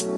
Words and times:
So 0.00 0.08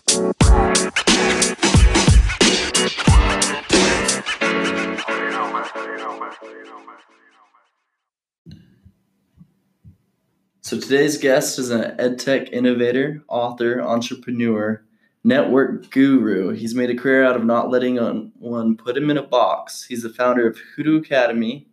today's 10.79 11.19
guest 11.19 11.59
is 11.59 11.71
an 11.71 11.97
edtech 11.97 12.53
innovator, 12.53 13.25
author, 13.27 13.83
entrepreneur, 13.83 14.85
network 15.25 15.91
guru. 15.91 16.51
He's 16.51 16.77
made 16.77 16.91
a 16.91 16.95
career 16.95 17.25
out 17.25 17.35
of 17.35 17.45
not 17.45 17.69
letting 17.69 17.97
one 18.39 18.77
put 18.77 18.97
him 18.97 19.11
in 19.11 19.19
a 19.19 19.23
box. 19.25 19.87
He's 19.87 20.05
the 20.05 20.11
founder 20.11 20.47
of 20.47 20.61
Hoodoo 20.77 20.99
Academy, 20.99 21.67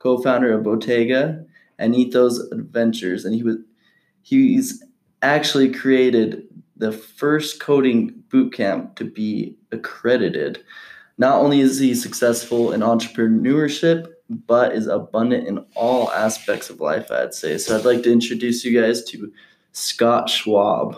co-founder 0.00 0.52
of 0.52 0.64
Bottega 0.64 1.46
and 1.78 1.94
Ethos 1.94 2.40
Adventures, 2.50 3.24
and 3.24 3.36
he 3.36 3.44
was 3.44 3.58
he's 4.20 4.82
actually 5.22 5.70
created 5.70 6.48
the 6.82 6.90
first 6.90 7.60
coding 7.60 8.24
bootcamp 8.28 8.96
to 8.96 9.04
be 9.04 9.56
accredited. 9.70 10.64
Not 11.16 11.40
only 11.40 11.60
is 11.60 11.78
he 11.78 11.94
successful 11.94 12.72
in 12.72 12.80
entrepreneurship, 12.80 14.08
but 14.28 14.74
is 14.74 14.88
abundant 14.88 15.46
in 15.46 15.64
all 15.76 16.10
aspects 16.10 16.70
of 16.70 16.80
life, 16.80 17.08
I'd 17.12 17.34
say. 17.34 17.56
So 17.58 17.78
I'd 17.78 17.84
like 17.84 18.02
to 18.02 18.12
introduce 18.12 18.64
you 18.64 18.80
guys 18.80 19.04
to 19.04 19.32
Scott 19.70 20.28
Schwab. 20.28 20.96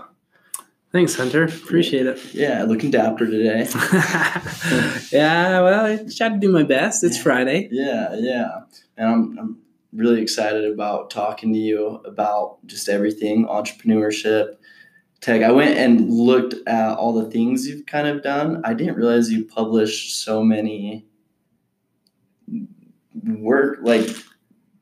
Thanks, 0.91 1.17
Hunter. 1.17 1.45
Appreciate 1.45 2.07
it. 2.07 2.33
Yeah, 2.33 2.63
looking 2.63 2.91
dapper 2.91 3.27
today. 3.27 3.69
yeah, 5.13 5.61
well, 5.61 5.85
I 5.85 5.97
try 6.17 6.31
to 6.31 6.39
do 6.39 6.51
my 6.51 6.63
best. 6.63 7.05
It's 7.05 7.21
Friday. 7.21 7.69
Yeah, 7.71 8.15
yeah. 8.15 8.61
And 8.97 9.09
I'm, 9.09 9.39
I'm 9.39 9.59
really 9.93 10.23
excited 10.23 10.65
about 10.73 11.11
talking 11.11 11.53
to 11.53 11.59
you 11.59 12.01
about 12.07 12.65
just 12.67 12.89
everything 12.89 13.47
entrepreneurship, 13.47 14.57
tech. 15.25 15.43
I 15.43 15.51
went 15.51 15.77
and 15.79 16.11
looked 16.11 16.55
at 16.67 16.97
all 16.97 17.13
the 17.13 17.31
things 17.31 17.67
you've 17.67 17.87
kind 17.87 18.07
of 18.07 18.23
done. 18.23 18.61
I 18.65 18.75
didn't 18.75 18.97
realize 18.97 19.31
you 19.31 19.45
published 19.45 20.23
so 20.23 20.43
many 20.43 21.07
work 23.23 23.79
like 23.83 24.09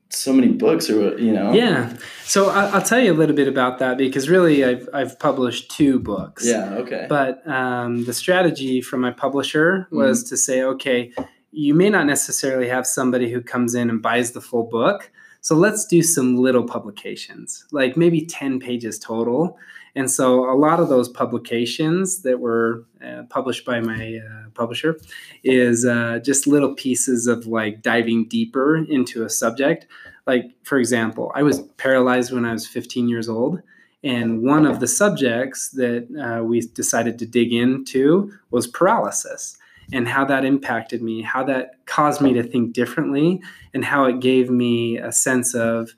so 0.09 0.31
many 0.31 0.49
books 0.49 0.89
or 0.89 1.17
you 1.17 1.31
know 1.31 1.53
yeah 1.53 1.95
so 2.23 2.49
I, 2.49 2.73
will 2.73 2.81
tell 2.81 2.99
you 2.99 3.11
a 3.11 3.15
little 3.15 3.35
bit 3.35 3.47
about 3.47 3.79
that 3.79 3.97
because 3.97 4.29
really 4.29 4.63
i've, 4.63 4.87
I've 4.93 5.17
published 5.17 5.71
two 5.71 5.99
books 5.99 6.45
yeah 6.45 6.75
okay 6.75 7.07
but 7.09 7.45
um, 7.47 8.05
the 8.05 8.13
strategy 8.13 8.81
from 8.81 9.01
my 9.01 9.11
publisher 9.11 9.87
was 9.91 10.23
mm-hmm. 10.23 10.29
to 10.29 10.37
say 10.37 10.63
okay 10.63 11.13
you 11.51 11.73
may 11.73 11.89
not 11.89 12.05
necessarily 12.05 12.67
have 12.67 12.85
somebody 12.85 13.31
who 13.31 13.41
comes 13.41 13.75
in 13.75 13.89
and 13.89 14.01
buys 14.01 14.33
the 14.33 14.41
full 14.41 14.63
book 14.63 15.11
so 15.41 15.55
let's 15.55 15.85
do 15.85 16.03
some 16.03 16.37
little 16.37 16.63
publications 16.63 17.65
like 17.71 17.97
maybe 17.97 18.25
10 18.25 18.59
pages 18.59 18.99
total 18.99 19.57
and 19.95 20.09
so 20.09 20.49
a 20.49 20.57
lot 20.57 20.79
of 20.79 20.89
those 20.89 21.07
publications 21.07 22.23
that 22.23 22.39
were 22.39 22.85
uh, 23.05 23.23
published 23.29 23.63
by 23.65 23.79
my 23.79 24.17
uh, 24.17 24.49
publisher 24.55 24.99
is 25.43 25.85
uh, 25.85 26.19
just 26.23 26.47
little 26.47 26.73
pieces 26.73 27.27
of 27.27 27.45
like 27.45 27.81
diving 27.81 28.27
deeper 28.27 28.77
into 28.77 29.23
a 29.23 29.29
subject. 29.29 29.85
Like, 30.25 30.51
for 30.63 30.79
example, 30.79 31.31
I 31.35 31.43
was 31.43 31.61
paralyzed 31.77 32.31
when 32.31 32.45
I 32.45 32.53
was 32.53 32.65
15 32.65 33.07
years 33.07 33.29
old. 33.29 33.61
And 34.03 34.41
one 34.41 34.65
of 34.65 34.79
the 34.79 34.87
subjects 34.87 35.69
that 35.71 36.07
uh, 36.19 36.43
we 36.43 36.61
decided 36.61 37.19
to 37.19 37.25
dig 37.25 37.53
into 37.53 38.33
was 38.51 38.67
paralysis 38.67 39.57
and 39.93 40.07
how 40.07 40.25
that 40.25 40.43
impacted 40.43 41.01
me, 41.01 41.21
how 41.21 41.43
that 41.43 41.85
caused 41.85 42.19
me 42.19 42.33
to 42.33 42.43
think 42.43 42.73
differently, 42.73 43.41
and 43.73 43.85
how 43.85 44.05
it 44.05 44.19
gave 44.19 44.49
me 44.49 44.97
a 44.97 45.11
sense 45.11 45.53
of 45.53 45.93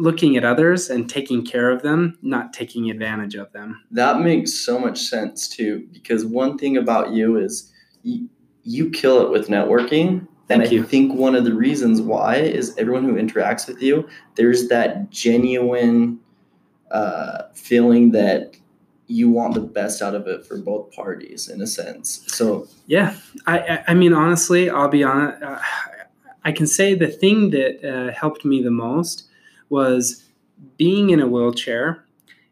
looking 0.00 0.36
at 0.36 0.44
others 0.44 0.88
and 0.88 1.08
taking 1.08 1.44
care 1.44 1.70
of 1.70 1.82
them, 1.82 2.18
not 2.22 2.52
taking 2.52 2.90
advantage 2.90 3.34
of 3.34 3.52
them. 3.52 3.84
That 3.90 4.20
makes 4.20 4.54
so 4.54 4.78
much 4.78 4.98
sense 4.98 5.46
too, 5.46 5.86
because 5.92 6.24
one 6.24 6.56
thing 6.56 6.76
about 6.76 7.12
you 7.12 7.36
is 7.36 7.70
you, 8.02 8.28
you 8.64 8.90
kill 8.90 9.20
it 9.20 9.30
with 9.30 9.48
networking. 9.48 10.26
Thank 10.48 10.64
and 10.64 10.72
you. 10.72 10.82
I 10.82 10.86
think 10.86 11.14
one 11.14 11.34
of 11.36 11.44
the 11.44 11.54
reasons 11.54 12.00
why 12.00 12.36
is 12.36 12.74
everyone 12.76 13.04
who 13.04 13.14
interacts 13.14 13.68
with 13.68 13.82
you, 13.82 14.08
there's 14.34 14.68
that 14.68 15.10
genuine 15.10 16.18
uh, 16.90 17.42
feeling 17.54 18.10
that 18.12 18.56
you 19.06 19.28
want 19.28 19.54
the 19.54 19.60
best 19.60 20.02
out 20.02 20.14
of 20.14 20.26
it 20.26 20.46
for 20.46 20.56
both 20.56 20.90
parties 20.92 21.48
in 21.48 21.60
a 21.60 21.66
sense. 21.66 22.24
So 22.28 22.66
yeah, 22.86 23.16
I 23.46 23.80
I 23.88 23.94
mean 23.94 24.12
honestly, 24.12 24.70
I'll 24.70 24.88
be 24.88 25.04
honest. 25.04 25.42
Uh, 25.42 25.58
I 26.44 26.52
can 26.52 26.66
say 26.66 26.94
the 26.94 27.08
thing 27.08 27.50
that 27.50 27.84
uh, 27.84 28.12
helped 28.12 28.44
me 28.44 28.62
the 28.62 28.70
most 28.70 29.29
was 29.70 30.26
being 30.76 31.08
in 31.10 31.20
a 31.20 31.26
wheelchair 31.26 32.04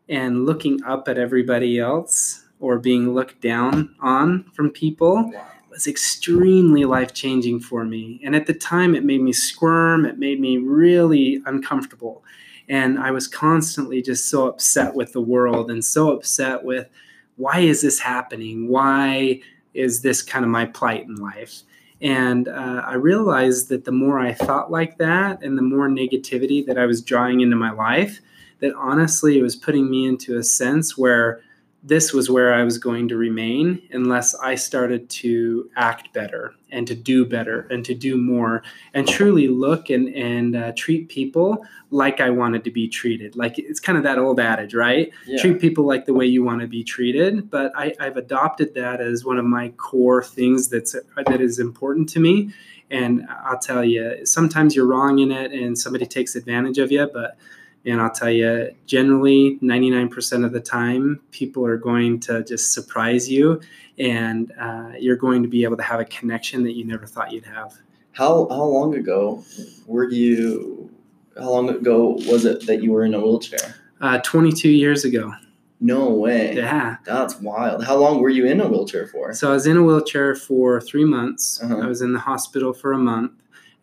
and 0.08 0.46
looking 0.46 0.82
up 0.84 1.08
at 1.08 1.18
everybody 1.18 1.78
else 1.78 2.46
or 2.60 2.78
being 2.78 3.14
looked 3.14 3.42
down 3.42 3.94
on 4.00 4.44
from 4.54 4.70
people 4.70 5.30
was 5.70 5.86
extremely 5.86 6.84
life 6.84 7.12
changing 7.12 7.60
for 7.60 7.84
me. 7.84 8.20
And 8.24 8.34
at 8.34 8.46
the 8.46 8.54
time, 8.54 8.94
it 8.94 9.04
made 9.04 9.20
me 9.20 9.32
squirm, 9.32 10.06
it 10.06 10.18
made 10.18 10.40
me 10.40 10.56
really 10.56 11.42
uncomfortable. 11.44 12.24
And 12.68 12.98
I 12.98 13.10
was 13.10 13.28
constantly 13.28 14.02
just 14.02 14.28
so 14.28 14.48
upset 14.48 14.94
with 14.94 15.12
the 15.12 15.20
world 15.20 15.70
and 15.70 15.84
so 15.84 16.10
upset 16.10 16.64
with 16.64 16.88
why 17.36 17.60
is 17.60 17.82
this 17.82 18.00
happening? 18.00 18.68
Why 18.68 19.40
is 19.72 20.02
this 20.02 20.22
kind 20.22 20.44
of 20.44 20.50
my 20.50 20.66
plight 20.66 21.04
in 21.04 21.16
life? 21.16 21.62
And 22.00 22.48
uh, 22.48 22.82
I 22.86 22.94
realized 22.94 23.68
that 23.70 23.84
the 23.84 23.92
more 23.92 24.18
I 24.18 24.32
thought 24.32 24.70
like 24.70 24.98
that 24.98 25.42
and 25.42 25.58
the 25.58 25.62
more 25.62 25.88
negativity 25.88 26.64
that 26.66 26.78
I 26.78 26.86
was 26.86 27.02
drawing 27.02 27.40
into 27.40 27.56
my 27.56 27.72
life, 27.72 28.20
that 28.60 28.74
honestly, 28.74 29.38
it 29.38 29.42
was 29.42 29.56
putting 29.56 29.90
me 29.90 30.06
into 30.06 30.36
a 30.36 30.44
sense 30.44 30.96
where 30.96 31.40
this 31.88 32.12
was 32.12 32.30
where 32.30 32.52
I 32.52 32.64
was 32.64 32.76
going 32.76 33.08
to 33.08 33.16
remain 33.16 33.80
unless 33.90 34.34
I 34.34 34.56
started 34.56 35.08
to 35.10 35.70
act 35.74 36.12
better 36.12 36.54
and 36.70 36.86
to 36.86 36.94
do 36.94 37.24
better 37.24 37.66
and 37.70 37.82
to 37.86 37.94
do 37.94 38.18
more 38.18 38.62
and 38.92 39.08
truly 39.08 39.48
look 39.48 39.88
and, 39.88 40.14
and 40.14 40.54
uh, 40.54 40.72
treat 40.76 41.08
people 41.08 41.64
like 41.90 42.20
I 42.20 42.28
wanted 42.28 42.64
to 42.64 42.70
be 42.70 42.88
treated. 42.88 43.36
Like 43.36 43.58
it's 43.58 43.80
kind 43.80 43.96
of 43.96 44.04
that 44.04 44.18
old 44.18 44.38
adage, 44.38 44.74
right? 44.74 45.10
Yeah. 45.26 45.40
Treat 45.40 45.60
people 45.62 45.84
like 45.84 46.04
the 46.04 46.12
way 46.12 46.26
you 46.26 46.44
want 46.44 46.60
to 46.60 46.66
be 46.66 46.84
treated. 46.84 47.50
But 47.50 47.72
I, 47.74 47.94
I've 47.98 48.18
adopted 48.18 48.74
that 48.74 49.00
as 49.00 49.24
one 49.24 49.38
of 49.38 49.46
my 49.46 49.70
core 49.70 50.22
things 50.22 50.68
that's 50.68 50.94
that 51.16 51.40
is 51.40 51.58
important 51.58 52.10
to 52.10 52.20
me. 52.20 52.52
And 52.90 53.26
I'll 53.44 53.58
tell 53.58 53.84
you, 53.84 54.26
sometimes 54.26 54.76
you're 54.76 54.86
wrong 54.86 55.20
in 55.20 55.32
it 55.32 55.52
and 55.52 55.78
somebody 55.78 56.04
takes 56.04 56.36
advantage 56.36 56.76
of 56.76 56.92
you, 56.92 57.08
but 57.10 57.38
and 57.84 58.00
I'll 58.00 58.10
tell 58.10 58.30
you, 58.30 58.74
generally, 58.86 59.58
99% 59.62 60.44
of 60.44 60.52
the 60.52 60.60
time, 60.60 61.20
people 61.30 61.64
are 61.64 61.76
going 61.76 62.20
to 62.20 62.44
just 62.44 62.72
surprise 62.72 63.30
you 63.30 63.60
and 63.98 64.52
uh, 64.60 64.92
you're 64.98 65.16
going 65.16 65.42
to 65.42 65.48
be 65.48 65.64
able 65.64 65.76
to 65.76 65.82
have 65.82 66.00
a 66.00 66.04
connection 66.04 66.62
that 66.64 66.72
you 66.72 66.84
never 66.84 67.06
thought 67.06 67.32
you'd 67.32 67.46
have. 67.46 67.74
How, 68.12 68.48
how 68.48 68.64
long 68.64 68.94
ago 68.94 69.44
were 69.86 70.08
you, 70.08 70.90
how 71.36 71.50
long 71.50 71.68
ago 71.68 72.18
was 72.26 72.44
it 72.44 72.66
that 72.66 72.82
you 72.82 72.92
were 72.92 73.04
in 73.04 73.14
a 73.14 73.20
wheelchair? 73.20 73.74
Uh, 74.00 74.18
22 74.18 74.68
years 74.68 75.04
ago. 75.04 75.32
No 75.80 76.10
way. 76.10 76.56
Yeah. 76.56 76.96
That's 77.04 77.36
wild. 77.36 77.84
How 77.84 77.96
long 77.96 78.20
were 78.20 78.28
you 78.28 78.46
in 78.46 78.60
a 78.60 78.68
wheelchair 78.68 79.06
for? 79.06 79.32
So 79.32 79.50
I 79.50 79.54
was 79.54 79.66
in 79.66 79.76
a 79.76 79.82
wheelchair 79.82 80.34
for 80.34 80.80
three 80.80 81.04
months. 81.04 81.62
Uh-huh. 81.62 81.78
I 81.78 81.86
was 81.86 82.02
in 82.02 82.12
the 82.12 82.18
hospital 82.18 82.72
for 82.72 82.92
a 82.92 82.98
month 82.98 83.32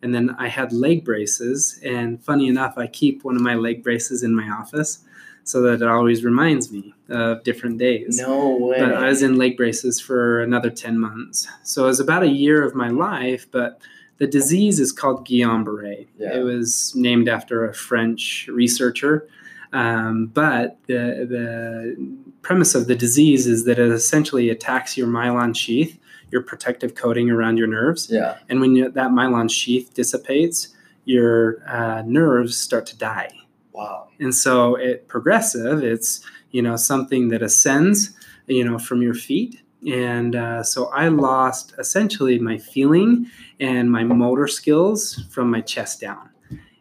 and 0.06 0.14
then 0.14 0.36
I 0.38 0.46
had 0.46 0.72
leg 0.72 1.04
braces. 1.04 1.80
And 1.82 2.22
funny 2.22 2.46
enough, 2.46 2.78
I 2.78 2.86
keep 2.86 3.24
one 3.24 3.34
of 3.34 3.42
my 3.42 3.56
leg 3.56 3.82
braces 3.82 4.22
in 4.22 4.36
my 4.36 4.48
office 4.48 5.00
so 5.42 5.60
that 5.62 5.82
it 5.82 5.88
always 5.88 6.24
reminds 6.24 6.70
me 6.70 6.94
of 7.08 7.42
different 7.42 7.78
days. 7.78 8.20
No 8.20 8.56
way. 8.56 8.78
But 8.78 8.94
I 8.94 9.08
was 9.08 9.20
in 9.20 9.34
leg 9.36 9.56
braces 9.56 10.00
for 10.00 10.40
another 10.42 10.70
10 10.70 10.96
months. 10.96 11.48
So 11.64 11.84
it 11.84 11.86
was 11.88 11.98
about 11.98 12.22
a 12.22 12.28
year 12.28 12.62
of 12.62 12.76
my 12.76 12.88
life, 12.88 13.50
but 13.50 13.80
the 14.18 14.28
disease 14.28 14.78
is 14.78 14.92
called 14.92 15.26
Guillain-Barré. 15.26 16.06
Yeah. 16.18 16.36
It 16.36 16.44
was 16.44 16.94
named 16.94 17.28
after 17.28 17.68
a 17.68 17.74
French 17.74 18.48
researcher. 18.48 19.28
Um, 19.72 20.26
but 20.26 20.78
the, 20.86 21.26
the 21.28 22.16
premise 22.42 22.76
of 22.76 22.86
the 22.86 22.94
disease 22.94 23.48
is 23.48 23.64
that 23.64 23.80
it 23.80 23.90
essentially 23.90 24.50
attacks 24.50 24.96
your 24.96 25.08
myelin 25.08 25.56
sheath 25.56 25.98
your 26.30 26.42
protective 26.42 26.94
coating 26.94 27.30
around 27.30 27.56
your 27.56 27.66
nerves. 27.66 28.08
Yeah. 28.10 28.38
And 28.48 28.60
when 28.60 28.74
you, 28.74 28.90
that 28.90 29.10
myelin 29.10 29.50
sheath 29.50 29.92
dissipates, 29.94 30.68
your 31.04 31.62
uh, 31.68 32.02
nerves 32.04 32.56
start 32.56 32.86
to 32.86 32.96
die. 32.96 33.30
Wow. 33.72 34.08
And 34.18 34.34
so 34.34 34.74
it 34.74 35.08
progressive. 35.08 35.82
It's 35.82 36.20
you 36.50 36.62
know 36.62 36.76
something 36.76 37.28
that 37.28 37.42
ascends 37.42 38.16
you 38.46 38.64
know 38.64 38.78
from 38.78 39.02
your 39.02 39.14
feet. 39.14 39.62
And 39.86 40.34
uh, 40.34 40.62
so 40.62 40.86
I 40.86 41.08
lost 41.08 41.74
essentially 41.78 42.38
my 42.38 42.58
feeling 42.58 43.30
and 43.60 43.92
my 43.92 44.02
motor 44.02 44.48
skills 44.48 45.24
from 45.30 45.50
my 45.50 45.60
chest 45.60 46.00
down 46.00 46.30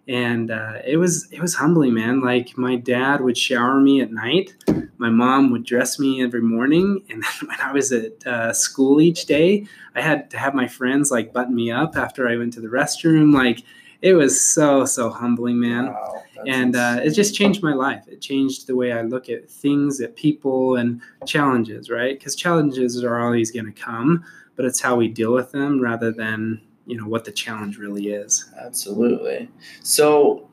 and 0.07 0.51
uh, 0.51 0.79
it 0.85 0.97
was 0.97 1.27
it 1.31 1.41
was 1.41 1.55
humbling, 1.55 1.93
man. 1.93 2.21
Like 2.21 2.57
my 2.57 2.75
dad 2.75 3.21
would 3.21 3.37
shower 3.37 3.79
me 3.79 4.01
at 4.01 4.11
night, 4.11 4.53
my 4.97 5.09
mom 5.09 5.51
would 5.51 5.63
dress 5.63 5.99
me 5.99 6.21
every 6.21 6.41
morning, 6.41 7.03
and 7.09 7.23
then 7.23 7.49
when 7.49 7.59
I 7.59 7.71
was 7.71 7.91
at 7.91 8.25
uh, 8.25 8.53
school 8.53 9.01
each 9.01 9.25
day, 9.25 9.67
I 9.95 10.01
had 10.01 10.29
to 10.31 10.37
have 10.37 10.53
my 10.53 10.67
friends 10.67 11.11
like 11.11 11.33
button 11.33 11.55
me 11.55 11.71
up 11.71 11.97
after 11.97 12.27
I 12.27 12.37
went 12.37 12.53
to 12.53 12.61
the 12.61 12.67
restroom. 12.67 13.33
Like 13.33 13.63
it 14.01 14.13
was 14.13 14.39
so 14.39 14.85
so 14.85 15.09
humbling, 15.09 15.59
man. 15.59 15.87
Wow, 15.87 16.23
and 16.45 16.75
uh, 16.75 16.99
it 17.03 17.11
just 17.11 17.33
changed 17.33 17.63
my 17.63 17.73
life. 17.73 18.07
It 18.07 18.21
changed 18.21 18.67
the 18.67 18.75
way 18.75 18.91
I 18.91 19.01
look 19.01 19.29
at 19.29 19.49
things, 19.49 20.01
at 20.01 20.15
people, 20.15 20.75
and 20.75 21.01
challenges. 21.25 21.89
Right? 21.89 22.17
Because 22.17 22.35
challenges 22.35 23.03
are 23.03 23.19
always 23.19 23.49
going 23.49 23.65
to 23.65 23.71
come, 23.71 24.23
but 24.55 24.65
it's 24.65 24.81
how 24.81 24.95
we 24.95 25.07
deal 25.07 25.33
with 25.33 25.51
them 25.51 25.81
rather 25.81 26.11
than 26.11 26.61
you 26.85 26.97
know 26.97 27.07
what 27.07 27.25
the 27.25 27.31
challenge 27.31 27.77
really 27.77 28.09
is. 28.09 28.49
Absolutely. 28.59 29.49
So 29.81 30.49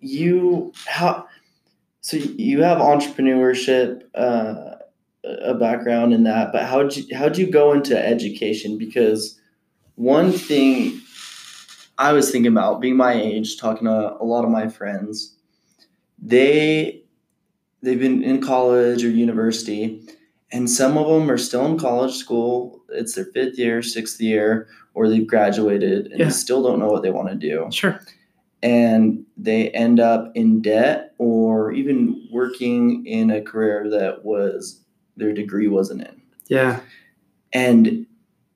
you 0.00 0.72
how 0.86 1.26
so 2.00 2.16
you 2.16 2.62
have 2.62 2.78
entrepreneurship 2.78 4.02
uh, 4.14 4.76
a 5.24 5.54
background 5.54 6.14
in 6.14 6.24
that, 6.24 6.52
but 6.52 6.64
how'd 6.64 6.96
you 6.96 7.16
how'd 7.16 7.36
you 7.36 7.50
go 7.50 7.72
into 7.72 7.98
education? 7.98 8.78
Because 8.78 9.38
one 9.96 10.32
thing 10.32 11.00
I 11.98 12.12
was 12.12 12.30
thinking 12.30 12.52
about 12.52 12.80
being 12.80 12.96
my 12.96 13.12
age, 13.12 13.58
talking 13.58 13.84
to 13.84 14.16
a 14.18 14.24
lot 14.24 14.44
of 14.44 14.50
my 14.50 14.68
friends, 14.68 15.36
they 16.18 17.02
they've 17.82 17.98
been 17.98 18.22
in 18.22 18.40
college 18.40 19.04
or 19.04 19.10
university, 19.10 20.02
and 20.52 20.68
some 20.68 20.96
of 20.98 21.06
them 21.06 21.30
are 21.30 21.38
still 21.38 21.64
in 21.66 21.78
college 21.78 22.14
school. 22.16 22.82
It's 22.90 23.14
their 23.14 23.26
fifth 23.26 23.58
year, 23.58 23.82
sixth 23.82 24.20
year, 24.20 24.68
or 24.94 25.08
they've 25.08 25.26
graduated 25.26 26.06
and 26.08 26.18
Yeah. 26.18 26.24
they 26.26 26.30
still 26.32 26.62
don't 26.62 26.78
know 26.78 26.88
what 26.88 27.02
they 27.02 27.10
want 27.10 27.28
to 27.28 27.34
do 27.36 27.66
Sure. 27.70 28.00
and 28.62 29.24
they 29.36 29.68
end 29.70 30.00
up 30.00 30.32
in 30.34 30.60
debt 30.60 31.14
or 31.18 31.72
even 31.72 32.26
working 32.32 33.06
in 33.06 33.30
a 33.30 33.40
career 33.40 33.88
that 33.90 34.24
was 34.24 34.84
their 35.16 35.32
degree 35.32 35.68
wasn't 35.68 36.00
in. 36.02 36.20
Yeah. 36.48 36.80
And 37.52 38.06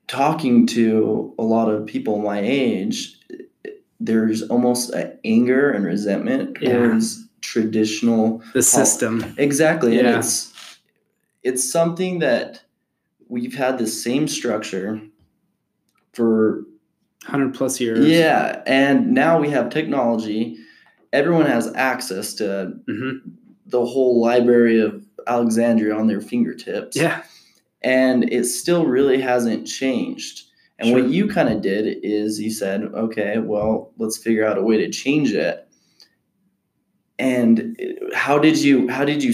talking 0.07 0.67
to 0.67 1.33
a 1.39 1.43
lot 1.43 1.69
of 1.69 1.85
people 1.85 2.19
my 2.19 2.39
age, 2.41 3.17
there's 3.99 4.41
almost 4.43 4.91
an 4.93 5.17
anger 5.23 5.71
and 5.71 5.85
resentment 5.85 6.57
Yeah. 6.61 6.73
towards 6.77 7.25
traditional 7.41 8.41
The 8.53 8.61
system. 8.61 9.23
exactly 9.37 9.97
and 9.99 10.07
it's 10.07 10.51
it's 11.45 11.71
something 11.71 12.19
that 12.19 12.61
we've 13.29 13.55
had 13.55 13.77
the 13.77 13.87
same 13.87 14.27
structure 14.27 14.99
for 16.13 16.63
Hundred 17.23 17.55
plus 17.55 17.79
years. 17.79 18.05
Yeah, 18.05 18.61
and 18.67 19.11
now 19.13 19.39
we 19.39 19.49
have 19.49 19.69
technology. 19.71 20.57
Everyone 21.11 21.47
has 21.47 21.73
access 21.73 22.33
to 22.35 22.73
hmm 22.87 23.17
the 23.67 23.83
whole 23.83 24.21
library 24.21 24.79
of 24.79 25.03
Alexandria 25.25 25.95
on 25.95 26.05
their 26.05 26.21
fingertips. 26.21 26.95
Yeah. 26.95 27.23
And 27.81 28.31
it 28.31 28.45
still 28.45 28.85
really 28.85 29.19
hasn't 29.19 29.65
changed. 29.65 30.43
And 30.77 30.89
Sure. 30.89 31.01
what 31.01 31.09
you 31.09 31.27
kind 31.27 31.49
of 31.49 31.61
did 31.61 31.97
is 32.03 32.39
you 32.39 32.51
said, 32.51 32.83
okay, 32.83 33.39
well, 33.39 33.91
let's 33.97 34.19
figure 34.19 34.45
out 34.45 34.59
a 34.59 34.61
way 34.61 34.77
to 34.77 34.91
change 34.91 35.33
it. 35.33 35.67
And 37.17 37.75
how 38.13 38.37
did 38.37 38.57
you, 38.61 38.87
how 38.87 39.03
did 39.03 39.23
you, 39.23 39.33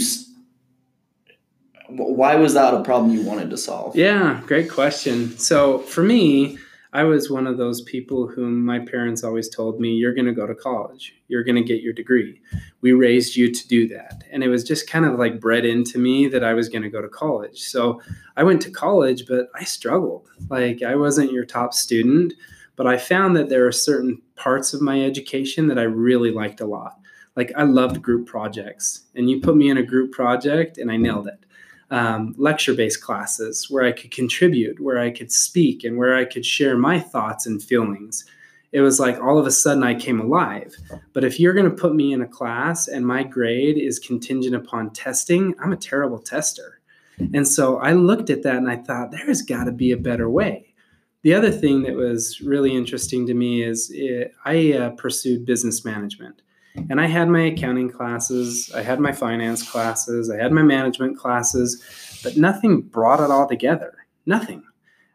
why 1.97 2.35
was 2.35 2.53
that 2.53 2.73
a 2.73 2.83
problem 2.83 3.11
you 3.11 3.23
wanted 3.23 3.49
to 3.49 3.57
solve? 3.57 3.95
Yeah, 3.95 4.41
great 4.45 4.69
question. 4.69 5.38
So 5.38 5.79
for 5.79 6.03
me, 6.03 6.57
I 6.93 7.03
was 7.03 7.29
one 7.29 7.47
of 7.47 7.57
those 7.57 7.81
people 7.81 8.27
whom 8.27 8.65
my 8.65 8.79
parents 8.79 9.23
always 9.23 9.47
told 9.47 9.79
me, 9.79 9.93
you're 9.93 10.13
going 10.13 10.25
to 10.25 10.33
go 10.33 10.45
to 10.45 10.53
college, 10.53 11.15
you're 11.29 11.43
going 11.43 11.55
to 11.55 11.63
get 11.63 11.81
your 11.81 11.93
degree. 11.93 12.41
We 12.81 12.91
raised 12.91 13.38
you 13.38 13.49
to 13.51 13.67
do 13.67 13.88
that. 13.89 14.23
And 14.29 14.43
it 14.43 14.49
was 14.49 14.65
just 14.65 14.89
kind 14.89 15.05
of 15.05 15.17
like 15.17 15.39
bred 15.39 15.63
into 15.63 15.99
me 15.99 16.27
that 16.27 16.43
I 16.43 16.53
was 16.53 16.67
going 16.67 16.81
to 16.81 16.89
go 16.89 17.01
to 17.01 17.07
college. 17.07 17.61
So 17.61 18.01
I 18.35 18.43
went 18.43 18.61
to 18.63 18.71
college, 18.71 19.25
but 19.25 19.49
I 19.55 19.63
struggled. 19.63 20.27
Like 20.49 20.83
I 20.83 20.95
wasn't 20.95 21.31
your 21.31 21.45
top 21.45 21.73
student, 21.73 22.33
but 22.75 22.88
I 22.88 22.97
found 22.97 23.38
that 23.38 23.47
there 23.47 23.65
are 23.65 23.71
certain 23.71 24.21
parts 24.35 24.73
of 24.73 24.81
my 24.81 25.01
education 25.01 25.67
that 25.67 25.79
I 25.79 25.83
really 25.83 26.31
liked 26.31 26.59
a 26.59 26.65
lot. 26.65 26.97
Like 27.38 27.53
I 27.55 27.63
loved 27.63 28.01
group 28.01 28.27
projects, 28.27 29.03
and 29.15 29.29
you 29.29 29.39
put 29.39 29.55
me 29.55 29.69
in 29.69 29.77
a 29.77 29.83
group 29.83 30.11
project 30.11 30.77
and 30.77 30.91
I 30.91 30.97
nailed 30.97 31.27
it 31.27 31.45
um, 31.91 32.33
lecture 32.38 32.73
based 32.73 33.01
classes 33.01 33.69
where 33.69 33.83
I 33.83 33.91
could 33.91 34.11
contribute, 34.11 34.79
where 34.79 34.97
I 34.97 35.11
could 35.11 35.31
speak, 35.31 35.83
and 35.83 35.97
where 35.97 36.15
I 36.15 36.25
could 36.25 36.45
share 36.45 36.77
my 36.77 36.99
thoughts 36.99 37.45
and 37.45 37.61
feelings. 37.61 38.25
It 38.71 38.81
was 38.81 38.99
like 38.99 39.19
all 39.19 39.38
of 39.38 39.45
a 39.45 39.51
sudden 39.51 39.83
I 39.83 39.95
came 39.95 40.21
alive. 40.21 40.75
But 41.11 41.25
if 41.25 41.39
you're 41.39 41.53
going 41.53 41.69
to 41.69 41.75
put 41.75 41.93
me 41.93 42.13
in 42.13 42.21
a 42.21 42.27
class 42.27 42.88
and 42.88 43.05
my 43.05 43.23
grade 43.23 43.77
is 43.77 43.99
contingent 43.99 44.55
upon 44.55 44.91
testing, 44.91 45.53
I'm 45.61 45.73
a 45.73 45.77
terrible 45.77 46.19
tester. 46.19 46.79
And 47.33 47.45
so 47.45 47.77
I 47.77 47.91
looked 47.91 48.29
at 48.29 48.43
that 48.43 48.55
and 48.55 48.71
I 48.71 48.77
thought, 48.77 49.11
there's 49.11 49.41
got 49.41 49.65
to 49.65 49.71
be 49.71 49.91
a 49.91 49.97
better 49.97 50.29
way. 50.29 50.73
The 51.23 51.33
other 51.33 51.51
thing 51.51 51.83
that 51.83 51.95
was 51.95 52.41
really 52.41 52.75
interesting 52.75 53.27
to 53.27 53.33
me 53.33 53.61
is 53.61 53.91
it, 53.93 54.33
I 54.45 54.73
uh, 54.73 54.89
pursued 54.91 55.45
business 55.45 55.85
management. 55.85 56.41
And 56.75 57.01
I 57.01 57.07
had 57.07 57.27
my 57.27 57.41
accounting 57.41 57.89
classes, 57.89 58.71
I 58.73 58.81
had 58.81 59.00
my 59.00 59.12
finance 59.12 59.69
classes, 59.69 60.29
I 60.29 60.38
had 60.38 60.51
my 60.51 60.62
management 60.62 61.18
classes, 61.18 61.83
but 62.23 62.38
nothing 62.38 62.81
brought 62.81 63.19
it 63.19 63.31
all 63.31 63.47
together. 63.47 63.94
Nothing. 64.25 64.63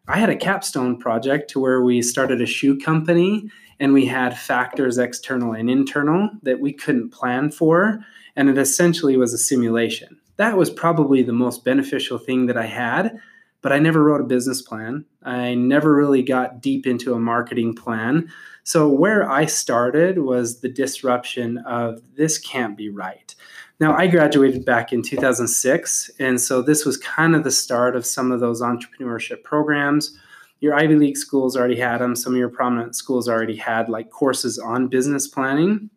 I 0.08 0.18
had 0.18 0.30
a 0.30 0.36
capstone 0.36 0.98
project 0.98 1.50
to 1.50 1.60
where 1.60 1.82
we 1.82 2.02
started 2.02 2.40
a 2.40 2.46
shoe 2.46 2.78
company 2.78 3.50
and 3.80 3.92
we 3.92 4.06
had 4.06 4.38
factors 4.38 4.98
external 4.98 5.52
and 5.52 5.68
internal 5.68 6.30
that 6.42 6.60
we 6.60 6.72
couldn't 6.72 7.10
plan 7.10 7.50
for. 7.50 8.04
And 8.36 8.48
it 8.48 8.58
essentially 8.58 9.16
was 9.16 9.32
a 9.32 9.38
simulation. 9.38 10.18
That 10.36 10.56
was 10.56 10.70
probably 10.70 11.22
the 11.22 11.32
most 11.32 11.64
beneficial 11.64 12.18
thing 12.18 12.46
that 12.46 12.56
I 12.56 12.66
had, 12.66 13.18
but 13.66 13.72
I 13.72 13.80
never 13.80 14.04
wrote 14.04 14.20
a 14.20 14.24
business 14.24 14.62
plan. 14.62 15.04
I 15.24 15.56
never 15.56 15.92
really 15.92 16.22
got 16.22 16.62
deep 16.62 16.86
into 16.86 17.14
a 17.14 17.18
marketing 17.18 17.74
plan. 17.74 18.30
So, 18.62 18.88
where 18.88 19.28
I 19.28 19.46
started 19.46 20.20
was 20.20 20.60
the 20.60 20.68
disruption 20.68 21.58
of 21.66 22.00
this 22.14 22.38
can't 22.38 22.76
be 22.76 22.90
right. 22.90 23.34
Now, 23.80 23.96
I 23.96 24.06
graduated 24.06 24.64
back 24.64 24.92
in 24.92 25.02
2006, 25.02 26.12
and 26.20 26.40
so 26.40 26.62
this 26.62 26.86
was 26.86 26.96
kind 26.96 27.34
of 27.34 27.42
the 27.42 27.50
start 27.50 27.96
of 27.96 28.06
some 28.06 28.30
of 28.30 28.38
those 28.38 28.62
entrepreneurship 28.62 29.42
programs. 29.42 30.16
Your 30.60 30.74
Ivy 30.74 30.94
League 30.94 31.16
schools 31.16 31.56
already 31.56 31.80
had 31.80 31.98
them, 31.98 32.14
some 32.14 32.34
of 32.34 32.38
your 32.38 32.50
prominent 32.50 32.94
schools 32.94 33.28
already 33.28 33.56
had 33.56 33.88
like 33.88 34.10
courses 34.10 34.60
on 34.60 34.86
business 34.86 35.26
planning. 35.26 35.90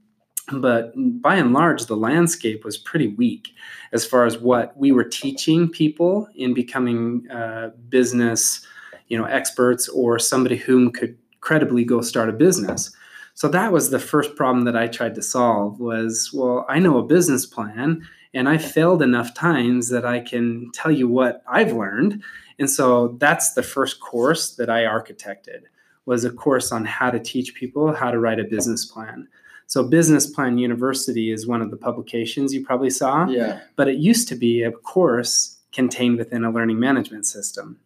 But 0.52 0.94
by 1.22 1.36
and 1.36 1.54
large, 1.54 1.86
the 1.86 1.96
landscape 1.96 2.64
was 2.64 2.78
pretty 2.78 3.08
weak 3.08 3.54
as 3.92 4.06
far 4.06 4.26
as 4.26 4.38
what 4.38 4.76
we 4.78 4.92
were 4.92 5.04
teaching 5.04 5.70
people 5.70 6.28
in 6.36 6.54
becoming 6.54 7.30
uh, 7.30 7.72
business, 7.90 8.66
you 9.08 9.18
know, 9.18 9.26
experts 9.26 9.88
or 9.90 10.20
somebody 10.20 10.56
whom 10.56 10.92
could 10.92 11.18
credibly 11.42 11.84
go 11.84 12.02
start 12.02 12.30
a 12.30 12.34
business. 12.34 12.92
So 13.34 13.48
that 13.48 13.72
was 13.72 13.90
the 13.90 14.00
first 14.00 14.36
problem 14.36 14.66
that 14.66 14.76
I 14.76 14.88
tried 14.88 15.16
to 15.16 15.22
solve 15.22 15.80
was, 15.80 16.32
well, 16.34 16.66
I 16.68 16.80
know 16.80 16.98
a 16.98 17.04
business 17.04 17.46
plan 17.46 18.06
and 18.34 18.50
I 18.50 18.58
failed 18.58 19.02
enough 19.02 19.34
times 19.34 19.90
that 19.90 20.06
I 20.06 20.20
can 20.20 20.72
tell 20.74 20.92
you 20.92 21.08
what 21.08 21.42
I've 21.48 21.74
learned. 21.74 22.22
And 22.60 22.70
so 22.70 23.16
that's 23.20 23.54
the 23.54 23.64
first 23.64 24.02
course 24.02 24.56
that 24.56 24.70
I 24.70 24.84
architected 24.84 25.62
was 26.06 26.26
a 26.26 26.32
course 26.32 26.72
on 26.72 26.86
how 26.86 27.12
to 27.12 27.20
teach 27.20 27.56
people 27.56 27.94
how 27.94 28.12
to 28.12 28.20
write 28.20 28.40
a 28.40 28.44
business 28.44 28.86
plan. 28.86 29.28
So 29.70 29.84
Business 29.84 30.26
Plan 30.26 30.58
University 30.58 31.30
is 31.32 31.46
one 31.46 31.62
of 31.62 31.70
the 31.70 31.78
publications 31.78 32.56
you 32.56 32.66
probably 32.66 32.90
saw, 32.90 33.28
Yeah. 33.28 33.60
but 33.76 33.88
it 33.88 33.98
used 33.98 34.28
to 34.30 34.36
be 34.36 34.64
a 34.64 34.72
course 34.72 35.58
contained 35.72 36.18
within 36.18 36.44
a 36.44 36.50
learning 36.50 36.80
management 36.80 37.28
system. 37.28 37.78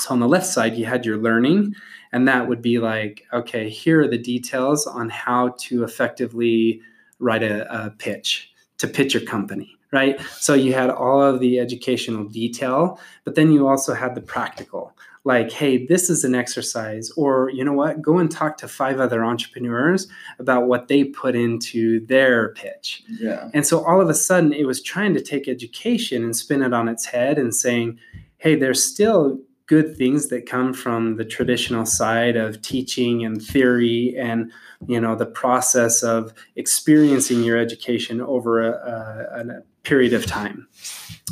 So 0.00 0.10
on 0.10 0.18
the 0.18 0.26
left 0.26 0.46
side, 0.46 0.74
you 0.74 0.86
had 0.86 1.06
your 1.06 1.18
learning, 1.18 1.76
and 2.12 2.26
that 2.26 2.48
would 2.48 2.60
be 2.60 2.80
like, 2.80 3.26
okay, 3.32 3.68
here 3.70 4.00
are 4.00 4.08
the 4.08 4.18
details 4.18 4.88
on 4.88 5.08
how 5.08 5.54
to 5.58 5.84
effectively 5.84 6.80
write 7.20 7.44
a, 7.44 7.84
a 7.86 7.90
pitch 7.90 8.50
to 8.78 8.88
pitch 8.88 9.14
your 9.14 9.22
company, 9.22 9.76
right? 9.92 10.20
So 10.40 10.54
you 10.54 10.72
had 10.72 10.90
all 10.90 11.22
of 11.22 11.38
the 11.38 11.60
educational 11.60 12.24
detail, 12.24 12.98
but 13.22 13.36
then 13.36 13.52
you 13.52 13.68
also 13.68 13.94
had 13.94 14.16
the 14.16 14.20
practical. 14.20 14.96
Like, 15.24 15.52
hey, 15.52 15.86
this 15.86 16.08
is 16.08 16.24
an 16.24 16.34
exercise, 16.34 17.10
or 17.10 17.50
you 17.50 17.62
know 17.62 17.74
what? 17.74 18.00
Go 18.00 18.18
and 18.18 18.30
talk 18.30 18.56
to 18.58 18.68
five 18.68 18.98
other 18.98 19.22
entrepreneurs 19.22 20.08
about 20.38 20.66
what 20.66 20.88
they 20.88 21.04
put 21.04 21.36
into 21.36 22.04
their 22.06 22.54
pitch. 22.54 23.02
Yeah. 23.20 23.50
And 23.52 23.66
so 23.66 23.84
all 23.84 24.00
of 24.00 24.08
a 24.08 24.14
sudden, 24.14 24.54
it 24.54 24.66
was 24.66 24.82
trying 24.82 25.12
to 25.14 25.20
take 25.20 25.46
education 25.46 26.24
and 26.24 26.34
spin 26.34 26.62
it 26.62 26.72
on 26.72 26.88
its 26.88 27.04
head 27.04 27.38
and 27.38 27.54
saying, 27.54 27.98
hey, 28.38 28.54
there's 28.54 28.82
still 28.82 29.38
good 29.70 29.96
things 29.96 30.28
that 30.28 30.46
come 30.46 30.72
from 30.72 31.14
the 31.14 31.24
traditional 31.24 31.86
side 31.86 32.34
of 32.34 32.60
teaching 32.60 33.24
and 33.24 33.40
theory 33.40 34.16
and 34.18 34.50
you 34.88 35.00
know 35.00 35.14
the 35.14 35.24
process 35.24 36.02
of 36.02 36.34
experiencing 36.56 37.44
your 37.44 37.56
education 37.56 38.20
over 38.20 38.60
a, 38.60 38.72
a, 38.72 39.48
a 39.48 39.62
period 39.84 40.12
of 40.12 40.26
time 40.26 40.66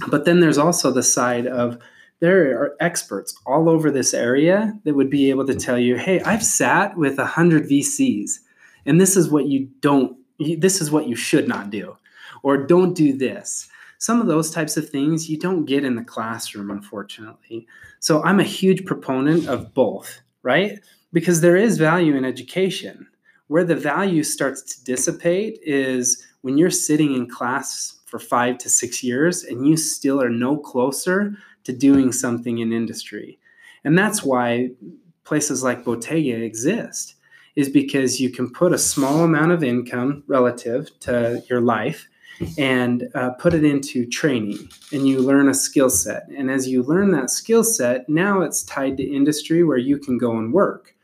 but 0.07 0.25
then 0.25 0.39
there's 0.39 0.57
also 0.57 0.93
the 0.93 1.03
side 1.03 1.49
of 1.49 1.79
there 2.21 2.61
are 2.61 2.77
experts 2.81 3.35
all 3.47 3.69
over 3.69 3.91
this 3.91 4.13
area 4.13 4.79
that 4.85 4.95
would 4.95 5.11
be 5.11 5.31
able 5.31 5.47
to 5.47 5.55
tell 5.55 5.79
you 5.79 5.97
hey 5.97 6.21
i've 6.23 6.45
sat 6.45 6.97
with 6.97 7.19
100 7.19 7.65
vcs 7.65 8.39
and 8.87 9.01
this 9.01 9.17
is 9.17 9.31
what 9.31 9.47
you 9.47 9.69
don't 9.81 10.17
this 10.39 10.81
is 10.81 10.91
what 10.91 11.09
you 11.09 11.17
should 11.17 11.49
not 11.49 11.71
do 11.71 11.97
or 12.45 12.57
don't 12.57 12.95
do 12.95 13.13
this. 13.17 13.69
Some 14.01 14.21
of 14.21 14.29
those 14.29 14.53
types 14.53 14.77
of 14.77 14.89
things 14.89 15.29
you 15.29 15.37
don't 15.37 15.65
get 15.65 15.85
in 15.85 15.97
the 15.97 16.05
classroom 16.05 16.71
unfortunately. 16.71 17.67
So 18.01 18.23
i'm 18.23 18.41
a 18.41 18.45
huge 18.45 18.85
proponent 18.85 19.49
of 19.49 19.75
both 19.75 20.21
right? 20.43 20.81
Because 21.13 21.41
there 21.41 21.57
is 21.57 21.79
value 21.79 22.17
in 22.17 22.25
education. 22.25 23.07
Where 23.49 23.65
the 23.65 23.77
value 23.77 24.23
starts 24.23 24.63
to 24.63 24.85
dissipate 24.85 25.59
is 25.63 26.27
when 26.43 26.59
you're 26.59 26.71
sitting 26.71 27.15
in 27.15 27.29
class 27.29 27.99
for 28.07 28.19
five 28.19 28.59
to 28.59 28.69
six 28.69 29.03
years 29.03 29.43
and 29.43 29.67
you 29.67 29.77
still 29.77 30.23
are 30.23 30.31
no 30.31 30.57
closer 30.57 31.37
to 31.69 31.73
doing 31.75 32.13
something 32.13 32.57
in 32.59 32.73
industry. 32.73 33.39
And 33.85 33.99
that's 33.99 34.23
why 34.23 34.71
places 35.25 35.63
like 35.63 35.85
Bottega 35.85 36.43
exist, 36.43 37.15
is 37.57 37.69
because 37.69 38.19
you 38.21 38.31
can 38.31 38.51
put 38.51 38.73
a 38.73 38.79
small 38.79 39.23
amount 39.23 39.53
of 39.53 39.63
income 39.63 40.25
relative 40.27 40.89
to 41.01 41.43
your 41.51 41.61
life 41.61 42.09
and 42.57 43.11
uh, 43.15 43.31
put 43.31 43.53
it 43.53 43.65
into 43.65 44.07
training 44.07 44.57
and 44.93 45.07
you 45.07 45.19
learn 45.19 45.51
a 45.51 45.55
skill 45.55 45.91
set. 45.91 46.23
And 46.35 46.51
as 46.51 46.69
you 46.69 46.83
learn 46.83 47.11
that 47.11 47.29
skill 47.29 47.65
set, 47.65 48.09
now 48.09 48.41
it's 48.41 48.63
tied 48.63 48.97
to 48.97 49.03
industry 49.03 49.63
where 49.63 49.77
you 49.77 49.99
can 49.99 50.17
go 50.17 50.39
and 50.39 50.53
work. 50.53 50.95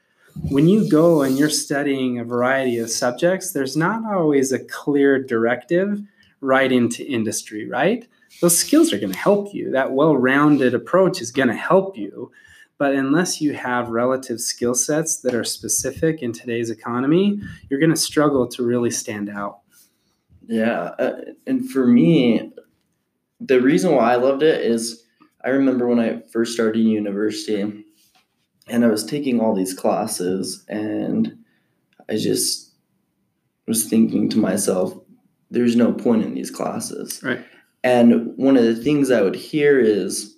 When 0.48 0.66
you 0.66 0.88
go 0.88 1.22
and 1.22 1.36
you're 1.36 1.50
studying 1.50 2.18
a 2.18 2.24
variety 2.24 2.78
of 2.78 2.88
subjects, 2.88 3.52
there's 3.52 3.76
not 3.76 4.00
always 4.10 4.50
a 4.50 4.64
clear 4.64 5.22
directive 5.22 6.00
right 6.40 6.72
into 6.72 7.04
industry, 7.06 7.68
right? 7.68 8.08
Those 8.40 8.58
skills 8.58 8.92
are 8.92 8.98
going 8.98 9.12
to 9.12 9.18
help 9.18 9.54
you. 9.54 9.70
That 9.70 9.92
well 9.92 10.16
rounded 10.16 10.74
approach 10.74 11.20
is 11.20 11.30
going 11.30 11.48
to 11.48 11.54
help 11.54 11.96
you. 11.96 12.30
But 12.76 12.94
unless 12.94 13.40
you 13.40 13.54
have 13.54 13.88
relative 13.88 14.40
skill 14.40 14.74
sets 14.74 15.20
that 15.20 15.34
are 15.34 15.44
specific 15.44 16.22
in 16.22 16.32
today's 16.32 16.70
economy, 16.70 17.40
you're 17.70 17.80
going 17.80 17.90
to 17.90 17.96
struggle 17.96 18.48
to 18.48 18.64
really 18.64 18.90
stand 18.90 19.30
out. 19.30 19.60
Yeah. 20.46 20.90
Uh, 20.98 21.20
and 21.46 21.70
for 21.70 21.86
me, 21.86 22.52
the 23.40 23.60
reason 23.60 23.94
why 23.94 24.12
I 24.12 24.16
loved 24.16 24.42
it 24.42 24.60
is 24.60 25.04
I 25.44 25.50
remember 25.50 25.86
when 25.86 26.00
I 26.00 26.20
first 26.32 26.54
started 26.54 26.80
university 26.80 27.84
and 28.68 28.84
I 28.84 28.88
was 28.88 29.04
taking 29.04 29.40
all 29.40 29.54
these 29.54 29.74
classes 29.74 30.64
and 30.68 31.38
I 32.08 32.16
just 32.16 32.72
was 33.66 33.88
thinking 33.88 34.28
to 34.30 34.38
myself, 34.38 34.94
there's 35.50 35.76
no 35.76 35.92
point 35.92 36.24
in 36.24 36.34
these 36.34 36.50
classes. 36.50 37.22
Right. 37.22 37.44
And 37.84 38.36
one 38.36 38.56
of 38.56 38.64
the 38.64 38.74
things 38.74 39.10
I 39.10 39.22
would 39.22 39.36
hear 39.36 39.78
is 39.78 40.36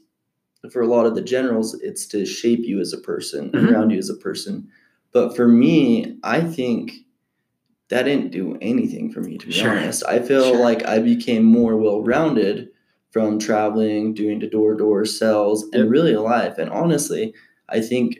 for 0.73 0.83
a 0.83 0.87
lot 0.89 1.07
of 1.07 1.15
the 1.15 1.23
generals, 1.23 1.75
it's 1.81 2.07
to 2.09 2.27
shape 2.27 2.61
you 2.65 2.81
as 2.81 2.93
a 2.93 2.99
person 2.99 3.51
Mhm. 3.53 3.71
around 3.71 3.91
you 3.91 3.99
as 3.99 4.11
a 4.11 4.15
person. 4.17 4.67
But 5.13 5.37
for 5.37 5.47
me, 5.47 6.19
I 6.25 6.41
think 6.41 6.93
that 7.89 8.03
didn't 8.03 8.33
do 8.33 8.59
anything 8.61 9.13
for 9.13 9.21
me, 9.21 9.39
to 9.39 9.47
be 9.47 9.53
Sure. 9.53 9.71
honest. 9.71 10.03
I 10.09 10.19
feel 10.19 10.43
Sure. 10.51 10.59
like 10.61 10.85
I 10.89 10.99
became 10.99 11.45
more 11.45 11.77
well 11.77 12.03
rounded 12.03 12.71
from 13.13 13.39
traveling, 13.39 14.13
doing 14.13 14.41
the 14.41 14.49
door 14.49 14.73
to 14.73 14.79
door 14.79 15.05
sales, 15.05 15.63
and 15.73 15.85
Yep. 15.85 15.89
really 15.89 16.17
life. 16.17 16.59
And 16.59 16.69
honestly, 16.69 17.33
I 17.69 17.79
think 17.81 18.19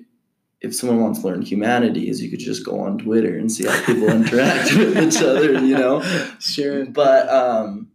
if 0.63 0.73
someone 0.73 1.01
wants 1.01 1.21
to 1.21 1.27
learn 1.27 1.43
humanities, 1.43 2.23
you 2.23 2.31
could 2.31 2.39
just 2.39 2.65
go 2.65 2.79
on 2.79 2.97
Twitter 2.99 3.37
and 3.37 3.51
see 3.51 3.67
how 3.67 3.85
people 3.85 4.09
interact 4.21 4.75
with 4.77 4.97
each 4.99 5.21
other, 5.21 5.53
you 5.65 5.75
know? 5.77 6.01
Sure. 6.39 6.87
But 6.87 7.29
um, 7.29 7.89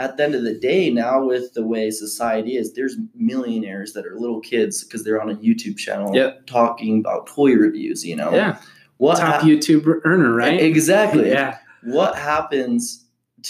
at 0.00 0.16
the 0.16 0.24
end 0.24 0.34
of 0.34 0.42
the 0.42 0.54
day, 0.54 0.88
now 0.90 1.24
with 1.24 1.52
the 1.54 1.64
way 1.66 1.90
society 1.90 2.56
is, 2.56 2.72
there's 2.72 2.96
millionaires 3.14 3.92
that 3.92 4.06
are 4.06 4.18
little 4.18 4.40
kids 4.40 4.82
because 4.82 5.04
they're 5.04 5.20
on 5.20 5.30
a 5.30 5.34
YouTube 5.36 5.76
channel 5.76 6.14
Yep. 6.14 6.46
talking 6.46 6.98
about 7.00 7.26
toy 7.26 7.52
reviews. 7.54 8.04
You 8.04 8.16
know, 8.16 8.32
Yeah. 8.34 8.56
what 8.96 9.18
Top 9.18 9.34
hap- 9.34 9.42
YouTube 9.42 9.84
earner, 10.04 10.34
right? 10.34 10.60
Exactly. 10.60 11.28
Yeah. 11.36 11.58
What 11.84 12.14
happens 12.16 13.04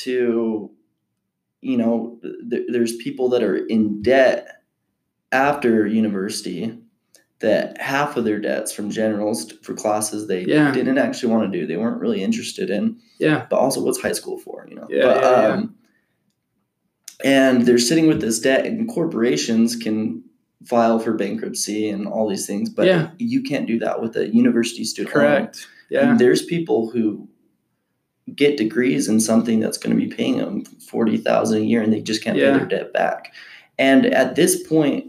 to, 0.05 0.71
you 1.61 1.77
know, 1.77 2.19
th- 2.51 2.67
there's 2.69 2.97
people 2.97 3.29
that 3.31 3.43
are 3.43 3.57
in 3.57 4.03
debt 4.03 4.63
after 5.33 5.87
university 5.87 6.77
that 7.41 7.81
half 7.81 8.17
of 8.17 8.25
their 8.25 8.39
debts 8.39 8.71
from 8.73 8.91
generals 8.91 9.51
for 9.63 9.73
classes 9.75 10.27
they 10.27 10.45
Yeah. 10.45 10.73
didn't 10.73 10.99
actually 10.99 11.33
want 11.33 11.51
to 11.51 11.59
do, 11.59 11.67
they 11.67 11.77
weren't 11.77 12.01
really 12.01 12.23
interested 12.23 12.69
in 12.71 12.97
Yeah. 13.19 13.47
but 13.49 13.57
also 13.59 13.83
what's 13.83 14.01
high 14.01 14.13
school 14.13 14.39
for, 14.39 14.67
you 14.69 14.77
know? 14.77 14.87
Yeah, 14.91 15.03
but, 15.07 15.23
yeah, 15.23 15.41
yeah. 15.43 15.49
Um, 15.55 15.75
And 17.25 17.67
they're 17.67 17.79
sitting 17.79 18.07
with 18.07 18.21
this 18.21 18.39
debt, 18.41 18.65
and 18.67 18.89
corporations 18.89 19.77
can 19.77 20.23
file 20.67 20.99
for 20.99 21.13
bankruptcy 21.15 21.89
and 21.89 22.07
all 22.07 22.29
these 22.29 22.47
things, 22.47 22.69
but 22.69 22.87
Yeah. 22.87 23.11
you 23.19 23.43
can't 23.43 23.67
do 23.67 23.79
that 23.79 24.01
with 24.03 24.17
a 24.17 24.29
university 24.29 24.85
student. 24.85 25.15
loan. 25.17 25.25
Correct. 25.25 25.67
Yeah. 25.91 26.11
And 26.11 26.19
there's 26.19 26.43
people 26.45 26.91
who 26.91 27.29
get 28.35 28.57
degrees 28.59 29.09
in 29.09 29.21
something 29.21 29.59
that's 29.61 29.79
going 29.79 29.99
to 29.99 30.01
be 30.07 30.13
paying 30.15 30.37
them 30.39 30.65
forty 30.65 31.17
thousand 31.17 31.59
a 31.63 31.65
year, 31.65 31.83
and 31.83 31.93
they 31.93 32.01
just 32.01 32.23
can't 32.23 32.37
Yeah. 32.39 32.53
pay 32.53 32.59
their 32.59 32.67
debt 32.69 32.93
back. 32.93 33.33
And 33.79 34.07
at 34.07 34.37
this 34.37 34.63
point, 34.67 35.07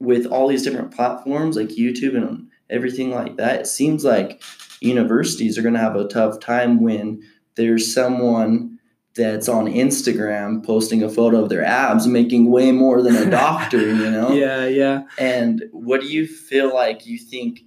with 0.00 0.26
all 0.26 0.48
these 0.48 0.62
different 0.62 0.90
platforms 0.90 1.56
like 1.56 1.68
YouTube 1.68 2.16
and 2.16 2.48
everything 2.68 3.10
like 3.10 3.36
that, 3.36 3.60
it 3.60 3.66
seems 3.66 4.04
like 4.04 4.42
universities 4.80 5.56
are 5.58 5.62
going 5.62 5.74
to 5.74 5.80
have 5.80 5.94
a 5.96 6.08
tough 6.08 6.40
time 6.40 6.80
when 6.82 7.22
there's 7.56 7.92
someone 7.94 8.78
that's 9.14 9.48
on 9.48 9.66
Instagram 9.66 10.64
posting 10.64 11.02
a 11.02 11.08
photo 11.08 11.42
of 11.42 11.48
their 11.48 11.64
abs 11.64 12.06
making 12.06 12.50
way 12.50 12.70
more 12.72 13.02
than 13.02 13.16
a 13.16 13.28
doctor, 13.28 13.80
you 13.80 13.94
know? 14.10 14.32
Yeah. 14.32 14.66
Yeah. 14.66 15.02
And 15.18 15.64
what 15.72 16.00
do 16.00 16.06
you 16.06 16.26
feel 16.26 16.72
like 16.72 17.06
you 17.06 17.18
think 17.18 17.60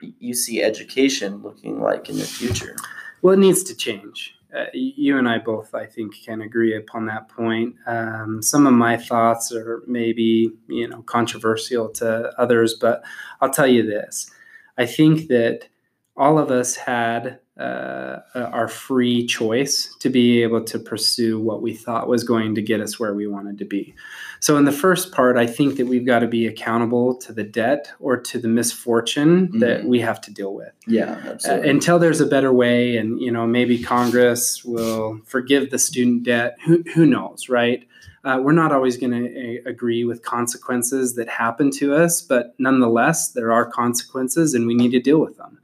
you 0.00 0.34
see 0.34 0.62
education 0.62 1.42
looking 1.42 1.80
like 1.80 2.08
in 2.08 2.16
the 2.16 2.24
future? 2.24 2.76
Well, 3.22 3.34
it 3.34 3.38
needs 3.38 3.62
to 3.64 3.74
change. 3.74 4.34
Uh, 4.54 4.64
you 4.72 5.18
and 5.18 5.28
I 5.28 5.38
both, 5.38 5.74
I 5.74 5.84
think, 5.84 6.14
can 6.24 6.40
agree 6.40 6.74
upon 6.74 7.06
that 7.06 7.28
point. 7.28 7.74
Um, 7.86 8.40
some 8.42 8.66
of 8.66 8.72
my 8.72 8.96
thoughts 8.96 9.52
are 9.52 9.82
maybe, 9.86 10.50
you 10.68 10.88
know, 10.88 11.02
controversial 11.02 11.90
to 11.90 12.32
others, 12.40 12.74
but 12.74 13.02
I'll 13.42 13.50
tell 13.50 13.66
you 13.66 13.82
this: 13.82 14.30
I 14.78 14.86
think 14.86 15.28
that 15.28 15.68
all 16.16 16.38
of 16.38 16.50
us 16.50 16.76
had 16.76 17.40
uh, 17.58 18.20
our 18.34 18.68
free 18.68 19.26
choice 19.26 19.94
to 19.98 20.08
be 20.08 20.42
able 20.42 20.62
to 20.64 20.78
pursue 20.78 21.40
what 21.40 21.60
we 21.60 21.74
thought 21.74 22.08
was 22.08 22.22
going 22.24 22.54
to 22.54 22.62
get 22.62 22.80
us 22.80 23.00
where 23.00 23.14
we 23.14 23.26
wanted 23.26 23.58
to 23.58 23.64
be. 23.64 23.94
So, 24.40 24.56
in 24.56 24.64
the 24.64 24.72
first 24.72 25.10
part, 25.10 25.36
I 25.36 25.46
think 25.46 25.76
that 25.78 25.86
we've 25.88 26.06
got 26.06 26.20
to 26.20 26.28
be 26.28 26.46
accountable 26.46 27.16
to 27.16 27.32
the 27.32 27.42
debt 27.42 27.90
or 27.98 28.16
to 28.16 28.38
the 28.38 28.46
misfortune 28.46 29.58
that 29.58 29.82
Mhm. 29.82 29.88
we 29.88 30.00
have 30.00 30.20
to 30.22 30.32
deal 30.32 30.54
with 30.54 30.72
Yeah, 30.86 31.36
uh, 31.48 31.54
until 31.62 31.98
there's 31.98 32.20
a 32.20 32.26
better 32.26 32.52
way 32.52 32.96
and 32.96 33.20
you 33.20 33.30
know 33.32 33.46
maybe 33.46 33.82
congress 33.82 34.64
will 34.64 35.20
forgive 35.24 35.70
the 35.70 35.78
student 35.78 36.22
debt 36.22 36.56
who, 36.64 36.82
who 36.94 37.04
knows 37.04 37.48
right 37.48 37.84
uh, 38.24 38.40
we're 38.42 38.52
not 38.52 38.72
always 38.72 38.96
going 38.96 39.12
to 39.12 39.62
agree 39.66 40.04
with 40.04 40.22
consequences 40.22 41.14
that 41.16 41.28
happen 41.28 41.70
to 41.70 41.94
us 41.94 42.22
but 42.22 42.54
nonetheless 42.58 43.32
there 43.32 43.52
are 43.52 43.66
consequences 43.66 44.54
and 44.54 44.66
we 44.66 44.74
need 44.74 44.90
to 44.92 45.00
deal 45.00 45.18
with 45.20 45.36
them 45.36 45.57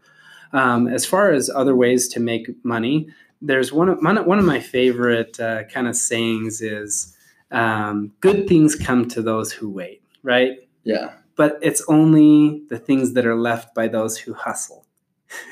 um, 0.55 0.89
as 0.89 1.05
far 1.05 1.31
as 1.33 1.51
other 1.51 1.75
ways 1.77 2.09
to 2.09 2.21
make 2.21 2.47
money 2.65 3.07
there's 3.43 3.71
one 3.73 3.89
of, 3.91 3.99
one 4.01 4.17
of- 4.19 4.25
one 4.27 4.39
of 4.39 4.45
my 4.47 4.61
favorite 4.61 5.39
uh, 5.39 5.65
kind 5.65 5.87
of 5.87 5.95
sayings 5.95 6.63
is 6.63 7.15
um, 7.51 8.13
good 8.21 8.49
things 8.49 8.75
come 8.75 9.07
to 9.09 9.21
those 9.23 9.53
who 9.53 9.69
wait 9.69 10.01
right? 10.23 10.53
Yeah. 10.85 11.13
but 11.37 11.59
it's 11.69 11.83
only 11.89 12.63
the 12.71 12.79
things 12.79 13.13
that 13.15 13.27
are 13.27 13.37
left 13.51 13.75
by 13.75 13.87
those 13.89 14.17
who 14.23 14.33
hustle. 14.35 14.81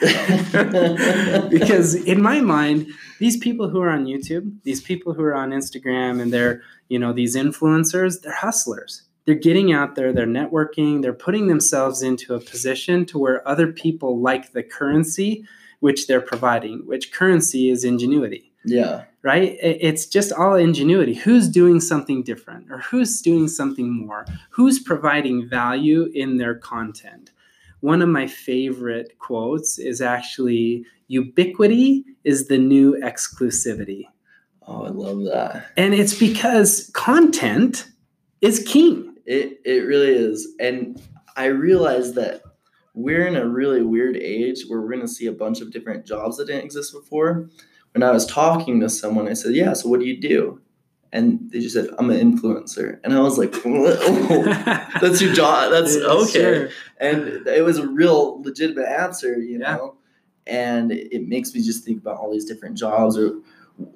Because 1.50 1.94
in 1.94 2.22
my 2.22 2.40
mind 2.40 2.86
these 3.18 3.36
people 3.36 3.68
who 3.68 3.80
are 3.80 3.90
on 3.90 4.04
youtube 4.06 4.46
these 4.62 4.80
people 4.80 5.12
who 5.14 5.22
are 5.22 5.34
on 5.34 5.50
instagram 5.50 6.20
and 6.20 6.32
they're 6.32 6.62
you 6.88 6.98
know 6.98 7.12
these 7.12 7.34
influencers 7.36 8.20
they're 8.22 8.34
hustlers 8.46 9.02
they're 9.24 9.34
getting 9.34 9.72
out 9.72 9.94
there 9.94 10.12
they're 10.12 10.26
networking 10.26 11.02
they're 11.02 11.12
putting 11.12 11.46
themselves 11.46 12.02
into 12.02 12.34
a 12.34 12.40
position 12.40 13.04
to 13.06 13.18
where 13.18 13.46
other 13.46 13.72
people 13.72 14.20
like 14.20 14.52
the 14.52 14.62
currency 14.62 15.44
which 15.80 16.06
they're 16.06 16.20
providing 16.20 16.86
which 16.86 17.12
currency 17.12 17.68
is 17.68 17.82
ingenuity. 17.84 18.52
Yeah. 18.64 19.04
right? 19.22 19.56
It's 19.60 20.06
just 20.06 20.32
all 20.32 20.54
ingenuity. 20.54 21.14
Who's 21.14 21.48
doing 21.48 21.80
something 21.80 22.22
different 22.22 22.70
or 22.70 22.78
who's 22.78 23.20
doing 23.20 23.48
something 23.48 23.92
more? 23.92 24.24
Who's 24.50 24.78
providing 24.78 25.48
value 25.48 26.10
in 26.14 26.36
their 26.36 26.54
content? 26.54 27.32
One 27.80 28.02
of 28.02 28.08
my 28.08 28.28
favorite 28.28 29.18
quotes 29.18 29.78
is 29.78 30.00
actually 30.00 30.86
ubiquity 31.08 32.04
is 32.22 32.46
the 32.46 32.58
new 32.58 32.94
exclusivity. 33.02 34.04
Oh, 34.68 34.84
I 34.84 34.90
love 34.90 35.24
that. 35.24 35.66
and 35.76 35.92
it's 35.92 36.16
because 36.16 36.88
content 36.94 37.88
is 38.40 38.62
king 38.64 39.11
It 39.26 39.60
it 39.64 39.86
really 39.86 40.14
is. 40.14 40.48
And 40.60 41.00
I 41.36 41.46
realize 41.46 42.14
that 42.14 42.42
we're 42.94 43.26
in 43.26 43.36
a 43.36 43.46
really 43.48 43.82
weird 43.82 44.16
age 44.16 44.64
where 44.68 44.80
we're 44.80 44.90
gonna 44.92 45.08
see 45.08 45.26
a 45.26 45.32
bunch 45.32 45.60
of 45.60 45.70
different 45.72 46.04
jobs 46.06 46.36
that 46.36 46.46
didn't 46.46 46.64
exist 46.64 46.92
before. 46.92 47.48
When 47.94 48.02
I 48.02 48.10
was 48.10 48.26
talking 48.26 48.80
to 48.80 48.88
someone, 48.88 49.28
I 49.28 49.34
said, 49.34 49.54
Yeah, 49.54 49.72
so 49.74 49.88
what 49.88 50.00
do 50.00 50.06
you 50.06 50.20
do? 50.20 50.60
And 51.14 51.50
they 51.50 51.60
just 51.60 51.74
said, 51.74 51.88
I'm 51.98 52.08
an 52.08 52.18
influencer. 52.38 52.98
And 53.04 53.12
I 53.12 53.20
was 53.20 53.36
like, 53.36 53.54
"Whoa, 53.64 54.44
That's 55.00 55.20
your 55.20 55.34
job. 55.34 55.70
That's 55.70 55.94
Yeah, 56.00 56.06
okay. 56.06 56.30
sure. 56.30 56.68
and 56.98 57.46
it 57.46 57.62
was 57.64 57.76
a 57.78 57.86
real 57.86 58.40
legitimate 58.42 58.88
answer 58.88 59.38
you 59.38 59.58
Yeah. 59.60 59.76
know 59.76 59.96
and 60.46 60.90
it 60.90 61.28
makes 61.28 61.54
me 61.54 61.62
just 61.62 61.84
think 61.84 62.00
about 62.00 62.16
all 62.16 62.32
these 62.32 62.44
different 62.46 62.76
jobs 62.76 63.16
or 63.16 63.34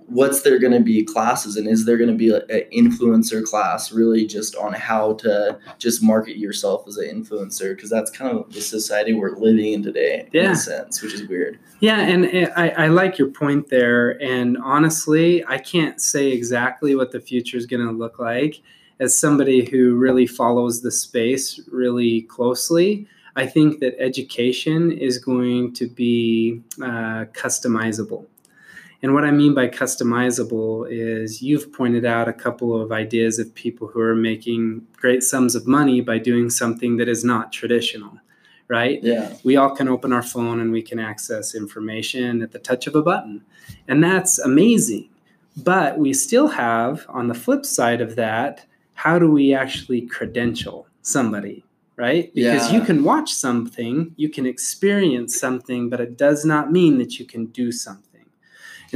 what's 0.06 0.42
there 0.42 0.58
going 0.58 0.72
to 0.72 0.80
be 0.80 1.02
classes 1.04 1.56
and 1.56 1.66
is 1.68 1.84
there 1.84 1.96
going 1.96 2.10
to 2.10 2.16
be 2.16 2.30
an 2.34 2.62
influencer 2.72 3.42
class 3.44 3.92
really 3.92 4.26
just 4.26 4.54
on 4.56 4.72
how 4.72 5.14
to 5.14 5.58
just 5.78 6.02
market 6.02 6.36
yourself 6.38 6.86
as 6.86 6.96
an 6.96 7.06
influencer 7.22 7.74
because 7.74 7.90
that's 7.90 8.10
kind 8.10 8.30
of 8.36 8.52
the 8.52 8.60
society 8.60 9.12
we're 9.12 9.36
living 9.36 9.72
in 9.72 9.82
today 9.82 10.28
Yeah. 10.32 10.44
in 10.46 10.50
a 10.52 10.56
sense 10.56 11.02
which 11.02 11.14
is 11.14 11.26
weird 11.28 11.58
Yeah, 11.80 12.00
and 12.00 12.26
I, 12.56 12.68
I 12.70 12.86
like 12.88 13.18
your 13.18 13.28
point 13.28 13.68
there. 13.68 14.10
And 14.22 14.56
honestly, 14.58 15.44
I 15.46 15.58
can't 15.58 16.00
say 16.00 16.28
exactly 16.32 16.94
what 16.94 17.12
the 17.12 17.20
future 17.20 17.56
is 17.58 17.66
going 17.66 17.84
to 17.86 17.92
look 17.92 18.18
like. 18.18 18.62
As 18.98 19.16
somebody 19.18 19.66
who 19.68 19.94
really 19.94 20.26
follows 20.26 20.80
the 20.80 20.90
space 20.90 21.60
really 21.70 22.22
closely, 22.22 23.06
I 23.36 23.44
think 23.46 23.80
that 23.80 23.94
education 24.00 24.90
is 24.90 25.18
going 25.18 25.74
to 25.74 25.86
be 25.86 26.62
uh, 26.80 27.26
customizable. 27.34 28.24
And 29.02 29.14
what 29.14 29.24
I 29.24 29.30
mean 29.30 29.54
by 29.54 29.68
customizable 29.68 30.86
is 30.90 31.42
you've 31.42 31.72
pointed 31.72 32.04
out 32.04 32.28
a 32.28 32.32
couple 32.32 32.80
of 32.80 32.92
ideas 32.92 33.38
of 33.38 33.54
people 33.54 33.86
who 33.88 34.00
are 34.00 34.14
making 34.14 34.86
great 34.96 35.22
sums 35.22 35.54
of 35.54 35.66
money 35.66 36.00
by 36.00 36.18
doing 36.18 36.50
something 36.50 36.96
that 36.96 37.08
is 37.08 37.22
not 37.24 37.52
traditional, 37.52 38.18
right? 38.68 39.00
yeah 39.02 39.34
we 39.44 39.56
all 39.56 39.70
can 39.76 39.86
open 39.88 40.12
our 40.12 40.22
phone 40.22 40.58
and 40.60 40.72
we 40.72 40.82
can 40.82 40.98
access 40.98 41.54
information 41.54 42.42
at 42.42 42.52
the 42.52 42.58
touch 42.58 42.86
of 42.86 42.94
a 42.96 43.02
button. 43.02 43.44
And 43.86 44.02
that's 44.02 44.38
amazing. 44.38 45.08
But 45.56 45.98
we 45.98 46.12
still 46.12 46.48
have, 46.48 47.06
on 47.08 47.28
the 47.28 47.34
flip 47.34 47.64
side 47.64 48.00
of 48.00 48.16
that, 48.16 48.66
how 48.94 49.18
do 49.18 49.30
we 49.30 49.54
actually 49.54 50.02
credential 50.02 50.86
somebody, 51.02 51.64
right? 51.96 52.34
Because 52.34 52.70
Yeah. 52.72 52.78
you 52.78 52.84
can 52.84 53.04
watch 53.04 53.32
something, 53.32 54.12
you 54.16 54.28
can 54.28 54.46
experience 54.46 55.38
something, 55.38 55.88
but 55.88 56.00
it 56.00 56.16
does 56.18 56.44
not 56.44 56.72
mean 56.72 56.98
that 56.98 57.18
you 57.18 57.24
can 57.24 57.46
do 57.46 57.70
something. 57.72 58.15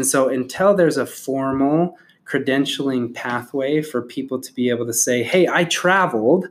And 0.01 0.07
so 0.07 0.31
until 0.31 0.73
there's 0.73 0.97
a 0.97 1.05
formal 1.05 1.99
credentialing 2.25 3.13
pathway 3.13 3.83
for 3.83 4.01
people 4.01 4.41
to 4.41 4.51
be 4.55 4.71
able 4.71 4.87
to 4.87 4.95
say, 4.95 5.23
hey, 5.23 5.47
I 5.47 5.65
traveled 5.65 6.49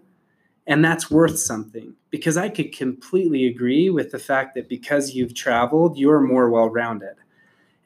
and 0.67 0.85
that's 0.85 1.09
worth 1.09 1.39
something 1.39 1.95
because 2.11 2.37
I 2.37 2.49
could 2.49 2.77
completely 2.77 3.47
agree 3.47 3.89
with 3.89 4.11
the 4.11 4.19
fact 4.19 4.53
that 4.53 4.69
because 4.69 5.15
you've 5.15 5.33
traveled, 5.33 5.97
you're 5.97 6.21
more 6.21 6.51
well 6.51 6.69
rounded 6.69 7.15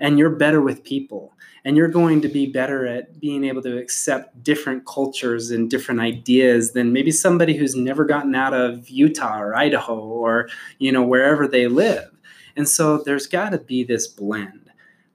and 0.02 0.20
you're 0.20 0.32
better 0.32 0.62
with 0.62 0.84
people 0.84 1.32
and 1.64 1.78
you're 1.78 1.88
going 1.88 2.20
to 2.24 2.28
be 2.28 2.46
better 2.46 2.86
at 2.86 3.22
being 3.22 3.46
able 3.46 3.62
to 3.62 3.78
accept 3.78 4.44
different 4.44 4.86
cultures 4.86 5.50
and 5.50 5.70
different 5.70 6.02
ideas 6.02 6.74
than 6.74 6.92
maybe 6.92 7.10
somebody 7.10 7.56
who's 7.56 7.74
never 7.74 8.04
gotten 8.04 8.36
out 8.36 8.54
of 8.54 8.90
Utah 8.90 9.40
or 9.40 9.56
Idaho 9.56 9.98
or 9.98 10.50
you 10.80 10.92
know 10.92 11.04
wherever 11.04 11.48
they 11.48 11.68
live. 11.68 12.12
And 12.58 12.68
so 12.68 12.98
there's 12.98 13.28
got 13.28 13.52
to 13.52 13.60
be 13.60 13.86
this 13.86 14.10
blend. 14.10 14.63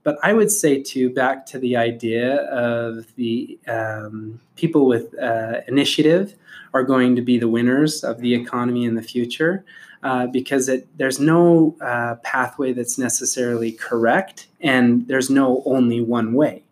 But 0.09 0.17
I 0.23 0.33
would 0.33 0.51
say 0.51 0.83
too, 0.83 1.11
back 1.11 1.45
to 1.49 1.59
the 1.59 1.77
idea 1.77 2.37
of 2.47 3.15
the 3.17 3.59
um, 3.69 4.41
people 4.57 4.87
with 4.87 5.15
uh, 5.19 5.61
initiative 5.69 6.35
are 6.73 6.83
going 6.83 7.15
to 7.17 7.21
be 7.21 7.39
the 7.39 7.47
winners 7.47 8.03
of 8.03 8.23
the 8.23 8.33
economy 8.33 8.87
in 8.87 8.95
the 8.95 9.03
future 9.03 9.67
uh, 10.03 10.27
because 10.27 10.67
it, 10.71 10.89
there's 10.97 11.21
no 11.21 11.77
uh, 11.83 12.15
pathway 12.23 12.73
that's 12.73 12.97
necessarily 12.97 13.71
correct 13.71 14.47
and 14.63 15.07
there's 15.09 15.29
no 15.29 15.63
only 15.67 16.01
one 16.01 16.33
way. 16.33 16.63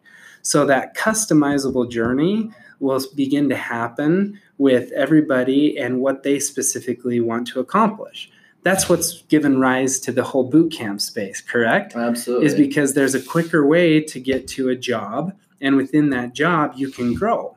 So 0.40 0.64
that 0.64 0.96
customizable 0.96 1.90
journey 1.90 2.50
will 2.80 3.02
begin 3.14 3.50
to 3.50 3.56
happen 3.56 4.40
with 4.56 4.92
everybody 4.92 5.76
and 5.76 6.00
what 6.00 6.22
they 6.22 6.38
specifically 6.38 7.20
want 7.20 7.48
to 7.48 7.60
accomplish. 7.60 8.30
That's 8.66 8.88
what's 8.88 9.22
given 9.28 9.60
rise 9.60 10.00
to 10.00 10.10
the 10.10 10.24
whole 10.24 10.42
boot 10.42 10.72
camp 10.72 11.00
space, 11.00 11.40
correct? 11.40 11.94
absolutely. 11.94 12.46
Is 12.46 12.56
because 12.56 12.94
there's 12.94 13.14
a 13.14 13.22
quicker 13.22 13.64
way 13.64 14.00
to 14.00 14.18
get 14.18 14.48
to 14.48 14.70
a 14.70 14.74
job 14.74 15.32
and 15.60 15.76
within 15.76 16.10
that 16.10 16.34
job 16.34 16.72
you 16.74 16.90
can 16.90 17.14
grow. 17.14 17.56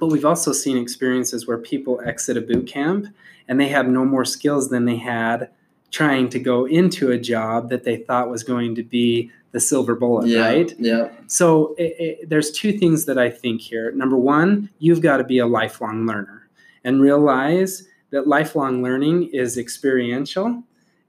But 0.00 0.08
we've 0.08 0.24
also 0.24 0.52
seen 0.52 0.76
experiences 0.76 1.46
where 1.46 1.58
people 1.58 2.00
exit 2.04 2.36
a 2.36 2.40
boot 2.40 2.66
camp 2.66 3.06
and 3.46 3.60
they 3.60 3.68
have 3.68 3.86
no 3.86 4.04
more 4.04 4.24
skills 4.24 4.70
than 4.70 4.86
they 4.86 4.96
had 4.96 5.50
trying 5.92 6.30
to 6.30 6.40
go 6.40 6.64
into 6.64 7.12
a 7.12 7.18
job 7.18 7.70
that 7.70 7.84
they 7.84 7.98
thought 7.98 8.28
was 8.28 8.42
going 8.42 8.74
to 8.74 8.82
be 8.82 9.30
the 9.52 9.60
silver 9.60 9.94
bullet 9.94 10.26
yeah 10.26 10.48
right? 10.48 10.74
yeah. 10.80 11.10
So 11.28 11.76
it, 11.78 11.94
it, 12.00 12.28
there's 12.28 12.50
two 12.50 12.76
things 12.76 13.04
that 13.04 13.18
i 13.18 13.30
think 13.30 13.60
here. 13.60 13.92
Number 13.92 14.16
one 14.16 14.68
you've 14.80 15.00
got 15.00 15.18
to 15.18 15.24
be 15.24 15.38
a 15.38 15.46
lifelong 15.46 16.06
learner 16.06 16.48
and 16.82 17.00
realize 17.00 17.86
that 18.14 18.26
lifelong 18.26 18.82
learning 18.82 19.28
is 19.32 19.58
experiential 19.58 20.62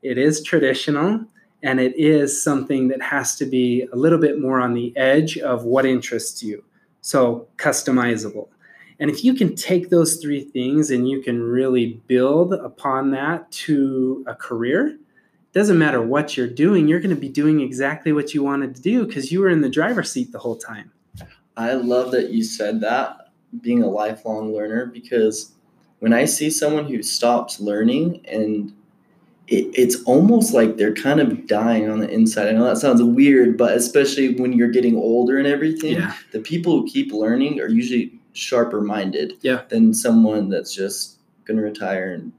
it 0.06 0.20
is 0.20 0.44
traditional 0.44 1.26
and 1.64 1.80
it 1.80 1.98
is 1.98 2.40
something 2.40 2.90
that 2.90 3.02
has 3.02 3.36
to 3.38 3.46
be 3.46 3.88
a 3.92 3.96
little 3.96 4.20
bit 4.20 4.40
more 4.40 4.62
on 4.62 4.76
the 4.76 4.96
edge 4.96 5.40
of 5.40 5.64
what 5.64 5.84
interests 5.84 6.44
you. 6.44 6.64
So 7.02 7.48
customizable. 7.58 8.50
And 9.00 9.10
if 9.10 9.24
you 9.24 9.34
can 9.34 9.56
take 9.56 9.90
those 9.90 10.18
three 10.18 10.44
things 10.44 10.92
and 10.92 11.10
you 11.10 11.24
can 11.24 11.42
really 11.42 12.00
build 12.06 12.54
upon 12.54 13.10
that 13.12 13.52
to 13.66 14.24
a 14.28 14.36
career, 14.36 14.90
it 14.90 15.54
doesn't 15.54 15.80
matter 15.80 16.04
what 16.04 16.38
you're 16.38 16.48
doing, 16.48 16.88
you're 16.88 17.00
going 17.00 17.16
to 17.16 17.20
be 17.20 17.28
doing 17.28 17.60
exactly 17.62 18.14
what 18.14 18.36
you 18.36 18.44
wanted 18.44 18.76
to 18.76 18.82
do 18.84 19.08
because 19.08 19.32
you 19.32 19.42
were 19.42 19.50
in 19.50 19.62
the 19.62 19.70
driver's 19.70 20.12
seat 20.12 20.32
the 20.32 20.40
whole 20.40 20.58
time. 20.58 20.92
I 21.58 21.74
love 21.74 22.12
that 22.12 22.30
you 22.30 22.44
said 22.44 22.80
that, 22.82 23.32
being 23.62 23.82
a 23.82 23.90
lifelong 23.90 24.54
learner, 24.54 24.86
because 24.86 25.55
when 26.00 26.14
I 26.14 26.26
see 26.26 26.50
someone 26.50 26.86
who 26.86 27.02
stops 27.04 27.60
learning 27.60 28.22
and 28.28 28.74
it, 29.48 29.66
it's 29.78 30.02
almost 30.04 30.54
like 30.54 30.78
they're 30.78 30.94
kind 30.94 31.20
of 31.20 31.46
dying 31.48 31.90
on 31.90 32.00
the 32.00 32.10
inside. 32.10 32.48
I 32.48 32.52
know 32.52 32.64
that 32.66 32.78
sounds 32.78 33.02
weird, 33.04 33.58
but 33.58 33.76
especially 33.78 34.36
when 34.36 34.54
you're 34.54 34.70
getting 34.72 34.96
older 34.96 35.38
and 35.38 35.48
everything, 35.48 36.02
the 36.32 36.40
people 36.40 36.82
who 36.82 36.88
keep 36.88 37.12
learning 37.12 37.60
are 37.60 37.70
usually 37.70 38.12
sharper 38.34 38.82
minded 38.82 39.34
Yeah. 39.42 39.62
than 39.70 39.94
someone 39.94 40.50
that's 40.50 40.74
just 40.74 41.20
going 41.46 41.58
to 41.58 41.64
retire 41.64 42.12
and 42.12 42.32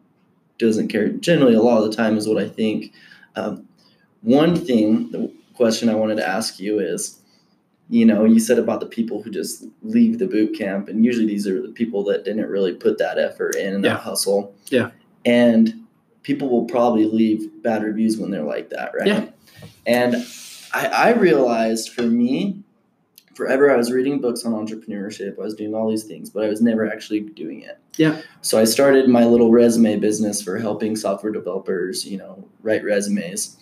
doesn't 0.58 0.88
care. 0.88 1.08
Generally, 1.08 1.54
a 1.54 1.62
lot 1.62 1.82
of 1.82 1.88
the 1.90 1.96
time 1.96 2.16
is 2.18 2.26
what 2.28 2.42
I 2.42 2.48
think. 2.48 2.92
Um, 3.36 3.68
one 4.22 4.56
thing, 4.56 5.10
the 5.12 5.32
question 5.54 5.88
I 5.88 5.94
wanted 5.94 6.16
to 6.16 6.28
ask 6.28 6.58
you 6.58 6.80
is, 6.80 7.15
you 7.88 8.04
know, 8.04 8.24
you 8.24 8.40
said 8.40 8.58
about 8.58 8.80
the 8.80 8.86
people 8.86 9.22
who 9.22 9.30
just 9.30 9.64
leave 9.82 10.18
the 10.18 10.26
boot 10.26 10.56
camp, 10.58 10.88
and 10.88 11.04
usually 11.04 11.26
these 11.26 11.46
are 11.46 11.62
the 11.62 11.68
people 11.72 12.02
that 12.04 12.24
didn't 12.24 12.48
really 12.48 12.72
put 12.72 12.98
that 12.98 13.18
effort 13.18 13.54
in 13.54 13.74
and 13.74 13.84
Yeah. 13.84 13.94
that 13.94 14.00
hustle. 14.00 14.54
Yeah. 14.70 14.90
And 15.24 15.84
people 16.22 16.48
will 16.48 16.64
probably 16.64 17.04
leave 17.04 17.62
bad 17.62 17.82
reviews 17.84 18.16
when 18.18 18.30
they're 18.30 18.42
like 18.42 18.70
that, 18.70 18.92
right? 18.98 19.06
Yeah. 19.06 19.26
And 19.86 20.16
I, 20.74 20.86
I 20.86 21.10
realized 21.12 21.90
for 21.92 22.02
me, 22.02 22.62
forever 23.34 23.70
I 23.72 23.76
was 23.76 23.92
reading 23.92 24.20
books 24.20 24.44
on 24.44 24.52
entrepreneurship. 24.52 25.38
I 25.38 25.42
was 25.42 25.54
doing 25.54 25.74
all 25.74 25.88
these 25.88 26.04
things, 26.04 26.30
but 26.30 26.42
I 26.42 26.48
was 26.48 26.60
never 26.60 26.90
actually 26.90 27.20
doing 27.20 27.60
it. 27.60 27.78
Yeah. 27.96 28.20
So 28.40 28.58
I 28.58 28.64
started 28.64 29.08
my 29.08 29.24
little 29.26 29.50
resume 29.52 29.96
business 29.98 30.42
for 30.42 30.58
helping 30.58 30.96
software 30.96 31.32
developers, 31.32 32.04
you 32.04 32.18
know, 32.18 32.48
write 32.62 32.82
resumes. 32.82 33.56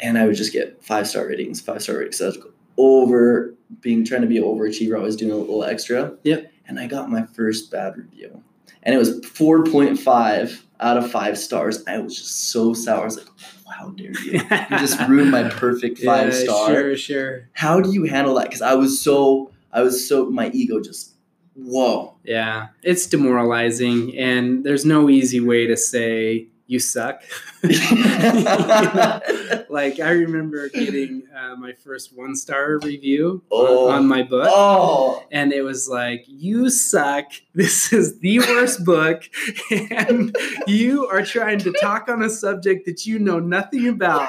And 0.00 0.18
I 0.18 0.26
would 0.26 0.36
just 0.36 0.52
get 0.52 0.82
five 0.84 1.08
star 1.08 1.26
ratings, 1.26 1.60
five 1.60 1.82
star 1.82 1.96
ratings. 1.96 2.18
So 2.18 2.24
I 2.24 2.28
was 2.28 2.38
over 2.78 3.54
being 3.80 4.04
trying 4.04 4.22
to 4.22 4.26
be 4.26 4.38
an 4.38 4.44
overachiever. 4.44 4.96
I 4.96 5.02
was 5.02 5.16
doing 5.16 5.32
a 5.32 5.36
little 5.36 5.64
extra. 5.64 6.16
Yep. 6.24 6.52
And 6.66 6.80
I 6.80 6.86
got 6.86 7.10
my 7.10 7.24
first 7.26 7.70
bad 7.70 7.96
review. 7.96 8.42
And 8.82 8.94
it 8.94 8.98
was 8.98 9.20
4.5 9.20 10.62
out 10.80 10.96
of 10.96 11.10
five 11.10 11.38
stars. 11.38 11.82
I 11.86 11.98
was 11.98 12.16
just 12.16 12.50
so 12.50 12.72
sour. 12.74 13.02
I 13.02 13.04
was 13.04 13.16
like, 13.16 13.26
wow, 13.66 13.72
how 13.72 13.88
dare 13.90 14.12
you? 14.22 14.32
You 14.32 14.78
just 14.78 15.00
ruined 15.08 15.30
my 15.30 15.48
perfect 15.48 15.98
five 15.98 16.32
Yeah, 16.32 16.38
star. 16.44 16.68
Sure, 16.68 16.96
sure. 16.96 17.48
How 17.52 17.80
do 17.80 17.92
you 17.92 18.04
handle 18.04 18.34
that? 18.34 18.44
Because 18.44 18.62
I 18.62 18.74
was 18.74 19.00
so, 19.00 19.50
I 19.72 19.82
was 19.82 20.06
so, 20.08 20.30
my 20.30 20.50
ego 20.50 20.80
just, 20.80 21.14
whoa. 21.54 22.16
Yeah, 22.24 22.68
it's 22.82 23.06
demoralizing, 23.06 24.16
and 24.16 24.64
there's 24.64 24.84
no 24.84 25.08
easy 25.08 25.40
way 25.40 25.66
to 25.66 25.76
say 25.76 26.48
you 26.66 26.78
suck. 26.78 27.22
You 27.62 28.44
know? 28.44 29.20
like 29.68 30.00
I 30.00 30.10
remember 30.10 30.68
getting 30.68 31.22
uh, 31.36 31.56
my 31.56 31.72
first 31.72 32.16
one 32.16 32.34
star 32.36 32.78
review 32.82 33.42
Oh. 33.50 33.88
on, 33.88 33.94
on 33.98 34.06
my 34.08 34.22
book. 34.22 34.48
oh, 34.50 35.24
And 35.32 35.52
it 35.52 35.62
was 35.62 35.88
like, 35.88 36.24
you 36.26 36.70
suck. 36.70 37.26
This 37.54 37.92
is 37.92 38.18
the 38.20 38.38
worst 38.40 38.84
book. 38.84 39.22
And 39.70 40.36
you 40.66 41.06
are 41.06 41.22
trying 41.22 41.58
to 41.60 41.72
talk 41.72 42.08
on 42.08 42.22
a 42.22 42.30
subject 42.30 42.86
that 42.86 43.06
you 43.06 43.18
know 43.18 43.38
nothing 43.38 43.88
about. 43.88 44.28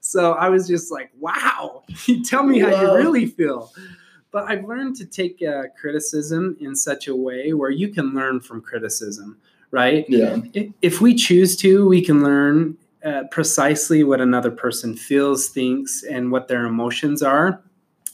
So 0.00 0.32
I 0.32 0.48
was 0.50 0.66
just 0.68 0.90
like, 0.92 1.10
wow, 1.18 1.84
tell 2.24 2.42
me 2.42 2.58
how 2.60 2.68
you 2.82 2.94
really 2.96 3.26
feel. 3.26 3.72
But 4.32 4.50
I've 4.50 4.64
learned 4.64 4.96
to 4.96 5.06
take 5.06 5.40
uh, 5.42 5.64
criticism 5.80 6.56
in 6.60 6.74
such 6.74 7.06
a 7.08 7.14
way 7.14 7.52
where 7.52 7.70
you 7.70 7.88
can 7.88 8.12
learn 8.14 8.40
from 8.40 8.60
criticism, 8.60 9.38
right? 9.74 10.06
yeah. 10.08 10.36
If 10.82 11.00
we 11.00 11.14
choose 11.14 11.56
to, 11.56 11.86
we 11.88 12.00
can 12.00 12.22
learn 12.22 12.78
uh, 13.04 13.24
precisely 13.30 14.04
what 14.04 14.20
another 14.20 14.50
person 14.50 14.96
feels, 14.96 15.48
thinks, 15.48 16.04
and 16.04 16.30
what 16.30 16.48
their 16.48 16.64
emotions 16.64 17.22
are. 17.22 17.60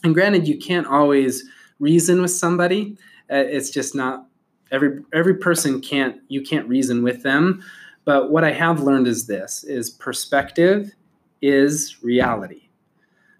And 0.03 0.13
granted, 0.13 0.47
you 0.47 0.57
can't 0.57 0.87
always 0.87 1.43
reason 1.79 2.21
with 2.21 2.31
somebody. 2.31 2.97
Uh, 3.31 3.35
it's 3.35 3.69
just 3.69 3.95
not 3.95 4.25
every 4.71 5.01
every 5.13 5.35
person 5.35 5.81
can't 5.81 6.17
you 6.27 6.41
can't 6.41 6.67
reason 6.67 7.03
with 7.03 7.21
them. 7.21 7.63
But 8.03 8.31
what 8.31 8.43
I 8.43 8.51
have 8.51 8.81
learned 8.81 9.07
is 9.07 9.27
this: 9.27 9.63
is 9.63 9.91
perspective 9.91 10.91
is 11.41 12.01
reality. 12.03 12.69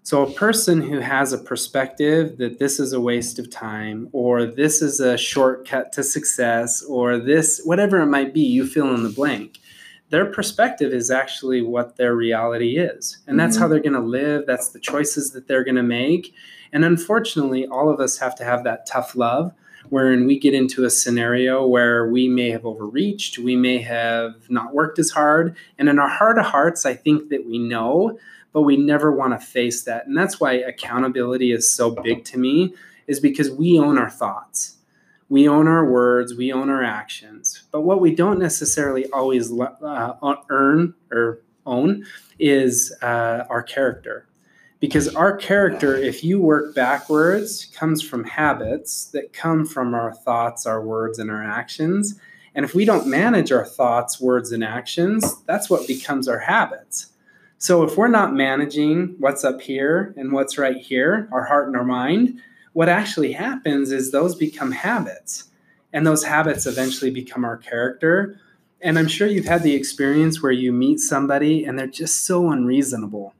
So, 0.04 0.22
a 0.26 0.32
person 0.32 0.82
who 0.82 0.98
has 0.98 1.32
a 1.32 1.38
perspective 1.38 2.36
that 2.38 2.58
this 2.58 2.80
is 2.80 2.92
a 2.92 3.00
waste 3.00 3.38
of 3.38 3.50
time, 3.50 4.08
or 4.12 4.44
this 4.44 4.82
is 4.82 4.98
a 4.98 5.16
shortcut 5.16 5.92
to 5.92 6.02
success, 6.02 6.82
or 6.82 7.18
this, 7.18 7.60
whatever 7.64 8.00
it 8.00 8.06
might 8.06 8.34
be, 8.34 8.40
you 8.40 8.66
fill 8.66 8.92
in 8.94 9.04
the 9.04 9.08
blank, 9.10 9.60
their 10.10 10.26
perspective 10.26 10.92
is 10.92 11.10
actually 11.10 11.62
what 11.62 11.96
their 11.96 12.16
reality 12.16 12.78
is. 12.78 13.18
And 13.28 13.38
that's 13.38 13.56
Mhm. 13.56 13.60
how 13.60 13.68
they're 13.68 13.78
going 13.80 13.92
to 13.92 14.00
live. 14.00 14.44
That's 14.44 14.70
the 14.70 14.80
choices 14.80 15.30
that 15.30 15.46
they're 15.46 15.64
going 15.64 15.76
to 15.76 15.82
make. 15.84 16.34
And 16.72 16.84
unfortunately, 16.84 17.66
all 17.66 17.88
of 17.88 18.00
us 18.00 18.18
have 18.18 18.34
to 18.36 18.44
have 18.44 18.64
that 18.64 18.86
tough 18.86 19.14
love 19.14 19.52
wherein 19.88 20.26
we 20.26 20.38
get 20.38 20.52
into 20.54 20.84
a 20.84 20.90
scenario 20.90 21.66
where 21.66 22.08
we 22.10 22.28
may 22.28 22.50
have 22.50 22.64
overreached, 22.66 23.38
we 23.38 23.56
may 23.56 23.78
have 23.78 24.34
not 24.48 24.74
worked 24.74 24.98
as 24.98 25.10
hard. 25.10 25.54
And 25.78 25.88
in 25.88 25.98
our 25.98 26.08
heart 26.08 26.38
of 26.38 26.46
hearts, 26.46 26.84
I 26.86 26.94
think 26.94 27.28
that 27.30 27.46
we 27.46 27.58
know, 27.58 28.18
but 28.52 28.62
we 28.62 28.76
never 28.76 29.12
want 29.12 29.38
to 29.38 29.46
face 29.46 29.84
that. 29.84 30.06
And 30.06 30.16
that's 30.16 30.40
why 30.40 30.52
accountability 30.52 31.52
is 31.52 31.68
so 31.68 31.90
big 31.90 32.24
to 32.26 32.38
me, 32.38 32.74
is 33.06 33.20
because 33.20 33.50
we 33.50 33.78
own 33.78 33.98
our 33.98 34.10
thoughts. 34.10 34.76
We 35.28 35.48
own 35.48 35.66
our 35.66 35.88
words, 35.88 36.34
we 36.34 36.52
own 36.52 36.68
our 36.68 36.82
actions. 36.82 37.62
But 37.70 37.80
what 37.82 38.00
we 38.00 38.14
don't 38.14 38.38
necessarily 38.38 39.10
always 39.12 39.50
uh, 39.50 40.34
earn 40.50 40.94
or 41.10 41.40
own 41.64 42.04
is 42.38 42.94
uh, 43.00 43.44
our 43.48 43.62
character. 43.62 44.26
Because 44.78 45.14
our 45.14 45.36
character, 45.36 45.94
if 45.96 46.24
you 46.24 46.40
work 46.40 46.74
backwards, 46.74 47.66
comes 47.66 48.02
from 48.02 48.24
habits 48.24 49.06
that 49.12 49.32
come 49.32 49.64
from 49.64 49.94
our 49.94 50.12
thoughts, 50.12 50.66
our 50.66 50.82
words, 50.82 51.20
and 51.20 51.30
our 51.30 51.42
actions. 51.42 52.18
And 52.54 52.64
if 52.64 52.74
we 52.74 52.84
don't 52.84 53.06
manage 53.06 53.52
our 53.52 53.64
thoughts, 53.64 54.20
words, 54.20 54.50
and 54.52 54.64
actions, 54.64 55.40
that's 55.44 55.70
what 55.70 55.86
becomes 55.86 56.26
our 56.26 56.40
habits. 56.40 57.11
So 57.62 57.84
if 57.84 57.96
we're 57.96 58.08
not 58.08 58.34
managing 58.34 59.14
what's 59.20 59.44
up 59.44 59.60
here 59.60 60.12
and 60.16 60.32
what's 60.32 60.58
right 60.58 60.76
here, 60.76 61.28
our 61.30 61.44
heart 61.44 61.68
and 61.68 61.76
our 61.76 61.84
mind, 61.84 62.40
what 62.72 62.88
actually 62.88 63.30
happens 63.30 63.92
is 63.92 64.10
those 64.10 64.34
become 64.34 64.72
habits. 64.72 65.44
And 65.92 66.04
those 66.04 66.24
habits 66.24 66.66
eventually 66.66 67.12
become 67.12 67.44
our 67.44 67.56
character. 67.56 68.36
And 68.80 68.98
I'm 68.98 69.06
sure 69.06 69.28
you've 69.28 69.44
had 69.44 69.62
the 69.62 69.76
experience 69.76 70.42
where 70.42 70.50
you 70.50 70.72
meet 70.72 70.98
somebody 70.98 71.64
and 71.64 71.78
they're 71.78 71.86
just 71.86 72.26
so 72.26 72.50
unreasonable. 72.50 73.32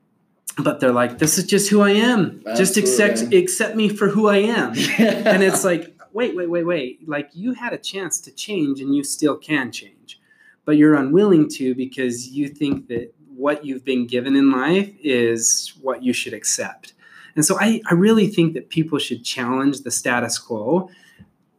But 0.56 0.78
they're 0.78 0.92
like, 0.92 1.18
this 1.18 1.36
is 1.36 1.44
just 1.44 1.68
who 1.68 1.80
I 1.80 1.90
am. 1.90 2.44
Just 2.56 2.76
accept 2.76 3.22
accept 3.34 3.74
me 3.74 3.88
for 3.88 4.06
who 4.06 4.28
I 4.28 4.36
am. 4.36 4.68
and 4.98 5.42
it's 5.42 5.64
like, 5.64 5.98
wait, 6.12 6.36
wait, 6.36 6.48
wait, 6.48 6.64
wait. 6.64 7.08
Like 7.08 7.30
you 7.32 7.54
had 7.54 7.72
a 7.72 7.78
chance 7.78 8.20
to 8.20 8.30
change 8.30 8.80
and 8.80 8.94
you 8.94 9.02
still 9.02 9.36
can 9.36 9.72
change. 9.72 10.20
But 10.64 10.76
you're 10.76 10.94
unwilling 10.94 11.48
to 11.56 11.74
because 11.74 12.28
you 12.28 12.46
think 12.46 12.86
that 12.86 13.12
what 13.42 13.64
you've 13.66 13.84
been 13.84 14.06
given 14.06 14.36
in 14.36 14.52
life 14.52 14.88
is 15.02 15.74
what 15.82 16.02
you 16.04 16.12
should 16.12 16.32
accept. 16.32 16.94
And 17.34 17.44
so 17.44 17.58
I, 17.58 17.80
I 17.90 17.94
really 17.94 18.28
think 18.28 18.54
that 18.54 18.68
people 18.68 18.98
should 18.98 19.24
challenge 19.24 19.80
the 19.80 19.90
status 19.90 20.38
quo, 20.38 20.88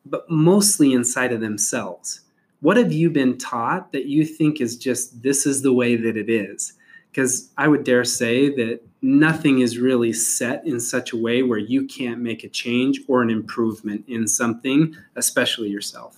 but 0.05 0.29
mostly 0.29 0.93
inside 0.93 1.33
of 1.33 1.41
themselves. 1.41 2.21
What 2.61 2.77
have 2.77 2.93
you 2.93 3.09
been 3.09 3.37
taught 3.37 3.91
that 3.91 4.05
you 4.05 4.25
think 4.25 4.61
is 4.61 4.77
just 4.77 5.21
this 5.23 5.45
is 5.45 5.61
the 5.61 5.73
way 5.73 5.97
that 5.97 6.15
it 6.15 6.29
is? 6.29 6.73
Because 7.11 7.51
I 7.57 7.67
would 7.67 7.83
dare 7.83 8.05
say 8.05 8.49
that 8.55 8.79
nothing 9.01 9.59
is 9.59 9.77
really 9.77 10.13
set 10.13 10.65
in 10.65 10.79
such 10.79 11.11
a 11.11 11.17
way 11.17 11.43
where 11.43 11.59
you 11.59 11.85
can't 11.85 12.21
make 12.21 12.45
a 12.45 12.49
change 12.49 13.01
or 13.09 13.21
an 13.21 13.29
improvement 13.29 14.05
in 14.07 14.25
something, 14.25 14.95
especially 15.17 15.67
yourself. 15.69 16.17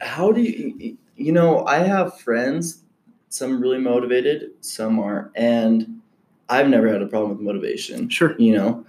How 0.00 0.30
do 0.32 0.42
you, 0.42 0.98
you 1.16 1.32
know, 1.32 1.64
I 1.64 1.78
have 1.78 2.20
friends, 2.20 2.82
some 3.28 3.60
really 3.60 3.78
motivated, 3.78 4.50
some 4.60 4.98
aren't. 4.98 5.30
And 5.36 6.00
I've 6.48 6.68
never 6.68 6.88
had 6.90 7.02
a 7.02 7.06
problem 7.06 7.30
with 7.32 7.40
motivation. 7.40 8.08
Sure. 8.08 8.34
you 8.38 8.54
know, 8.56 8.84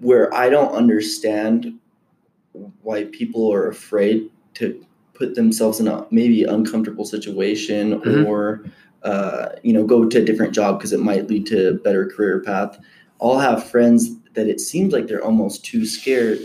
where 0.00 0.32
I 0.34 0.48
don't 0.48 0.72
understand 0.72 1.78
why 2.82 3.04
people 3.04 3.52
are 3.52 3.68
afraid 3.68 4.30
to 4.54 4.84
put 5.14 5.34
themselves 5.34 5.80
in 5.80 5.88
a 5.88 6.06
maybe 6.10 6.44
uncomfortable 6.44 7.04
situation 7.04 8.00
Mhm. 8.00 8.26
or 8.26 8.64
uh, 9.02 9.50
you 9.62 9.72
know 9.72 9.84
go 9.84 10.04
to 10.06 10.18
a 10.18 10.24
different 10.24 10.52
job 10.54 10.78
because 10.78 10.92
it 10.92 11.00
might 11.00 11.28
lead 11.28 11.46
to 11.46 11.68
a 11.70 11.74
better 11.74 12.06
career 12.06 12.40
path. 12.40 12.78
I'll 13.20 13.38
have 13.38 13.64
friends 13.64 14.10
that 14.34 14.48
it 14.48 14.60
seems 14.60 14.92
like 14.92 15.06
they're 15.06 15.24
almost 15.24 15.64
too 15.64 15.84
scared 15.86 16.38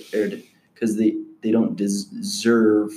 because 0.74 0.96
they 0.98 1.16
they 1.42 1.52
don't 1.52 1.76
deserve 1.76 2.92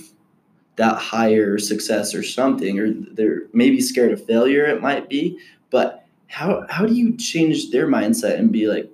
that 0.76 0.96
higher 0.96 1.58
success 1.58 2.14
or 2.14 2.22
something 2.22 2.78
or 2.78 2.90
they're 3.12 3.42
maybe 3.52 3.80
scared 3.80 4.12
of 4.12 4.24
failure 4.24 4.64
it 4.64 4.80
might 4.80 5.08
be 5.08 5.38
but 5.70 6.04
how 6.26 6.66
how 6.68 6.84
do 6.84 6.94
you 6.94 7.16
change 7.16 7.70
their 7.70 7.86
mindset 7.86 8.38
and 8.38 8.52
be 8.52 8.66
like 8.66 8.90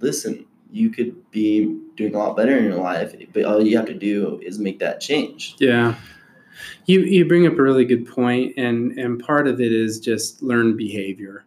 listen 0.00 0.44
you 0.70 0.90
could 0.90 1.30
be 1.30 1.78
doing 1.96 2.14
a 2.14 2.18
lot 2.18 2.36
better 2.36 2.56
in 2.56 2.64
your 2.64 2.74
life 2.74 3.14
but 3.32 3.44
all 3.44 3.62
you 3.62 3.76
have 3.76 3.86
to 3.86 3.94
do 3.94 4.38
is 4.42 4.58
make 4.58 4.78
that 4.78 5.00
change 5.00 5.56
Yeah. 5.58 5.94
You 6.86 7.00
you 7.00 7.24
bring 7.26 7.46
up 7.46 7.58
a 7.58 7.62
really 7.62 7.84
good 7.84 8.06
point 8.06 8.54
and 8.56 8.98
and 8.98 9.20
part 9.20 9.46
of 9.46 9.60
it 9.60 9.72
is 9.72 10.00
just 10.00 10.42
learned 10.42 10.76
behavior. 10.76 11.44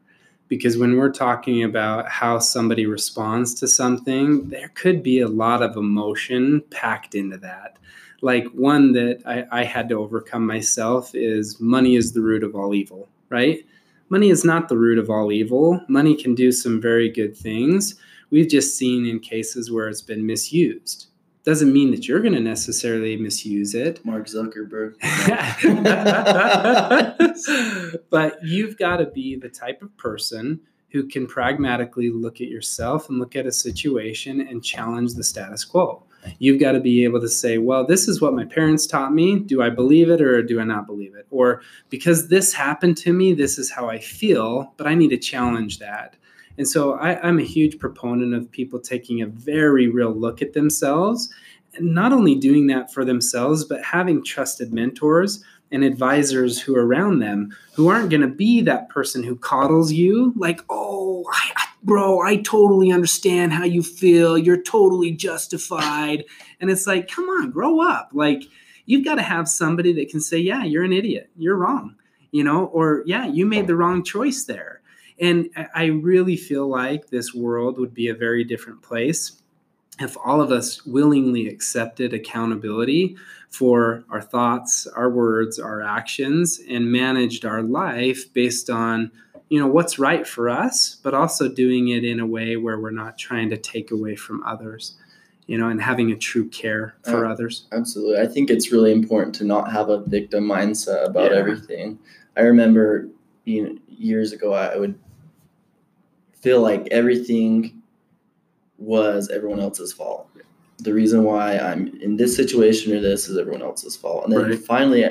Because 0.47 0.77
when 0.77 0.97
we're 0.97 1.11
talking 1.11 1.63
about 1.63 2.09
how 2.09 2.39
somebody 2.39 2.85
responds 2.85 3.53
to 3.55 3.67
something, 3.67 4.49
there 4.49 4.69
could 4.75 5.01
be 5.01 5.21
a 5.21 5.27
lot 5.27 5.61
of 5.61 5.77
emotion 5.77 6.61
packed 6.71 7.15
into 7.15 7.37
that. 7.37 7.77
Like 8.21 8.47
one 8.53 8.93
that 8.93 9.21
I, 9.25 9.45
I 9.51 9.63
had 9.63 9.89
to 9.89 9.95
overcome 9.95 10.45
myself 10.45 11.11
is 11.13 11.59
money 11.59 11.95
is 11.95 12.13
the 12.13 12.21
root 12.21 12.43
of 12.43 12.55
all 12.55 12.73
evil, 12.73 13.09
right? 13.29 13.65
Money 14.09 14.29
is 14.29 14.45
not 14.45 14.67
the 14.67 14.77
root 14.77 14.99
of 14.99 15.09
all 15.09 15.31
evil. 15.31 15.81
Money 15.87 16.15
can 16.15 16.35
do 16.35 16.51
some 16.51 16.81
very 16.81 17.09
good 17.09 17.35
things. 17.35 17.95
We've 18.29 18.49
just 18.49 18.77
seen 18.77 19.05
in 19.05 19.19
cases 19.19 19.71
where 19.71 19.87
it's 19.87 20.01
been 20.01 20.25
misused. 20.25 21.07
Doesn't 21.43 21.73
mean 21.73 21.89
that 21.91 22.07
you're 22.07 22.19
going 22.19 22.35
to 22.35 22.39
necessarily 22.39 23.17
misuse 23.17 23.73
it. 23.73 24.05
mark 24.05 24.27
zuckerberg 24.27 24.93
but 28.11 28.37
you've 28.43 28.77
got 28.77 28.97
to 28.97 29.07
be 29.07 29.35
the 29.35 29.49
type 29.49 29.81
of 29.81 29.95
person 29.97 30.59
who 30.91 31.07
can 31.07 31.25
pragmatically 31.25 32.09
look 32.09 32.41
at 32.41 32.47
yourself 32.47 33.09
and 33.09 33.17
look 33.17 33.35
at 33.35 33.47
a 33.47 33.51
situation 33.51 34.41
and 34.41 34.63
challenge 34.63 35.13
the 35.13 35.23
status 35.23 35.65
quo. 35.65 36.03
You've 36.39 36.59
got 36.59 36.73
to 36.73 36.79
be 36.79 37.03
able 37.03 37.21
to 37.21 37.27
say, 37.27 37.57
well, 37.57 37.85
this 37.85 38.07
is 38.07 38.21
what 38.21 38.33
my 38.33 38.45
parents 38.45 38.85
taught 38.85 39.13
me. 39.13 39.39
Do 39.39 39.61
I 39.61 39.69
believe 39.69 40.09
it 40.09 40.21
or 40.21 40.41
do 40.43 40.59
I 40.59 40.63
not 40.63 40.85
believe 40.85 41.15
it? 41.15 41.25
Or 41.31 41.61
because 41.89 42.27
this 42.27 42.53
happened 42.53 42.97
to 42.97 43.13
me, 43.13 43.33
this 43.33 43.57
is 43.57 43.71
how 43.71 43.89
I 43.89 43.99
feel, 43.99 44.73
but 44.77 44.87
I 44.87 44.95
need 44.95 45.09
to 45.09 45.17
challenge 45.17 45.79
that. 45.79 46.15
And 46.57 46.67
so 46.67 46.93
I, 46.93 47.19
I'm 47.27 47.39
a 47.39 47.43
huge 47.43 47.79
proponent 47.79 48.33
of 48.33 48.51
people 48.51 48.79
taking 48.79 49.21
a 49.21 49.27
very 49.27 49.87
real 49.87 50.11
look 50.11 50.41
at 50.41 50.53
themselves 50.53 51.33
and 51.73 51.93
not 51.93 52.11
only 52.11 52.35
doing 52.35 52.67
that 52.67 52.91
for 52.91 53.05
themselves, 53.05 53.63
but 53.63 53.83
having 53.83 54.23
trusted 54.23 54.73
mentors 54.73 55.43
and 55.71 55.83
advisors 55.83 56.59
who 56.59 56.75
are 56.75 56.85
around 56.85 57.19
them 57.19 57.55
who 57.73 57.87
aren't 57.87 58.09
going 58.09 58.21
to 58.21 58.27
be 58.27 58.61
that 58.61 58.89
person 58.89 59.23
who 59.23 59.35
coddles 59.37 59.91
you 59.91 60.33
like, 60.35 60.61
oh, 60.69 61.23
I, 61.31 61.51
I, 61.55 61.67
bro, 61.83 62.21
I 62.21 62.37
totally 62.37 62.91
understand 62.91 63.53
how 63.53 63.63
you 63.63 63.83
feel. 63.83 64.37
You're 64.37 64.61
totally 64.61 65.11
justified. 65.11 66.25
And 66.59 66.69
it's 66.69 66.87
like, 66.87 67.09
come 67.09 67.25
on, 67.25 67.51
grow 67.51 67.81
up. 67.81 68.11
Like, 68.13 68.43
you've 68.85 69.05
got 69.05 69.15
to 69.15 69.21
have 69.21 69.47
somebody 69.47 69.93
that 69.93 70.09
can 70.09 70.21
say, 70.21 70.37
yeah, 70.37 70.63
you're 70.63 70.83
an 70.83 70.93
idiot. 70.93 71.29
You're 71.37 71.57
wrong. 71.57 71.95
You 72.31 72.43
know, 72.43 72.65
or 72.67 73.03
yeah, 73.05 73.27
you 73.27 73.45
made 73.45 73.67
the 73.67 73.75
wrong 73.75 74.03
choice 74.03 74.45
there. 74.45 74.81
And 75.19 75.49
I- 75.75 75.85
really 75.85 76.37
feel 76.37 76.67
like 76.67 77.09
this 77.09 77.33
world 77.33 77.77
would 77.77 77.93
be 77.93 78.07
a 78.07 78.15
very 78.15 78.43
different 78.43 78.81
place 78.81 79.41
if 79.99 80.17
all 80.23 80.41
of 80.41 80.51
us 80.51 80.85
willingly 80.85 81.47
accepted 81.47 82.13
accountability 82.13 83.15
for 83.49 84.03
our 84.09 84.21
thoughts, 84.21 84.87
our 84.87 85.09
words, 85.09 85.59
our 85.59 85.81
actions, 85.81 86.59
and 86.67 86.91
managed 86.91 87.45
our 87.45 87.61
life 87.61 88.33
based 88.33 88.69
on 88.69 89.11
you 89.51 89.59
know 89.59 89.67
what's 89.67 89.99
right 89.99 90.25
for 90.25 90.49
us, 90.49 90.95
but 91.03 91.13
also 91.13 91.49
doing 91.49 91.89
it 91.89 92.05
in 92.05 92.21
a 92.21 92.25
way 92.25 92.55
where 92.55 92.79
we're 92.79 92.89
not 92.89 93.17
trying 93.17 93.49
to 93.49 93.57
take 93.57 93.91
away 93.91 94.15
from 94.15 94.41
others, 94.45 94.95
you 95.45 95.57
know, 95.57 95.67
and 95.67 95.81
having 95.81 96.09
a 96.09 96.15
true 96.15 96.47
care 96.47 96.95
for 97.03 97.25
Uh, 97.25 97.33
others. 97.33 97.67
Absolutely. 97.73 98.17
I 98.21 98.27
think 98.27 98.49
it's 98.49 98.71
really 98.71 98.93
important 98.93 99.35
to 99.35 99.43
not 99.43 99.69
have 99.69 99.89
a 99.89 99.99
victim 100.05 100.45
mindset 100.45 101.05
about 101.05 101.31
Yeah. 101.31 101.37
everything. 101.37 101.99
I 102.37 102.43
remember 102.43 103.09
you 103.43 103.63
know, 103.63 103.75
years 103.89 104.31
ago, 104.31 104.53
I 104.53 104.77
would 104.77 104.95
feel 106.39 106.61
like 106.61 106.87
everything 106.91 107.81
was 108.77 109.29
everyone 109.29 109.59
else's 109.59 109.91
fault. 109.91 110.27
The 110.77 110.93
reason 110.93 111.23
why 111.25 111.57
I'm 111.57 111.87
in 112.01 112.15
this 112.15 112.35
situation 112.35 112.95
or 112.95 113.01
this 113.01 113.27
is 113.27 113.37
everyone 113.37 113.63
else's 113.63 113.97
fault. 113.97 114.23
And 114.23 114.31
then 114.33 114.43
Right. 114.49 114.57
finally, 114.59 115.05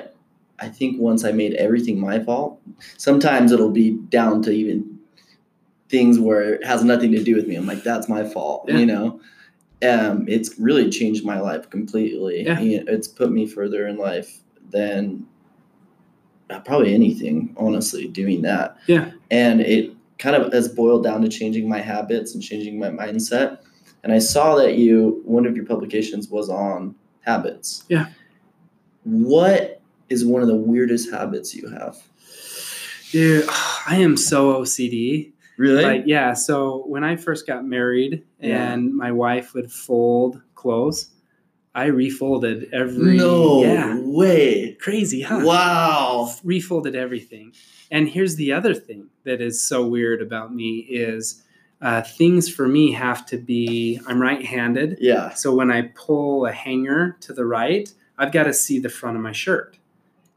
I 0.60 0.68
think 0.68 1.00
once 1.00 1.24
I 1.24 1.32
made 1.32 1.54
everything 1.54 1.98
my 2.00 2.18
fault, 2.22 2.60
sometimes 2.98 3.50
it'll 3.52 3.70
be 3.70 3.92
down 4.10 4.42
to 4.42 4.50
even 4.50 4.98
things 5.88 6.18
where 6.18 6.54
it 6.54 6.64
has 6.66 6.84
nothing 6.84 7.12
to 7.12 7.22
do 7.24 7.34
with 7.34 7.46
me. 7.48 7.56
I'm 7.56 7.66
like, 7.66 7.82
that's 7.82 8.08
my 8.08 8.24
fault, 8.24 8.66
Yeah. 8.68 8.78
you 8.78 8.86
know? 8.86 9.20
um, 9.82 10.26
it's 10.28 10.58
really 10.58 10.90
changed 10.90 11.24
my 11.24 11.40
life 11.40 11.70
completely. 11.70 12.44
Yeah. 12.44 12.58
It's 12.60 13.08
put 13.08 13.32
me 13.32 13.46
further 13.46 13.86
in 13.88 13.96
life 13.96 14.40
than 14.70 15.26
uh, 16.50 16.60
probably 16.60 16.94
anything, 16.94 17.54
honestly, 17.56 18.06
doing 18.06 18.42
that. 18.42 18.76
Yeah. 18.86 19.12
And 19.30 19.62
it 19.62 19.92
kind 20.18 20.36
of 20.36 20.52
has 20.52 20.68
boiled 20.68 21.02
down 21.02 21.22
to 21.22 21.28
changing 21.30 21.66
my 21.66 21.78
habits 21.80 22.34
and 22.34 22.42
changing 22.42 22.78
my 22.78 22.90
mindset. 22.90 23.58
And 24.04 24.12
I 24.12 24.18
saw 24.18 24.54
that 24.56 24.76
you 24.76 25.22
one 25.24 25.46
of 25.46 25.56
your 25.56 25.64
publications 25.64 26.28
was 26.28 26.50
on 26.50 26.94
habits. 27.22 27.84
Yeah. 27.88 28.08
What 29.04 29.79
is 30.10 30.24
one 30.24 30.42
of 30.42 30.48
the 30.48 30.56
weirdest 30.56 31.10
habits 31.10 31.54
you 31.54 31.68
have? 31.68 31.96
Dude, 33.12 33.46
I 33.86 33.96
am 33.96 34.16
so 34.16 34.60
OCD. 34.62 35.32
Really? 35.56 35.82
Like, 35.84 36.02
yeah. 36.06 36.32
So 36.34 36.84
when 36.86 37.04
I 37.04 37.16
first 37.16 37.46
got 37.46 37.64
married 37.64 38.24
Yeah. 38.40 38.72
and 38.72 38.94
my 38.94 39.12
wife 39.12 39.54
would 39.54 39.70
fold 39.70 40.40
clothes, 40.54 41.10
I 41.74 41.86
refolded 41.86 42.68
every. 42.72 43.16
no 43.16 43.62
Yeah. 43.62 43.98
way. 44.00 44.76
Crazy, 44.80 45.20
huh? 45.22 45.42
Wow. 45.44 46.32
Refolded 46.42 46.94
everything. 46.96 47.52
And 47.90 48.08
here's 48.08 48.36
the 48.36 48.52
other 48.52 48.74
thing 48.74 49.08
that 49.24 49.40
is 49.40 49.60
so 49.60 49.86
weird 49.86 50.22
about 50.22 50.54
me 50.54 50.78
is 50.88 51.42
uh, 51.82 52.02
things 52.02 52.48
for 52.48 52.66
me 52.68 52.92
have 52.92 53.24
to 53.26 53.36
be. 53.38 54.00
I'm 54.06 54.20
right-handed, 54.20 54.98
Yeah. 55.00 55.30
so 55.30 55.54
when 55.54 55.70
I 55.70 55.90
pull 55.94 56.44
a 56.46 56.52
hanger 56.52 57.16
to 57.20 57.32
the 57.32 57.44
right, 57.46 57.90
I've 58.18 58.32
got 58.32 58.42
to 58.44 58.52
see 58.54 58.78
the 58.78 58.88
front 58.90 59.16
of 59.16 59.22
my 59.22 59.32
shirt. 59.32 59.78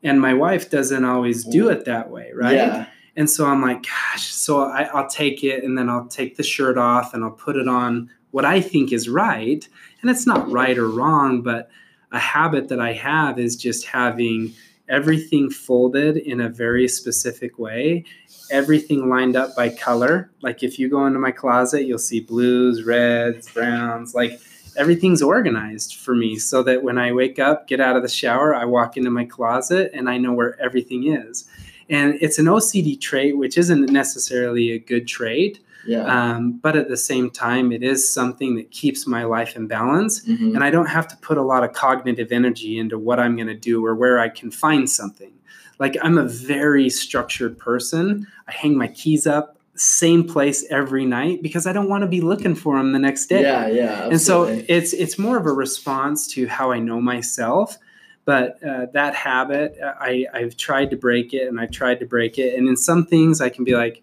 And 0.04 0.20
my 0.20 0.34
wife 0.34 0.70
doesn't 0.70 1.06
always 1.06 1.44
do 1.46 1.66
mm. 1.66 1.74
it 1.74 1.86
that 1.86 2.10
way, 2.10 2.32
right? 2.36 2.56
Yeah. 2.56 2.86
And 3.16 3.30
so 3.30 3.46
I'm 3.46 3.62
like, 3.62 3.84
gosh, 3.84 4.28
so 4.28 4.63
I, 4.63 4.84
I'll 4.84 5.10
take 5.10 5.44
it 5.44 5.63
and 5.63 5.78
then 5.78 5.89
I'll 5.89 6.08
take 6.08 6.36
the 6.36 6.44
shirt 6.44 6.78
off 6.78 7.13
and 7.13 7.24
I'll 7.24 7.32
put 7.32 7.56
it 7.56 7.68
on 7.68 8.10
what 8.32 8.44
I 8.44 8.60
think 8.60 8.92
is 8.92 9.08
right. 9.08 9.68
And 10.02 10.10
it's 10.10 10.26
not 10.26 10.48
mm. 10.48 10.54
right 10.54 10.78
or 10.78 10.89
wrong, 10.89 11.42
but 11.42 11.70
a 12.12 12.20
habit 12.20 12.70
that 12.70 12.80
I 12.80 12.94
have 12.94 13.39
is 13.39 13.56
just 13.56 13.86
having 13.86 14.54
everything 14.89 15.50
folded 15.50 16.18
in 16.18 16.42
a 16.42 16.50
very 16.50 16.88
specific 16.88 17.58
way, 17.58 18.04
everything 18.52 19.10
lined 19.10 19.36
up 19.36 19.56
by 19.56 19.70
color. 19.70 20.32
Like 20.42 20.62
if 20.62 20.78
you 20.78 20.89
go 20.89 21.06
into 21.06 21.20
my 21.20 21.32
closet, 21.32 21.86
you'll 21.86 22.00
see 22.00 22.20
blues, 22.20 22.84
reds, 22.84 23.50
browns, 23.52 24.13
like 24.13 24.39
everything's 24.77 25.21
organized 25.21 25.95
for 25.95 26.15
me 26.15 26.38
so 26.38 26.63
that 26.63 26.83
when 26.83 26.97
I 26.97 27.12
wake 27.12 27.39
up, 27.39 27.67
get 27.67 27.79
out 27.79 27.95
of 27.95 28.01
the 28.03 28.09
shower, 28.09 28.53
I 28.55 28.65
walk 28.65 28.97
into 28.97 29.09
my 29.09 29.25
closet 29.25 29.91
and 29.93 30.09
I 30.09 30.17
know 30.17 30.33
where 30.33 30.59
everything 30.62 31.07
is. 31.07 31.45
And 31.89 32.17
it's 32.21 32.39
an 32.39 32.45
OCD 32.45 32.99
trait, 32.99 33.38
which 33.38 33.57
isn't 33.57 33.89
necessarily 33.91 34.71
a 34.71 34.79
good 34.79 35.07
trait, 35.07 35.59
Yeah. 35.86 36.05
um, 36.05 36.53
but 36.62 36.75
at 36.75 36.88
the 36.88 36.95
same 36.97 37.29
time, 37.29 37.71
it 37.71 37.83
is 37.83 38.07
something 38.12 38.55
that 38.55 38.71
keeps 38.71 39.05
my 39.05 39.25
life 39.25 39.55
in 39.55 39.67
balance. 39.67 40.21
Mhm. 40.25 40.55
And 40.55 40.63
I 40.63 40.69
don't 40.71 40.88
have 40.88 41.07
to 41.09 41.17
put 41.17 41.38
a 41.38 41.41
lot 41.43 41.63
of 41.63 41.73
cognitive 41.73 42.31
energy 42.31 42.77
into 42.79 42.97
what 42.97 43.19
I'm 43.19 43.36
going 43.36 43.47
to 43.47 43.53
do 43.53 43.86
or 43.86 43.93
where 43.95 44.17
I 44.19 44.29
can 44.29 44.49
find 44.49 44.89
something. 44.89 45.31
Like 45.79 45.97
I'm 46.01 46.17
a 46.17 46.23
very 46.25 46.89
structured 46.89 47.57
person. 47.57 48.27
I 48.47 48.51
hang 48.53 48.77
my 48.77 48.88
keys 48.88 49.27
up 49.27 49.57
same 49.75 50.27
place 50.27 50.65
every 50.69 51.05
night 51.05 51.41
because 51.41 51.65
I 51.65 51.73
don't 51.73 51.89
want 51.89 52.03
to 52.03 52.07
be 52.07 52.21
looking 52.21 52.53
for 52.55 52.77
them 52.77 52.91
the 52.91 52.99
next 52.99 53.25
day 53.27 53.41
Yeah, 53.41 53.67
yeah. 53.67 54.05
and 54.07 54.21
so 54.21 54.43
it's 54.43 54.93
it's 54.93 55.17
more 55.17 55.38
of 55.38 55.45
a 55.47 55.51
response 55.51 56.27
to 56.33 56.47
how 56.47 56.71
I 56.71 56.79
know 56.79 57.01
myself. 57.01 57.77
But 58.25 58.63
uh, 58.63 58.86
that 58.93 59.15
habit, 59.15 59.77
uh, 59.83 59.95
I, 59.99 60.25
I've 60.33 60.55
tried 60.55 60.91
to 60.91 60.95
break 60.95 61.33
it, 61.33 61.47
and 61.49 61.59
I've 61.59 61.71
tried 61.71 61.99
to 61.99 62.05
break 62.05 62.38
it. 62.39 62.57
And 62.57 62.69
in 62.69 62.77
some 62.77 63.05
things, 63.05 63.41
I 63.41 63.49
can 63.49 63.65
be 63.65 63.75
like, 63.75 64.01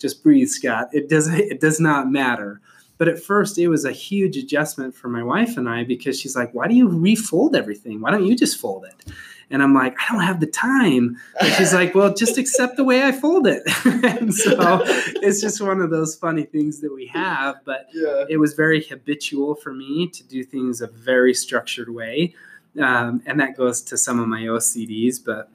"Just 0.00 0.24
breathe, 0.24 0.48
Scott. 0.48 0.88
It 0.92 1.08
does 1.08 1.28
it 1.32 1.60
does 1.60 1.78
not 1.78 2.10
matter." 2.10 2.60
But 2.98 3.08
at 3.08 3.22
first, 3.22 3.58
it 3.58 3.68
was 3.68 3.84
a 3.84 3.92
huge 3.92 4.36
adjustment 4.36 4.94
for 4.94 5.08
my 5.08 5.22
wife 5.22 5.56
and 5.56 5.68
I 5.68 5.84
because 5.84 6.18
she's 6.18 6.34
like, 6.34 6.52
"Why 6.52 6.66
do 6.66 6.74
you 6.74 6.88
refold 6.88 7.54
everything? 7.54 8.00
Why 8.00 8.10
don't 8.10 8.26
you 8.26 8.34
just 8.36 8.58
fold 8.58 8.86
it?" 8.86 9.12
And 9.50 9.62
I'm 9.62 9.74
like, 9.74 9.96
"I 9.98 10.12
don't 10.12 10.22
have 10.22 10.40
the 10.40 10.46
time." 10.46 11.16
And 11.40 11.52
she's 11.54 11.72
like, 11.80 11.94
"Well, 11.94 12.14
just 12.14 12.38
accept 12.38 12.76
the 12.76 12.84
way 12.84 13.02
I 13.02 13.12
fold 13.12 13.46
it." 13.46 13.62
and 13.84 14.34
so 14.34 14.80
it's 15.22 15.40
just 15.40 15.60
one 15.60 15.80
of 15.80 15.90
those 15.90 16.14
funny 16.14 16.44
things 16.44 16.80
that 16.80 16.92
we 16.92 17.06
have. 17.06 17.56
But 17.64 17.88
yeah. 17.92 18.24
it 18.28 18.38
was 18.38 18.54
very 18.54 18.82
habitual 18.82 19.54
for 19.54 19.72
me 19.72 20.08
to 20.08 20.24
do 20.24 20.44
things 20.44 20.80
a 20.80 20.86
very 20.86 21.34
structured 21.34 21.88
way. 21.88 22.34
Um, 22.80 23.22
and 23.26 23.38
that 23.40 23.56
goes 23.56 23.82
to 23.82 23.98
some 23.98 24.18
of 24.18 24.28
my 24.28 24.42
OCDs. 24.42 25.22
But 25.24 25.50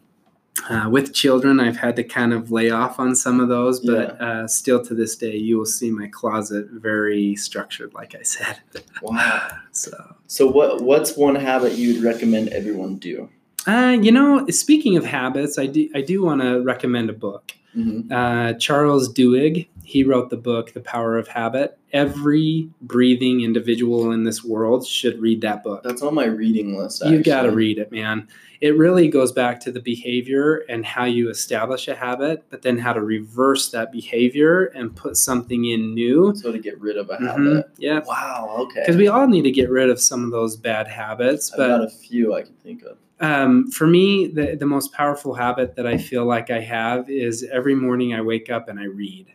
uh, 0.70 0.90
with 0.90 1.14
children, 1.14 1.60
I've 1.60 1.78
had 1.78 1.96
to 1.96 2.04
kind 2.04 2.34
of 2.34 2.52
lay 2.52 2.70
off 2.70 3.00
on 3.00 3.16
some 3.16 3.40
of 3.40 3.48
those. 3.48 3.80
But 3.80 4.20
uh, 4.22 4.48
still 4.48 4.84
to 4.86 4.94
this 4.94 5.16
day, 5.16 5.36
you 5.36 5.58
will 5.58 5.66
see 5.66 5.92
my 5.92 6.08
closet 6.08 6.68
very 6.72 7.36
structured, 7.36 7.94
like 7.94 8.16
I 8.16 8.24
said. 8.24 8.60
Wow. 9.02 9.50
So, 9.72 10.16
So 10.28 10.48
what 10.48 10.82
what's 10.82 11.16
one 11.16 11.36
habit 11.36 11.74
you'd 11.74 12.04
recommend 12.04 12.50
everyone 12.50 12.98
do? 12.98 13.30
Uh, 13.68 13.98
you 14.02 14.12
know, 14.12 14.46
speaking 14.50 14.98
of 14.98 15.06
habits, 15.06 15.58
I 15.60 15.66
do, 15.68 15.90
I 15.94 16.02
do 16.02 16.24
want 16.24 16.42
to 16.42 16.62
recommend 16.62 17.10
a 17.10 17.14
book. 17.14 17.52
Mhm. 17.76 18.12
Uh, 18.12 18.54
Charles 18.54 19.14
Duhigg, 19.14 19.68
he 19.84 20.04
wrote 20.04 20.30
the 20.32 20.38
book, 20.38 20.74
The 20.74 20.80
Power 20.80 21.18
of 21.18 21.28
Habit. 21.28 21.78
Every 21.94 22.70
breathing 22.82 23.42
individual 23.42 24.12
in 24.12 24.24
this 24.24 24.44
world 24.44 24.86
should 24.88 25.20
read 25.22 25.42
that 25.42 25.64
book. 25.64 25.84
That's 25.84 26.02
on 26.02 26.16
my 26.16 26.26
reading 26.26 26.76
list. 26.78 27.06
You've 27.06 27.24
got 27.24 27.44
to 27.44 27.52
read 27.52 27.78
it, 27.78 27.92
man. 27.92 28.28
It 28.62 28.76
really 28.76 29.08
goes 29.08 29.32
back 29.32 29.60
to 29.62 29.72
the 29.72 29.80
behavior 29.80 30.64
and 30.68 30.84
how 30.84 31.06
you 31.06 31.30
establish 31.30 31.88
a 31.88 31.94
habit, 31.96 32.46
but 32.50 32.64
then 32.64 32.80
how 32.80 32.94
to 32.94 33.02
reverse 33.02 33.70
that 33.70 33.92
behavior 33.92 34.66
and 34.76 34.96
put 34.96 35.16
something 35.16 35.66
in 35.66 35.94
new. 35.94 36.34
So 36.36 36.52
to 36.52 36.58
get 36.58 36.82
rid 36.82 36.98
of 36.98 37.10
a 37.12 37.18
Mhm. 37.18 37.28
habit. 37.28 37.70
Yeah. 37.78 38.02
Wow. 38.08 38.56
Okay. 38.62 38.80
Because 38.82 38.98
we 38.98 39.08
all 39.08 39.28
need 39.28 39.44
to 39.44 39.52
get 39.52 39.70
rid 39.70 39.90
of 39.92 40.00
some 40.02 40.24
of 40.26 40.32
those 40.32 40.56
bad 40.58 40.88
habits. 40.88 41.52
I've 41.54 41.58
got 41.60 41.80
But 41.80 41.88
a 41.88 41.90
few 41.92 42.34
I 42.34 42.42
can 42.42 42.56
think 42.64 42.82
of. 42.84 42.98
Um, 43.20 43.72
for 43.72 43.88
me, 43.88 44.28
the, 44.28 44.56
the 44.56 44.66
most 44.66 44.94
powerful 44.94 45.34
habit 45.34 45.76
that 45.76 45.88
I 45.88 45.98
feel 45.98 46.26
like 46.26 46.52
I 46.52 46.60
have 46.60 47.10
is 47.10 47.44
every 47.52 47.76
morning 47.76 48.14
I 48.14 48.22
wake 48.22 48.50
up 48.50 48.70
and 48.70 48.80
I 48.80 48.86
read. 48.86 49.28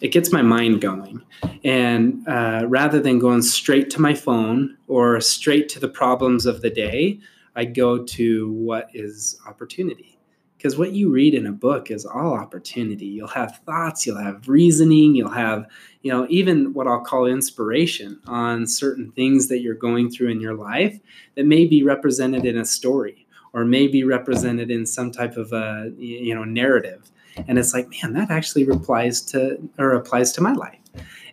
It 0.00 0.08
gets 0.08 0.32
my 0.32 0.42
mind 0.42 0.80
going. 0.80 1.22
And 1.64 2.26
uh, 2.28 2.64
rather 2.68 3.00
than 3.00 3.18
going 3.18 3.42
straight 3.42 3.90
to 3.90 4.00
my 4.00 4.14
phone 4.14 4.76
or 4.86 5.20
straight 5.20 5.68
to 5.70 5.80
the 5.80 5.88
problems 5.88 6.46
of 6.46 6.62
the 6.62 6.70
day, 6.70 7.18
I 7.56 7.64
go 7.64 8.04
to 8.04 8.52
what 8.52 8.88
is 8.94 9.40
opportunity. 9.46 10.17
Because 10.58 10.76
what 10.76 10.92
you 10.92 11.08
read 11.10 11.34
in 11.34 11.46
a 11.46 11.52
book 11.52 11.90
is 11.90 12.04
all 12.04 12.34
opportunity. 12.34 13.06
You'll 13.06 13.28
have 13.28 13.60
thoughts, 13.64 14.04
you'll 14.04 14.18
have 14.18 14.48
reasoning, 14.48 15.14
you'll 15.14 15.30
have, 15.30 15.66
you 16.02 16.12
know, 16.12 16.26
even 16.28 16.74
what 16.74 16.88
I'll 16.88 17.00
call 17.00 17.26
inspiration 17.26 18.20
on 18.26 18.66
certain 18.66 19.12
things 19.12 19.46
that 19.48 19.60
you're 19.60 19.76
going 19.76 20.10
through 20.10 20.30
in 20.30 20.40
your 20.40 20.54
life 20.54 20.98
that 21.36 21.46
may 21.46 21.64
be 21.64 21.84
represented 21.84 22.44
in 22.44 22.58
a 22.58 22.64
story 22.64 23.24
or 23.52 23.64
may 23.64 23.86
be 23.86 24.04
represented 24.04 24.70
in 24.70 24.84
some 24.84 25.10
type 25.10 25.36
of 25.36 25.52
a 25.52 25.92
you 25.96 26.34
know 26.34 26.44
narrative 26.44 27.10
and 27.46 27.58
it's 27.58 27.72
like 27.72 27.88
man 27.90 28.12
that 28.12 28.30
actually 28.30 28.64
replies 28.64 29.20
to 29.20 29.58
or 29.78 29.92
applies 29.92 30.32
to 30.32 30.40
my 30.40 30.52
life 30.52 30.78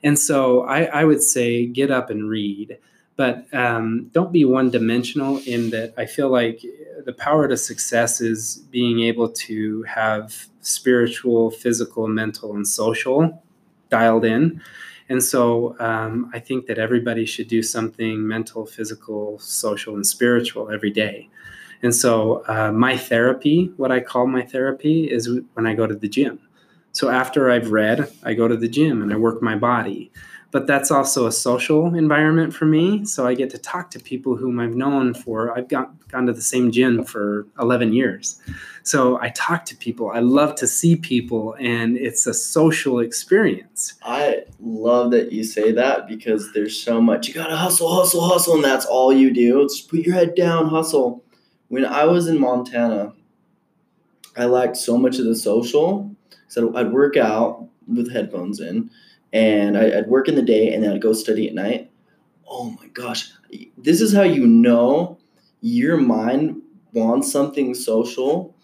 and 0.03 0.17
so 0.17 0.61
i, 0.61 0.83
I 0.85 1.03
would 1.03 1.21
say 1.21 1.65
get 1.65 1.91
up 1.91 2.09
and 2.09 2.29
read 2.29 2.77
but 3.17 3.45
um, 3.53 4.09
don't 4.11 4.33
be 4.33 4.43
one 4.45 4.69
dimensional 4.69 5.39
in 5.45 5.69
that 5.69 5.93
i 5.97 6.05
feel 6.05 6.29
like 6.29 6.61
the 7.05 7.13
power 7.13 7.47
to 7.47 7.57
success 7.57 8.21
is 8.21 8.57
being 8.71 9.01
able 9.01 9.29
to 9.29 9.83
have 9.83 10.47
spiritual 10.61 11.51
physical 11.51 12.07
mental 12.07 12.55
and 12.55 12.67
social 12.67 13.43
dialed 13.89 14.25
in 14.25 14.61
and 15.09 15.23
so 15.23 15.75
um, 15.79 16.31
I 16.33 16.39
think 16.39 16.65
that 16.65 16.79
everybody 16.79 17.25
should 17.25 17.47
do 17.47 17.61
something 17.61 18.27
mental, 18.27 18.65
physical, 18.65 19.37
social, 19.39 19.95
and 19.95 20.05
spiritual 20.05 20.71
every 20.71 20.89
day. 20.89 21.29
And 21.83 21.93
so 21.93 22.43
uh, 22.47 22.71
my 22.71 22.97
therapy, 22.97 23.71
what 23.77 23.91
I 23.91 23.99
call 23.99 24.25
my 24.25 24.41
therapy, 24.41 25.05
is 25.05 25.29
when 25.53 25.67
I 25.67 25.75
go 25.75 25.85
to 25.85 25.93
the 25.93 26.07
gym. 26.07 26.39
So 26.93 27.09
after 27.09 27.51
I've 27.51 27.71
read, 27.71 28.11
I 28.23 28.33
go 28.33 28.47
to 28.47 28.57
the 28.57 28.69
gym 28.69 29.01
and 29.03 29.13
I 29.13 29.17
work 29.17 29.41
my 29.41 29.55
body. 29.55 30.11
But 30.55 30.67
that's 30.67 30.89
also 30.89 31.27
a 31.27 31.33
social 31.33 31.93
environment 31.95 32.53
for 32.53 32.63
me. 32.63 33.03
So 33.03 33.27
I 33.27 33.33
get 33.33 33.49
to 33.49 33.57
talk 33.57 33.91
to 33.91 33.99
people 33.99 34.37
whom 34.37 34.57
I've 34.57 34.73
known 34.73 35.13
for, 35.13 35.53
I've 35.53 35.67
got, 35.67 36.07
gone 36.07 36.27
to 36.27 36.31
the 36.31 36.41
same 36.41 36.71
gym 36.71 37.03
for 37.03 37.45
11 37.59 37.91
years. 37.91 38.39
So 38.81 39.19
I 39.19 39.31
talk 39.31 39.65
to 39.65 39.75
people. 39.75 40.11
I 40.11 40.19
love 40.19 40.55
to 40.55 40.65
see 40.65 40.95
people, 40.95 41.57
and 41.59 41.97
it's 41.97 42.25
a 42.25 42.33
social 42.33 42.99
experience. 42.99 43.95
I 44.01 44.45
love 44.61 45.11
that 45.11 45.33
you 45.33 45.43
say 45.43 45.73
that 45.73 46.07
because 46.07 46.53
there's 46.53 46.81
so 46.81 47.01
much 47.01 47.27
you 47.27 47.33
gotta 47.33 47.57
hustle, 47.57 47.93
hustle, 47.93 48.21
hustle, 48.21 48.55
and 48.55 48.63
that's 48.63 48.85
all 48.85 49.11
you 49.11 49.33
do. 49.33 49.61
It's 49.61 49.81
put 49.81 50.05
your 50.05 50.15
head 50.15 50.35
down, 50.35 50.69
hustle. 50.69 51.21
When 51.67 51.85
I 51.85 52.05
was 52.05 52.29
in 52.29 52.39
Montana, 52.39 53.11
I 54.37 54.45
lacked 54.45 54.77
so 54.77 54.97
much 54.97 55.19
of 55.19 55.25
the 55.25 55.35
social. 55.35 56.15
So 56.47 56.73
I'd 56.77 56.93
work 56.93 57.17
out 57.17 57.67
with 57.93 58.13
headphones 58.13 58.61
in, 58.61 58.89
and 59.35 59.77
I- 59.77 59.97
I'd 59.99 60.07
work 60.07 60.27
in 60.29 60.35
the 60.35 60.41
day, 60.41 60.73
and 60.73 60.83
then 60.83 60.93
I'd 60.93 61.01
go 61.01 61.13
study 61.13 61.47
at 61.47 61.53
night. 61.53 61.91
Oh 62.49 62.71
my 62.71 62.87
gosh, 62.93 63.31
this 63.77 64.01
is 64.01 64.13
how 64.13 64.23
you 64.23 64.47
know 64.47 65.17
your 65.61 65.97
mind 65.97 66.61
wants 66.93 67.31
something 67.31 67.73
social 67.75 68.54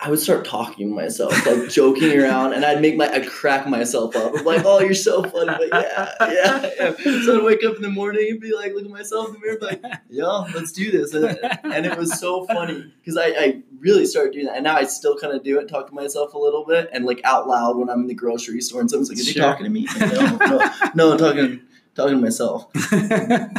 I 0.00 0.10
would 0.10 0.20
start 0.20 0.44
talking 0.44 0.88
to 0.90 0.94
myself, 0.94 1.32
like 1.44 1.68
joking 1.70 2.16
around, 2.16 2.52
and 2.52 2.64
I'd 2.64 2.80
make 2.80 2.96
my 2.96 3.08
I'd 3.12 3.28
crack 3.28 3.66
myself 3.66 4.14
up. 4.14 4.32
I'm 4.36 4.44
like, 4.44 4.64
"Oh, 4.64 4.78
you're 4.78 4.94
so 4.94 5.24
funny!" 5.24 5.52
But 5.58 5.68
yeah, 5.72 6.12
yeah, 6.20 6.70
yeah. 6.78 7.22
So 7.24 7.38
I'd 7.38 7.42
wake 7.44 7.64
up 7.64 7.74
in 7.74 7.82
the 7.82 7.90
morning 7.90 8.28
and 8.30 8.40
be 8.40 8.54
like, 8.54 8.74
look 8.74 8.84
at 8.84 8.90
myself 8.90 9.26
in 9.28 9.32
the 9.34 9.38
mirror, 9.40 9.58
like, 9.60 9.82
"Yeah, 10.08 10.44
let's 10.54 10.70
do 10.70 10.92
this." 10.92 11.14
And, 11.14 11.36
and 11.64 11.84
it 11.84 11.98
was 11.98 12.16
so 12.20 12.46
funny 12.46 12.92
because 13.00 13.16
I, 13.16 13.26
I 13.26 13.62
really 13.80 14.06
started 14.06 14.34
doing 14.34 14.46
that, 14.46 14.54
and 14.54 14.62
now 14.64 14.76
I 14.76 14.84
still 14.84 15.16
kind 15.18 15.34
of 15.34 15.42
do 15.42 15.58
it, 15.58 15.68
talk 15.68 15.88
to 15.88 15.94
myself 15.94 16.32
a 16.34 16.38
little 16.38 16.64
bit, 16.64 16.88
and 16.92 17.04
like 17.04 17.20
out 17.24 17.48
loud 17.48 17.76
when 17.76 17.90
I'm 17.90 18.02
in 18.02 18.06
the 18.06 18.14
grocery 18.14 18.60
store, 18.60 18.80
and 18.80 18.88
someone's 18.88 19.08
like, 19.08 19.18
"Is 19.18 19.26
he 19.26 19.34
talking 19.50 19.64
to 19.64 19.70
me?" 19.70 19.86
Like, 19.98 20.12
no, 20.12 20.36
no, 20.36 20.70
no, 20.94 21.12
I'm 21.12 21.18
talking 21.18 21.60
talking 21.96 22.14
to 22.14 22.20
myself. 22.22 22.68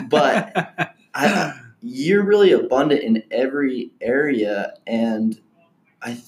But 0.08 0.56
I, 0.56 0.88
I- 1.14 1.60
you're 1.82 2.24
really 2.24 2.52
abundant 2.52 3.04
in 3.04 3.24
every 3.32 3.92
area, 4.02 4.74
and 4.86 5.40
I 6.02 6.22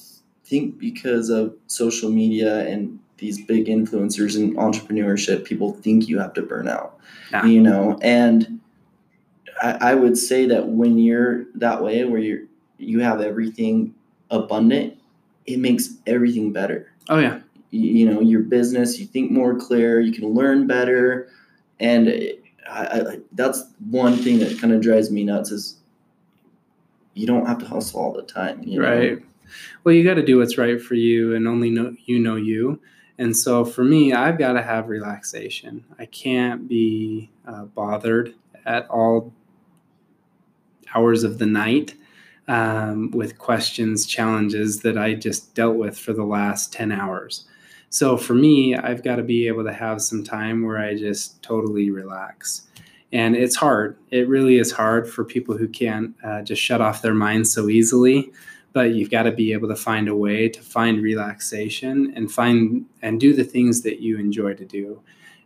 think 0.46 0.78
because 0.78 1.30
of 1.30 1.56
social 1.68 2.10
media 2.10 2.68
and 2.68 3.00
these 3.18 3.44
big 3.46 3.68
influencers 3.68 4.36
in 4.36 4.56
entrepreneurship, 4.56 5.46
people 5.46 5.74
think 5.74 6.08
you 6.08 6.20
have 6.20 6.34
to 6.34 6.42
burn 6.42 6.68
out. 6.68 6.98
Yeah. 7.32 7.46
You 7.46 7.62
know, 7.62 8.00
and 8.02 8.60
I, 9.62 9.92
I 9.92 9.96
would 9.96 10.18
say 10.18 10.46
that 10.48 10.68
when 10.68 10.98
you're 10.98 11.46
that 11.56 11.84
way, 11.84 12.04
where 12.04 12.20
you're 12.20 12.44
you 12.78 13.02
have 13.02 13.22
everything 13.22 13.94
abundant, 14.32 14.98
it 15.46 15.60
makes 15.60 15.90
everything 16.08 16.52
better 16.52 16.92
oh 17.10 17.20
yeah, 17.20 17.40
you, 17.72 17.82
you 17.82 18.06
know 18.10 18.22
your 18.22 18.42
business 18.42 19.00
you 19.00 19.06
think 19.06 19.32
more 19.32 19.56
clear 19.56 20.00
you 20.00 20.12
can 20.12 20.34
learn 20.34 20.68
better 20.68 21.30
and 21.80 22.08
it, 22.08 22.44
I, 22.70 22.84
I, 22.86 23.20
that's 23.34 23.64
one 23.90 24.16
thing 24.16 24.40
that 24.40 24.60
kind 24.60 24.74
of 24.74 24.82
drives 24.82 25.12
me 25.12 25.24
nuts 25.24 25.52
is 25.52 25.78
you 27.14 27.28
don't 27.28 27.46
have 27.46 27.58
to 27.60 27.66
hustle 27.66 28.00
all 28.00 28.14
the 28.14 28.22
time 28.24 28.64
you 28.64 28.80
know? 28.80 29.20
Well, 29.84 29.96
you 29.96 30.04
got 30.04 30.16
to 30.16 30.26
do 30.26 30.38
what's 30.38 30.58
right 30.58 30.82
for 30.82 30.96
you, 30.96 31.36
and 31.36 31.48
only 31.48 31.70
know 31.70 31.96
you 32.06 32.20
know 32.20 32.36
you. 32.36 32.80
And 33.18 33.36
so 33.36 33.66
for 33.66 33.84
me, 33.84 34.14
I've 34.14 34.38
got 34.38 34.54
to 34.54 34.62
have 34.62 34.90
relaxation. 34.90 35.84
I 36.00 36.06
can't 36.06 36.68
be 36.68 37.30
uh, 37.48 37.66
bothered 37.66 38.34
at 38.66 38.90
all 38.90 39.34
hours 40.96 41.24
of 41.24 41.38
the 41.38 41.46
night 41.46 41.96
um, 42.48 43.12
with 43.12 43.38
questions, 43.38 44.06
challenges 44.06 44.82
that 44.82 44.98
I 44.98 45.14
just 45.14 45.54
dealt 45.56 45.76
with 45.76 45.98
for 45.98 46.14
the 46.14 46.24
last 46.24 46.74
10 46.74 46.92
hours. 46.92 47.46
So 47.90 48.18
for 48.18 48.34
me, 48.34 48.76
I've 48.76 49.04
got 49.04 49.18
to 49.18 49.24
be 49.24 49.48
able 49.48 49.66
to 49.66 49.74
have 49.74 50.02
some 50.02 50.24
time 50.24 50.66
where 50.66 50.80
I 50.80 50.96
just 50.96 51.42
totally 51.44 51.92
relax. 51.92 52.64
And 53.12 53.36
it's 53.36 53.56
hard. 53.56 53.98
It 54.10 54.28
really 54.28 54.58
is 54.58 54.72
hard 54.72 55.10
for 55.10 55.26
people 55.26 55.58
who 55.58 55.68
can't 55.68 56.16
uh, 56.24 56.42
just 56.42 56.62
shut 56.62 56.82
off 56.82 57.02
their 57.02 57.14
minds 57.14 57.52
so 57.52 57.68
easily. 57.68 58.32
But 58.74 58.94
you've 58.96 59.12
got 59.12 59.24
to 59.24 59.32
be 59.32 59.52
able 59.54 59.68
to 59.68 59.76
find 59.76 60.08
a 60.08 60.16
way 60.16 60.48
to 60.48 60.62
find 60.62 61.02
relaxation 61.02 62.14
and 62.16 62.32
find 62.32 62.86
and 63.02 63.20
do 63.20 63.34
the 63.34 63.44
things 63.44 63.82
that 63.82 64.00
you 64.00 64.18
enjoy 64.18 64.54
to 64.54 64.66
do. 64.66 65.02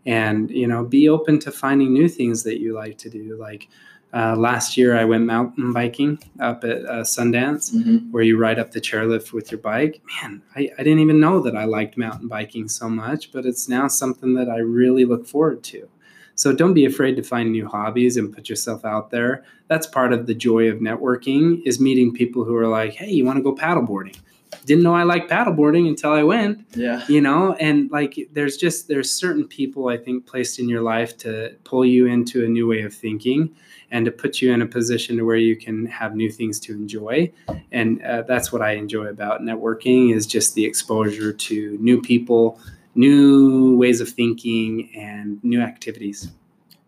And, 0.05 0.51
you 0.51 0.67
know, 0.67 0.83
be 0.83 1.09
open 1.09 1.39
to 1.39 1.51
finding 1.51 1.91
new 1.91 2.07
things 2.07 2.43
that 2.43 2.59
you 2.59 2.73
like 2.75 2.97
to 2.99 3.09
do. 3.09 3.35
Like 3.39 3.67
uh, 4.13 4.35
last 4.35 4.77
year, 4.77 4.95
I 4.95 5.03
went 5.03 5.25
mountain 5.25 5.73
biking 5.73 6.19
up 6.39 6.63
at 6.63 6.85
uh, 6.85 7.01
Sundance 7.03 7.73
Mhm. 7.75 8.11
where 8.11 8.23
you 8.23 8.37
ride 8.37 8.59
up 8.59 8.71
the 8.71 8.79
chairlift 8.79 9.33
with 9.33 9.51
your 9.51 9.59
bike. 9.59 10.01
Man, 10.21 10.41
I, 10.55 10.69
I 10.77 10.83
didn't 10.83 10.99
even 10.99 11.19
know 11.19 11.41
that 11.41 11.55
I 11.57 11.65
liked 11.65 11.97
mountain 11.97 12.27
biking 12.27 12.69
so 12.69 12.87
much, 12.87 13.31
but 13.33 13.45
it's 13.45 13.67
now 13.67 13.87
something 13.87 14.35
that 14.35 14.47
I 14.47 14.59
really 14.59 15.03
look 15.03 15.25
forward 15.27 15.63
to. 15.63 15.89
So 16.35 16.53
don't 16.53 16.73
be 16.73 16.85
afraid 16.85 17.15
to 17.15 17.23
find 17.23 17.51
new 17.51 17.67
hobbies 17.67 18.17
and 18.17 18.33
put 18.33 18.49
yourself 18.49 18.85
out 18.85 19.09
there. 19.09 19.43
That's 19.67 19.87
part 19.87 20.13
of 20.13 20.27
the 20.27 20.35
joy 20.35 20.69
of 20.69 20.79
networking 20.79 21.61
is 21.65 21.79
meeting 21.79 22.13
people 22.13 22.43
who 22.43 22.55
are 22.55 22.67
like, 22.67 22.93
"Hey, 22.93 23.09
you 23.09 23.25
want 23.25 23.37
to 23.37 23.43
go 23.43 23.55
paddleboarding?" 23.55 24.17
Didn't 24.65 24.83
know 24.83 24.95
I 24.95 25.03
liked 25.03 25.29
paddleboarding 25.29 25.87
until 25.87 26.11
I 26.11 26.23
went 26.23 26.65
yeah 26.75 27.03
you 27.07 27.21
know 27.21 27.53
and 27.53 27.89
like 27.91 28.17
there's 28.33 28.57
just 28.57 28.87
there's 28.87 29.11
certain 29.11 29.47
people 29.47 29.87
i 29.87 29.97
think 29.97 30.25
placed 30.25 30.59
in 30.59 30.69
your 30.69 30.81
life 30.81 31.17
to 31.17 31.55
pull 31.63 31.85
you 31.85 32.07
into 32.07 32.45
a 32.45 32.47
new 32.47 32.67
way 32.67 32.81
of 32.81 32.93
thinking 32.93 33.53
and 33.91 34.05
to 34.05 34.11
put 34.11 34.41
you 34.41 34.51
in 34.51 34.61
a 34.61 34.65
position 34.65 35.17
to 35.17 35.23
where 35.23 35.37
you 35.37 35.55
can 35.55 35.85
have 35.85 36.15
new 36.15 36.29
things 36.29 36.59
to 36.59 36.73
enjoy 36.73 37.31
and 37.71 38.01
uh, 38.03 38.21
that's 38.23 38.51
what 38.51 38.61
i 38.61 38.71
enjoy 38.71 39.05
about 39.05 39.41
networking 39.41 40.13
is 40.13 40.27
just 40.27 40.55
the 40.55 40.65
exposure 40.65 41.31
to 41.31 41.77
new 41.79 42.01
people 42.01 42.59
new 42.95 43.75
ways 43.77 44.01
of 44.01 44.09
thinking 44.09 44.89
and 44.95 45.43
new 45.43 45.61
activities. 45.61 46.29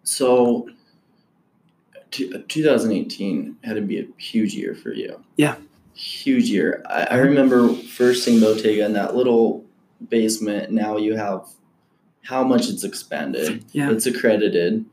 So 0.03 0.69
t- 2.11 2.33
2018 2.47 3.57
had 3.63 3.75
to 3.75 3.81
be 3.81 3.99
a 3.99 4.05
huge 4.17 4.53
year 4.53 4.73
for 4.73 4.93
you. 4.93 5.21
Yeah. 5.35 5.55
huge 5.93 6.49
year. 6.49 6.83
I, 6.89 7.03
I 7.03 7.15
remember 7.17 7.73
first 7.73 8.23
seeing 8.23 8.39
bottega 8.39 8.85
in 8.85 8.93
that 8.93 9.15
little 9.15 9.65
basement. 10.09 10.71
Now 10.71 10.97
you 10.97 11.15
have 11.15 11.47
how 12.23 12.43
much 12.43 12.69
it's 12.69 12.83
expanded. 12.83 13.65
Yeah. 13.71 13.91
it's 13.91 14.05
accredited. 14.05 14.85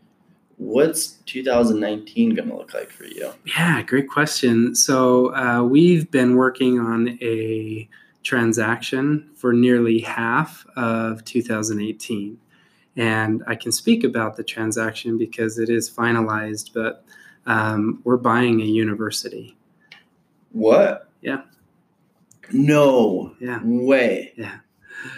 What's 0.56 1.08
2019 1.26 2.34
going 2.36 2.48
to 2.48 2.56
look 2.56 2.72
like 2.74 2.90
for 2.90 3.04
you? 3.04 3.32
Yeah, 3.44 3.82
great 3.82 4.08
question. 4.08 4.74
So 4.76 5.34
uh, 5.34 5.62
we've 5.64 6.08
been 6.10 6.36
working 6.36 6.78
on 6.78 7.18
a 7.20 7.88
transaction 8.24 9.30
for 9.36 9.52
nearly 9.52 10.00
half 10.00 10.66
of 10.76 11.24
2018. 11.24 12.38
And 12.96 13.42
I 13.46 13.54
can 13.54 13.70
speak 13.72 14.02
about 14.04 14.36
the 14.36 14.44
transaction 14.44 15.18
because 15.18 15.58
it 15.58 15.68
is 15.68 15.90
finalized, 15.90 16.70
but 16.74 17.04
um, 17.46 18.00
we're 18.04 18.16
buying 18.16 18.60
a 18.60 18.64
university. 18.64 19.56
what 20.52 21.08
Yeah. 21.20 21.42
no 22.52 23.34
Yeah. 23.40 23.60
way 23.64 24.32
Yeah. 24.36 24.58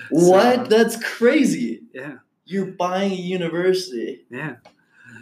what 0.09 0.55
So- 0.57 0.65
that's 0.65 0.97
crazy 1.05 1.83
Yeah. 1.93 2.15
you're 2.47 2.67
buying 2.67 3.13
a 3.13 3.17
university 3.17 4.25
Yeah. 4.31 4.57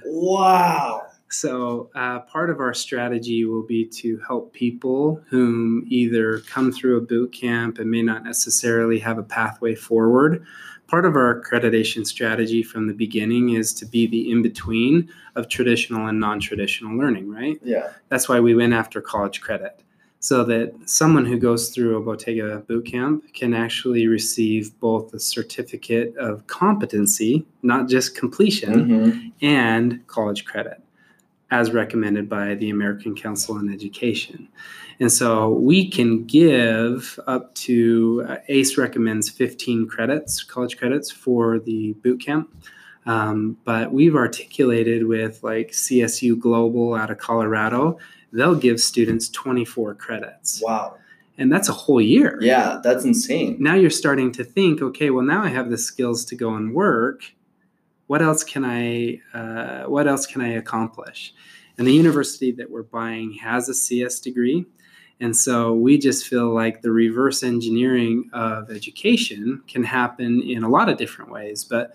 wow 0.06 1.02
So, 1.34 1.90
uh, 1.96 2.20
part 2.20 2.48
of 2.48 2.60
our 2.60 2.72
strategy 2.72 3.44
will 3.44 3.64
be 3.64 3.84
to 3.86 4.20
help 4.26 4.52
people 4.52 5.20
whom 5.28 5.84
either 5.88 6.38
come 6.40 6.70
through 6.70 6.96
a 6.98 7.00
boot 7.00 7.32
camp 7.32 7.78
and 7.80 7.90
may 7.90 8.02
not 8.02 8.22
necessarily 8.22 9.00
have 9.00 9.18
a 9.18 9.22
pathway 9.24 9.74
forward. 9.74 10.44
Part 10.86 11.04
of 11.04 11.16
our 11.16 11.42
accreditation 11.42 12.06
strategy 12.06 12.62
from 12.62 12.86
the 12.86 12.94
beginning 12.94 13.50
is 13.50 13.72
to 13.74 13.86
be 13.86 14.06
the 14.06 14.30
in 14.30 14.42
between 14.42 15.08
of 15.34 15.48
traditional 15.48 16.06
and 16.06 16.20
non 16.20 16.38
traditional 16.38 16.96
learning, 16.96 17.28
right? 17.28 17.58
yeah 17.64 17.90
That's 18.10 18.28
why 18.28 18.38
we 18.38 18.54
went 18.54 18.72
after 18.72 19.00
college 19.00 19.40
credit. 19.40 19.80
So 20.20 20.44
that 20.44 20.72
someone 20.86 21.26
who 21.26 21.36
goes 21.36 21.68
through 21.70 21.96
a 21.96 22.00
Bottega 22.00 22.62
boot 22.68 22.86
camp 22.86 23.34
can 23.34 23.52
actually 23.52 24.06
receive 24.06 24.78
both 24.78 25.12
a 25.12 25.18
certificate 25.20 26.16
of 26.16 26.46
competency, 26.46 27.44
not 27.62 27.88
just 27.88 28.16
completion, 28.16 28.74
Mhm. 28.88 29.32
and 29.42 30.06
college 30.06 30.44
credit 30.44 30.83
as 31.54 31.70
recommended 31.70 32.28
by 32.28 32.56
the 32.56 32.68
American 32.68 33.14
Council 33.14 33.54
on 33.54 33.72
Education. 33.72 34.48
And 34.98 35.10
so 35.10 35.50
we 35.50 35.88
can 35.88 36.24
give 36.24 37.18
up 37.28 37.54
to 37.66 38.24
uh, 38.28 38.36
ACE 38.48 38.76
recommends 38.76 39.30
15 39.30 39.86
credits, 39.86 40.42
college 40.42 40.76
credits 40.76 41.12
for 41.12 41.60
the 41.60 41.92
boot 42.02 42.20
camp. 42.20 42.52
Um, 43.06 43.56
but 43.64 43.92
we've 43.92 44.16
articulated 44.16 45.06
with 45.06 45.44
like 45.44 45.70
CSU 45.70 46.38
Global 46.38 46.94
out 46.94 47.10
of 47.10 47.18
Colorado, 47.18 47.98
they'll 48.32 48.56
give 48.56 48.80
students 48.80 49.28
24 49.28 49.94
credits. 49.94 50.60
wow 50.60 50.96
And 51.38 51.52
that's 51.52 51.68
a 51.68 51.72
whole 51.72 52.00
year 52.00 52.38
yeah 52.40 52.80
that's 52.82 53.04
insane 53.04 53.56
now 53.60 53.74
you're 53.74 53.90
starting 53.90 54.32
to 54.32 54.44
think 54.44 54.80
okay 54.82 55.10
well 55.10 55.24
now 55.24 55.42
i 55.42 55.48
have 55.48 55.68
the 55.68 55.78
skills 55.78 56.24
to 56.26 56.34
go 56.36 56.54
and 56.54 56.74
work 56.74 57.18
what 58.06 58.22
else 58.22 58.44
can 58.44 58.64
i 58.64 59.20
uh, 59.32 59.84
what 59.88 60.06
else 60.06 60.26
can 60.26 60.40
i 60.40 60.48
accomplish? 60.48 61.34
And 61.76 61.86
the 61.86 61.92
university 61.92 62.52
that 62.52 62.70
we're 62.70 62.82
buying 62.82 63.32
has 63.34 63.68
a 63.68 63.74
cs 63.74 64.20
degree. 64.20 64.66
And 65.20 65.36
so 65.36 65.72
we 65.72 65.96
just 65.96 66.26
feel 66.26 66.52
like 66.52 66.82
the 66.82 66.90
reverse 66.90 67.42
engineering 67.42 68.28
of 68.32 68.70
education 68.70 69.62
can 69.68 69.84
happen 69.84 70.42
in 70.42 70.64
a 70.64 70.68
lot 70.68 70.88
of 70.88 70.98
different 70.98 71.30
ways. 71.30 71.64
But 71.64 71.94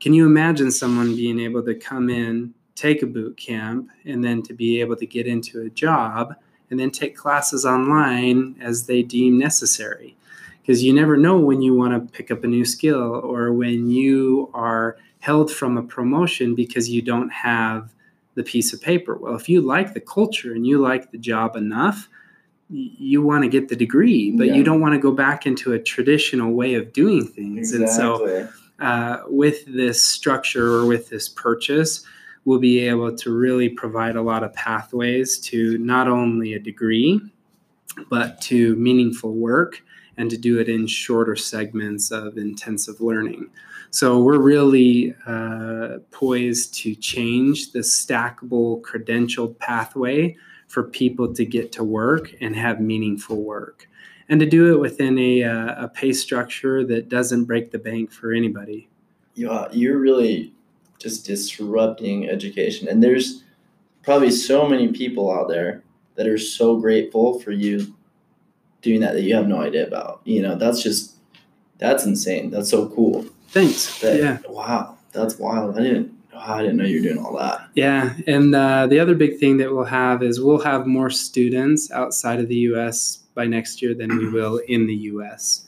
can 0.00 0.12
you 0.12 0.26
imagine 0.26 0.70
someone 0.70 1.16
being 1.16 1.40
able 1.40 1.62
to 1.64 1.74
come 1.74 2.10
in 2.10 2.52
take 2.74 3.02
a 3.02 3.06
boot 3.06 3.36
camp 3.36 3.88
and 4.04 4.22
then 4.22 4.42
to 4.42 4.52
be 4.52 4.80
able 4.80 4.96
to 4.96 5.06
get 5.06 5.26
into 5.26 5.62
a 5.62 5.70
job 5.70 6.34
and 6.70 6.78
then 6.78 6.90
take 6.90 7.16
classes 7.16 7.64
online 7.64 8.56
as 8.60 8.86
they 8.86 9.02
deem 9.02 9.38
necessary? 9.38 10.16
Because 10.60 10.82
you 10.82 10.92
never 10.92 11.16
know 11.16 11.38
when 11.38 11.62
you 11.62 11.74
want 11.74 11.94
to 11.94 12.12
pick 12.12 12.30
up 12.30 12.42
a 12.42 12.48
new 12.48 12.64
skill 12.64 13.20
or 13.24 13.52
when 13.52 13.88
you 13.88 14.50
are 14.52 14.96
held 15.26 15.50
from 15.50 15.76
a 15.76 15.82
promotion 15.82 16.54
because 16.54 16.88
you 16.88 17.02
don't 17.02 17.30
have 17.30 17.92
the 18.36 18.44
piece 18.44 18.72
of 18.72 18.80
paper. 18.80 19.16
Well, 19.16 19.34
if 19.34 19.48
you 19.48 19.60
like 19.60 19.92
the 19.92 20.00
culture 20.00 20.52
and 20.54 20.64
you 20.64 20.78
like 20.78 21.10
the 21.10 21.18
job 21.18 21.56
enough, 21.56 22.08
you 22.70 23.22
want 23.22 23.42
to 23.42 23.48
get 23.48 23.68
the 23.68 23.74
degree, 23.76 24.30
but 24.30 24.46
Yeah. 24.46 24.54
you 24.54 24.62
don't 24.62 24.80
want 24.80 24.94
to 24.94 25.00
go 25.00 25.10
back 25.10 25.44
into 25.46 25.72
a 25.72 25.78
traditional 25.80 26.52
way 26.52 26.74
of 26.74 26.92
doing 26.92 27.26
things. 27.26 27.72
And 27.72 27.88
so, 27.88 28.08
uh, 28.78 29.16
with 29.28 29.64
this 29.66 30.00
structure 30.02 30.68
or 30.76 30.86
with 30.86 31.08
this 31.08 31.28
purchase, 31.28 32.04
we'll 32.44 32.60
be 32.60 32.78
able 32.80 33.12
to 33.16 33.32
really 33.32 33.68
provide 33.68 34.14
a 34.16 34.22
lot 34.22 34.44
of 34.44 34.52
pathways 34.54 35.38
to 35.50 35.76
not 35.78 36.06
only 36.06 36.54
a 36.54 36.60
degree, 36.60 37.20
but 38.10 38.40
to 38.42 38.76
meaningful 38.76 39.32
work 39.32 39.82
and 40.16 40.30
to 40.30 40.36
do 40.36 40.58
it 40.58 40.68
in 40.68 40.86
shorter 40.86 41.36
segments 41.36 42.10
of 42.10 42.38
intensive 42.38 43.00
learning. 43.00 43.50
So 43.90 44.20
we're 44.20 44.40
really 44.40 45.14
uh, 45.26 45.98
poised 46.10 46.74
to 46.82 46.94
change 46.94 47.72
the 47.72 47.80
stackable 47.80 48.82
credentialed 48.82 49.58
pathway 49.58 50.36
for 50.68 50.82
people 50.82 51.32
to 51.32 51.44
get 51.44 51.72
to 51.72 51.84
work 51.84 52.34
and 52.40 52.54
have 52.56 52.80
meaningful 52.80 53.42
work. 53.42 53.88
And 54.28 54.40
to 54.40 54.46
do 54.46 54.74
it 54.74 54.80
within 54.80 55.18
a, 55.18 55.44
uh, 55.44 55.84
a 55.84 55.88
pay 55.88 56.12
structure 56.12 56.84
that 56.84 57.08
doesn't 57.08 57.44
break 57.44 57.70
the 57.70 57.78
bank 57.78 58.10
for 58.10 58.32
anybody. 58.32 58.88
Yeah, 59.34 59.68
you're 59.70 59.98
really 59.98 60.52
just 60.98 61.24
disrupting 61.24 62.28
education. 62.28 62.88
And 62.88 63.02
there's 63.02 63.44
probably 64.02 64.30
so 64.30 64.68
many 64.68 64.88
people 64.92 65.30
out 65.30 65.48
there 65.48 65.84
that 66.16 66.26
are 66.26 66.38
so 66.38 66.76
grateful 66.76 67.38
for 67.40 67.52
you 67.52 67.95
doing 68.82 69.00
that 69.00 69.14
that 69.14 69.22
you 69.22 69.34
have 69.34 69.48
no 69.48 69.60
idea 69.60 69.86
about. 69.86 70.20
You 70.24 70.42
know, 70.42 70.56
that's 70.56 70.82
just 70.82 71.14
that's 71.78 72.04
insane. 72.04 72.50
That's 72.50 72.70
so 72.70 72.88
cool. 72.88 73.26
Thanks. 73.48 74.00
That, 74.00 74.18
yeah. 74.18 74.38
Wow, 74.48 74.98
that's 75.12 75.38
wild. 75.38 75.78
I 75.78 75.82
didn't. 75.82 76.12
I 76.34 76.60
didn't 76.60 76.76
know 76.76 76.84
you 76.84 77.00
were 77.00 77.08
doing 77.08 77.24
all 77.24 77.36
that. 77.38 77.68
Yeah, 77.74 78.14
and 78.26 78.54
uh, 78.54 78.86
the 78.86 79.00
other 79.00 79.14
big 79.14 79.38
thing 79.38 79.56
that 79.56 79.72
we'll 79.72 79.84
have 79.84 80.22
is 80.22 80.40
we'll 80.40 80.60
have 80.60 80.86
more 80.86 81.08
students 81.08 81.90
outside 81.90 82.40
of 82.40 82.48
the 82.48 82.56
U.S. 82.70 83.20
by 83.34 83.46
next 83.46 83.80
year 83.80 83.94
than 83.94 84.16
we 84.16 84.28
will 84.32 84.58
in 84.68 84.86
the 84.86 84.94
U.S 84.94 85.65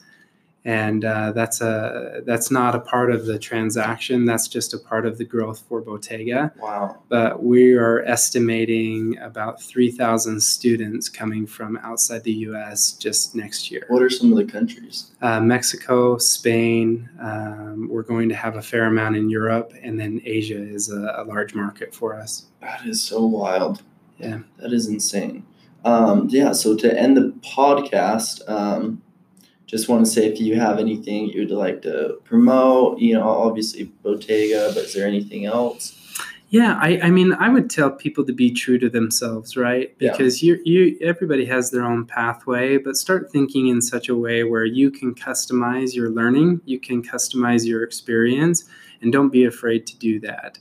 and 0.69 1.03
uh, 1.03 1.31
that's 1.31 1.61
a 1.61 2.21
that's 2.27 2.51
not 2.51 2.75
a 2.75 2.79
part 2.79 3.11
of 3.11 3.25
the 3.25 3.39
transaction. 3.39 4.25
That's 4.25 4.47
just 4.47 4.71
a 4.71 4.77
part 4.77 5.07
of 5.07 5.17
the 5.17 5.25
growth 5.25 5.63
for 5.67 5.81
Bottega. 5.81 6.53
Wow! 6.59 7.01
But 7.09 7.41
we 7.41 7.73
are 7.73 8.03
estimating 8.03 9.17
about 9.17 9.59
three 9.59 9.89
thousand 9.89 10.39
students 10.39 11.09
coming 11.09 11.47
from 11.47 11.77
outside 11.77 12.23
the 12.23 12.33
U.S. 12.49 12.91
just 12.91 13.33
next 13.33 13.71
year. 13.71 13.85
What 13.87 14.03
are 14.03 14.11
some 14.11 14.31
of 14.31 14.37
the 14.37 14.45
countries? 14.45 15.09
Uh, 15.23 15.39
Mexico, 15.39 16.19
Spain. 16.19 17.09
Um, 17.19 17.87
we're 17.89 18.03
going 18.03 18.29
to 18.29 18.35
have 18.35 18.55
a 18.55 18.61
fair 18.61 18.85
amount 18.85 19.15
in 19.15 19.27
Europe, 19.27 19.73
and 19.81 19.99
then 19.99 20.21
Asia 20.23 20.61
is 20.61 20.91
a, 20.91 21.15
a 21.17 21.23
large 21.23 21.55
market 21.55 21.95
for 21.95 22.13
us. 22.13 22.45
That 22.61 22.85
is 22.85 23.01
so 23.01 23.25
wild. 23.25 23.81
Yeah, 24.19 24.41
that 24.57 24.71
is 24.71 24.87
insane. 24.87 25.47
Um, 25.83 26.27
yeah. 26.29 26.51
So 26.51 26.77
to 26.77 26.95
end 26.95 27.17
the 27.17 27.33
podcast. 27.41 28.47
Um, 28.47 29.01
just 29.69 29.87
want 29.87 30.03
to 30.03 30.11
say 30.11 30.25
if 30.25 30.39
you 30.39 30.59
have 30.59 30.79
anything 30.79 31.29
you'd 31.29 31.51
like 31.51 31.83
to 31.83 32.19
promote, 32.23 32.97
you 32.97 33.13
know, 33.13 33.29
obviously 33.29 33.83
Bottega, 33.83 34.71
but 34.73 34.85
is 34.85 34.95
there 34.95 35.07
anything 35.07 35.45
else? 35.45 35.95
Yeah, 36.49 36.79
I, 36.81 36.99
I 37.03 37.09
mean, 37.11 37.33
I 37.33 37.49
would 37.49 37.69
tell 37.69 37.91
people 37.91 38.25
to 38.25 38.33
be 38.33 38.49
true 38.49 38.79
to 38.79 38.89
themselves, 38.89 39.55
right? 39.55 39.95
Because 39.99 40.41
yeah. 40.41 40.55
you, 40.55 40.61
you, 40.65 40.97
everybody 41.01 41.45
has 41.45 41.69
their 41.69 41.83
own 41.83 42.07
pathway, 42.07 42.77
but 42.77 42.95
start 42.97 43.31
thinking 43.31 43.67
in 43.67 43.83
such 43.83 44.09
a 44.09 44.15
way 44.15 44.43
where 44.43 44.65
you 44.65 44.89
can 44.89 45.13
customize 45.13 45.93
your 45.93 46.09
learning, 46.09 46.61
you 46.65 46.79
can 46.79 47.03
customize 47.03 47.67
your 47.67 47.83
experience, 47.83 48.65
and 49.01 49.13
don't 49.13 49.29
be 49.29 49.45
afraid 49.45 49.85
to 49.85 49.97
do 49.97 50.19
that. 50.21 50.57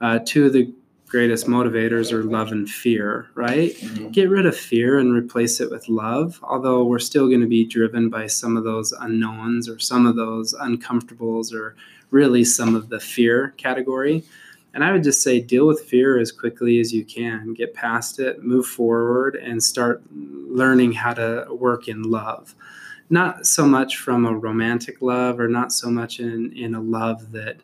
Uh, 0.00 0.20
two 0.24 0.46
of 0.46 0.52
the 0.52 0.72
greatest 1.12 1.46
motivators 1.46 2.10
are 2.10 2.24
love 2.24 2.52
and 2.52 2.70
fear, 2.70 3.26
right? 3.34 3.74
Mm-hmm. 3.76 4.08
Get 4.12 4.30
rid 4.30 4.46
of 4.46 4.56
fear 4.56 4.98
and 4.98 5.12
replace 5.12 5.60
it 5.60 5.70
with 5.70 5.86
love, 5.90 6.40
although 6.42 6.84
we're 6.84 6.98
still 6.98 7.28
going 7.28 7.42
to 7.42 7.46
be 7.46 7.66
driven 7.66 8.08
by 8.08 8.26
some 8.26 8.56
of 8.56 8.64
those 8.64 8.92
unknowns 8.92 9.68
or 9.68 9.78
some 9.78 10.06
of 10.06 10.16
those 10.16 10.54
uncomfortables 10.54 11.52
or 11.52 11.76
really 12.12 12.44
some 12.44 12.74
of 12.74 12.88
the 12.88 12.98
fear 12.98 13.52
category. 13.58 14.24
And 14.72 14.82
I 14.82 14.90
would 14.90 15.02
just 15.02 15.22
say 15.22 15.38
deal 15.38 15.66
with 15.66 15.82
fear 15.82 16.18
as 16.18 16.32
quickly 16.32 16.80
as 16.80 16.94
you 16.94 17.04
can, 17.04 17.52
get 17.52 17.74
past 17.74 18.18
it, 18.18 18.42
move 18.42 18.64
forward, 18.64 19.36
and 19.36 19.62
start 19.62 20.02
learning 20.14 20.92
how 20.92 21.12
to 21.12 21.46
work 21.50 21.88
in 21.88 22.04
love. 22.04 22.54
Not 23.10 23.46
so 23.46 23.66
much 23.66 23.98
from 23.98 24.24
a 24.24 24.34
romantic 24.34 25.02
love 25.02 25.38
or 25.38 25.48
not 25.48 25.72
so 25.72 25.90
much 25.90 26.20
in, 26.20 26.54
in 26.56 26.74
a 26.74 26.80
love 26.80 27.32
that 27.32 27.58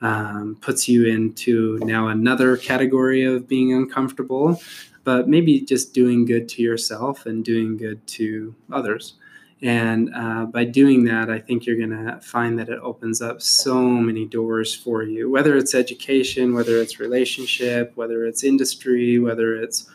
um, 0.00 0.56
puts 0.60 0.88
you 0.88 1.06
into 1.06 1.78
now 1.82 2.08
another 2.08 2.56
category 2.56 3.24
of 3.24 3.48
being 3.48 3.72
uncomfortable, 3.72 4.60
but 5.04 5.28
maybe 5.28 5.60
just 5.60 5.94
doing 5.94 6.24
good 6.24 6.48
to 6.50 6.62
yourself 6.62 7.26
and 7.26 7.44
doing 7.44 7.76
good 7.76 8.06
to 8.08 8.54
others. 8.72 9.14
And 9.62 10.14
uh, 10.14 10.44
by 10.46 10.64
doing 10.64 11.04
that, 11.04 11.30
I 11.30 11.38
think 11.38 11.64
you're 11.64 11.78
going 11.78 12.06
to 12.06 12.20
find 12.20 12.58
that 12.58 12.68
it 12.68 12.78
opens 12.82 13.22
up 13.22 13.40
so 13.40 13.80
many 13.80 14.26
doors 14.26 14.74
for 14.74 15.02
you, 15.02 15.30
whether 15.30 15.56
it's 15.56 15.74
education, 15.74 16.54
whether 16.54 16.76
it's 16.82 17.00
relationship, 17.00 17.92
whether 17.94 18.26
it's 18.26 18.44
industry, 18.44 19.18
whether 19.18 19.56
it's, 19.56 19.88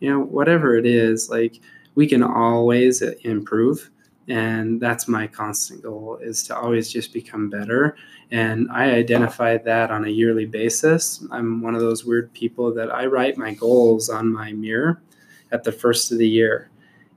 you 0.00 0.10
know, 0.10 0.20
whatever 0.20 0.76
it 0.76 0.84
is, 0.84 1.30
like 1.30 1.60
we 1.94 2.06
can 2.06 2.22
always 2.22 3.00
improve 3.00 3.90
and 4.28 4.80
that's 4.80 5.06
my 5.06 5.26
constant 5.26 5.82
goal 5.82 6.18
is 6.22 6.42
to 6.44 6.56
always 6.56 6.90
just 6.90 7.12
become 7.12 7.50
better. 7.50 7.96
And 8.30 8.70
i 8.70 8.90
identify 8.90 9.58
that 9.58 9.90
on 9.90 10.04
a 10.04 10.10
yearly 10.10 10.46
basis. 10.46 11.24
I'm 11.30 11.60
one 11.60 11.74
of 11.74 11.80
those 11.80 12.04
weird 12.04 12.32
people 12.32 12.72
that 12.74 12.92
i 12.92 13.06
write 13.06 13.36
my 13.36 13.54
goals 13.54 14.08
on 14.08 14.32
my 14.32 14.52
mirror 14.52 15.02
at 15.52 15.64
the 15.64 15.72
first 15.72 16.10
of 16.10 16.18
the 16.18 16.28
year. 16.28 16.70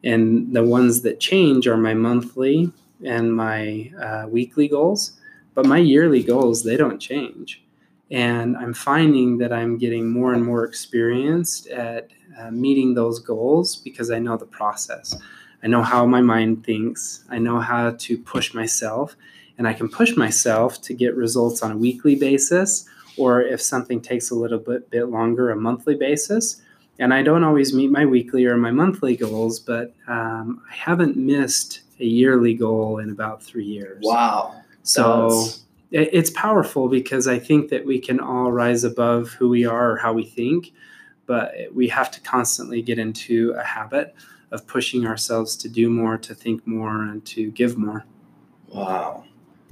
And 0.03 0.53
the 0.53 0.63
ones 0.63 1.01
that 1.01 1.19
change 1.19 1.67
are 1.67 1.77
my 1.77 1.93
monthly 1.93 2.71
and 3.03 3.35
my 3.35 3.91
uh, 3.99 4.27
weekly 4.27 4.67
goals. 4.67 5.19
But 5.53 5.65
my 5.65 5.79
yearly 5.79 6.23
goals 6.23 6.63
they 6.63 6.77
don't 6.77 6.99
change. 6.99 7.63
And 8.11 8.55
i'm 8.57 8.73
finding 8.73 9.37
that 9.39 9.51
i'm 9.51 9.77
getting 9.77 10.09
more 10.09 10.33
and 10.33 10.43
more 10.43 10.63
experienced 10.65 11.67
at 11.67 12.09
uh, 12.39 12.51
meeting 12.51 12.93
those 12.93 13.19
goals 13.19 13.75
because 13.77 14.11
i 14.11 14.19
know 14.19 14.37
the 14.37 14.45
process 14.45 15.17
I 15.63 15.67
know 15.67 15.81
how 15.81 16.05
my 16.05 16.21
mind 16.21 16.65
thinks. 16.65 17.23
I 17.29 17.39
know 17.39 17.59
how 17.59 17.91
to 17.91 18.17
push 18.17 18.53
myself, 18.53 19.15
and 19.57 19.67
I 19.67 19.73
can 19.73 19.89
push 19.89 20.15
myself 20.15 20.81
to 20.83 20.93
get 20.93 21.15
results 21.15 21.63
on 21.63 21.71
a 21.71 21.77
weekly 21.77 22.15
basis, 22.15 22.87
or 23.17 23.41
if 23.41 23.61
something 23.61 23.99
takes 23.99 24.29
a 24.29 24.35
little 24.35 24.59
bit, 24.59 24.89
bit 24.89 25.05
longer, 25.05 25.49
a 25.49 25.55
monthly 25.55 25.95
basis. 25.95 26.61
And 26.99 27.13
I 27.13 27.21
don't 27.21 27.43
always 27.43 27.73
meet 27.73 27.91
my 27.91 28.05
weekly 28.05 28.45
or 28.45 28.57
my 28.57 28.71
monthly 28.71 29.15
goals, 29.15 29.59
but 29.59 29.93
um, 30.07 30.61
I 30.69 30.75
haven't 30.75 31.17
missed 31.17 31.81
a 31.99 32.05
yearly 32.05 32.53
goal 32.53 32.99
in 32.99 33.09
about 33.09 33.41
three 33.41 33.65
years. 33.65 34.03
Wow. 34.03 34.61
So 34.83 35.29
That's... 35.29 35.63
it's 35.91 36.29
powerful 36.31 36.87
because 36.87 37.27
I 37.27 37.39
think 37.39 37.69
that 37.69 37.85
we 37.85 37.99
can 37.99 38.19
all 38.19 38.51
rise 38.51 38.83
above 38.83 39.29
who 39.29 39.49
we 39.49 39.65
are 39.65 39.91
or 39.91 39.97
how 39.97 40.13
we 40.13 40.25
think, 40.25 40.71
but 41.25 41.53
we 41.73 41.87
have 41.89 42.09
to 42.11 42.21
constantly 42.21 42.81
get 42.81 42.99
into 42.99 43.51
a 43.57 43.63
habit 43.63 44.15
of 44.51 44.65
pushing 44.67 45.05
ourselves 45.05 45.55
to 45.57 45.69
do 45.69 45.89
more, 45.89 46.17
to 46.17 46.33
think 46.33 46.65
more, 46.65 47.03
and 47.03 47.25
to 47.25 47.51
give 47.51 47.77
more. 47.77 48.05
Wow, 48.69 49.25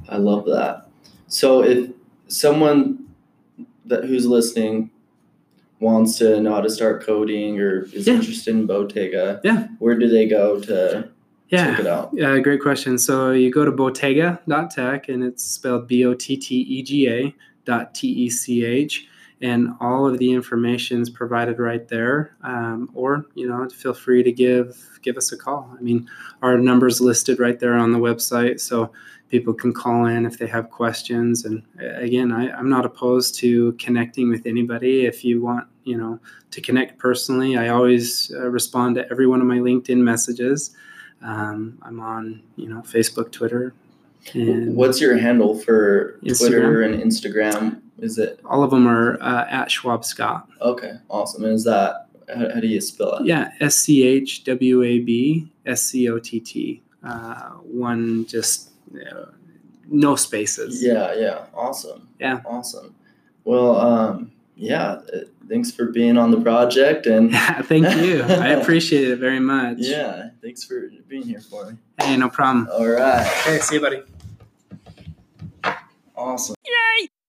I 0.10 0.18
love 0.18 0.46
that. 0.46 0.88
So 1.28 1.64
if 1.64 1.92
someone 2.28 3.06
that 3.86 4.06
who's 4.06 4.26
listening 4.26 4.90
wants 5.80 6.18
to 6.18 6.40
know 6.40 6.54
how 6.54 6.62
to 6.62 6.70
start 6.70 7.04
coding 7.04 7.60
or 7.60 7.84
is 7.86 8.08
yeah. 8.08 8.16
interested 8.16 8.56
in 8.56 8.66
Bottega, 8.66 9.42
yeah, 9.44 9.68
where 9.80 9.98
do 9.98 10.08
they 10.08 10.28
go 10.28 10.60
to 10.62 11.10
yeah. 11.50 11.72
check 11.72 11.80
it 11.80 11.88
out? 11.88 12.12
Yeah, 12.14 12.38
great 12.40 12.62
question. 12.62 12.98
So 12.98 13.32
you 13.32 13.52
go 13.52 13.66
to 13.66 13.72
bottega.tech 13.72 15.10
and 15.10 15.24
it's 15.24 15.44
spelled 15.44 15.88
B 15.88 16.06
O 16.06 16.14
T 16.14 16.38
T 16.38 16.56
E 16.56 16.84
G 16.84 17.10
A 17.10 17.36
dot 17.66 17.94
T 17.94 18.08
E 18.08 18.30
C 18.30 18.66
H 18.66 19.08
and 19.42 19.70
all 19.80 20.08
of 20.08 20.18
the 20.18 20.32
information 20.32 21.02
is 21.02 21.10
provided 21.10 21.60
right 21.60 21.88
there. 21.88 22.36
Um, 22.44 22.90
or 22.94 23.26
you 23.36 23.48
know, 23.48 23.68
feel 23.70 23.94
free 23.94 24.24
to 24.24 24.32
give 24.32 25.00
give 25.02 25.18
us 25.18 25.32
a 25.32 25.38
call. 25.38 25.76
I 25.78 25.82
mean, 25.82 26.10
our 26.42 26.58
numbers 26.58 27.02
listed 27.02 27.40
right 27.40 27.60
there 27.60 27.76
on 27.76 27.92
the 27.92 28.00
website, 28.00 28.60
so 28.60 28.92
people 29.30 29.54
can 29.54 29.74
call 29.74 30.06
in 30.06 30.26
if 30.26 30.38
they 30.38 30.48
have 30.48 30.70
questions. 30.70 31.46
And 31.46 31.64
again, 31.80 32.32
I, 32.32 32.52
I'm 32.52 32.70
not 32.70 32.86
opposed 32.86 33.36
to 33.40 33.74
connecting 33.74 34.30
with 34.30 34.46
anybody. 34.46 35.06
If 35.06 35.26
you 35.26 35.42
want, 35.42 35.68
you 35.84 35.98
know, 35.98 36.20
to 36.52 36.62
connect 36.62 36.98
personally, 36.98 37.58
I 37.58 37.70
always 37.70 38.32
uh, 38.34 38.48
respond 38.50 38.96
to 38.96 39.10
every 39.12 39.28
one 39.28 39.42
of 39.42 39.48
my 39.48 39.58
LinkedIn 39.58 39.98
messages. 39.98 40.76
Um, 41.22 41.80
I'm 41.82 42.00
on, 42.00 42.44
you 42.56 42.70
know, 42.70 42.82
Facebook, 42.82 43.32
Twitter. 43.32 43.74
And 44.34 44.76
What's 44.76 45.02
your 45.02 45.18
handle 45.18 45.58
for 45.58 46.20
Instagram. 46.24 46.38
Twitter 46.38 46.82
and 46.84 47.04
Instagram? 47.04 47.82
Is 48.00 48.18
it? 48.18 48.40
All 48.46 48.64
of 48.64 48.72
them 48.72 48.88
are 48.88 49.22
uh, 49.22 49.46
at 49.50 49.72
Schwab 49.72 50.04
Scott. 50.04 50.50
Okay, 50.62 50.94
awesome. 51.10 51.46
And 51.46 51.54
is 51.54 51.64
that 51.64 52.08
how, 52.28 52.54
how 52.54 52.60
do 52.60 52.68
you 52.68 52.82
spell 52.82 53.18
it? 53.18 53.26
Yeah, 53.26 53.52
S 53.60 53.78
C 53.78 54.04
H 54.04 54.44
W 54.44 54.84
A 54.84 55.00
B 55.00 55.52
S 55.66 55.84
C 55.84 56.10
O 56.10 56.20
T 56.20 56.40
T. 56.40 56.82
Uh, 57.04 57.52
one 57.62 58.26
just 58.26 58.72
uh, 58.94 59.26
no 59.88 60.16
spaces. 60.16 60.84
Yeah, 60.84 61.14
yeah, 61.14 61.46
awesome. 61.54 62.10
Yeah, 62.20 62.42
awesome. 62.46 62.96
Well, 63.44 63.78
um, 63.78 64.32
yeah, 64.56 65.02
uh, 65.14 65.20
thanks 65.48 65.72
for 65.72 65.86
being 65.86 66.18
on 66.18 66.32
the 66.32 66.42
project 66.42 67.06
and 67.06 67.32
yeah, 67.32 67.62
thank 67.64 67.96
you. 67.98 68.24
I 68.24 68.48
appreciate 68.60 69.08
it 69.08 69.18
very 69.18 69.40
much. 69.40 69.78
Yeah, 69.80 70.30
thanks 70.42 70.64
for 70.64 70.90
being 71.08 71.24
here 71.24 71.42
for 71.42 71.72
me. 71.72 71.78
Hey, 72.02 72.18
no 72.18 72.30
problem. 72.30 72.68
All 72.72 72.88
right. 72.88 73.26
Hey, 73.26 73.60
see 73.60 73.76
you, 73.76 73.82
buddy. 73.82 74.02
Awesome. 76.16 76.55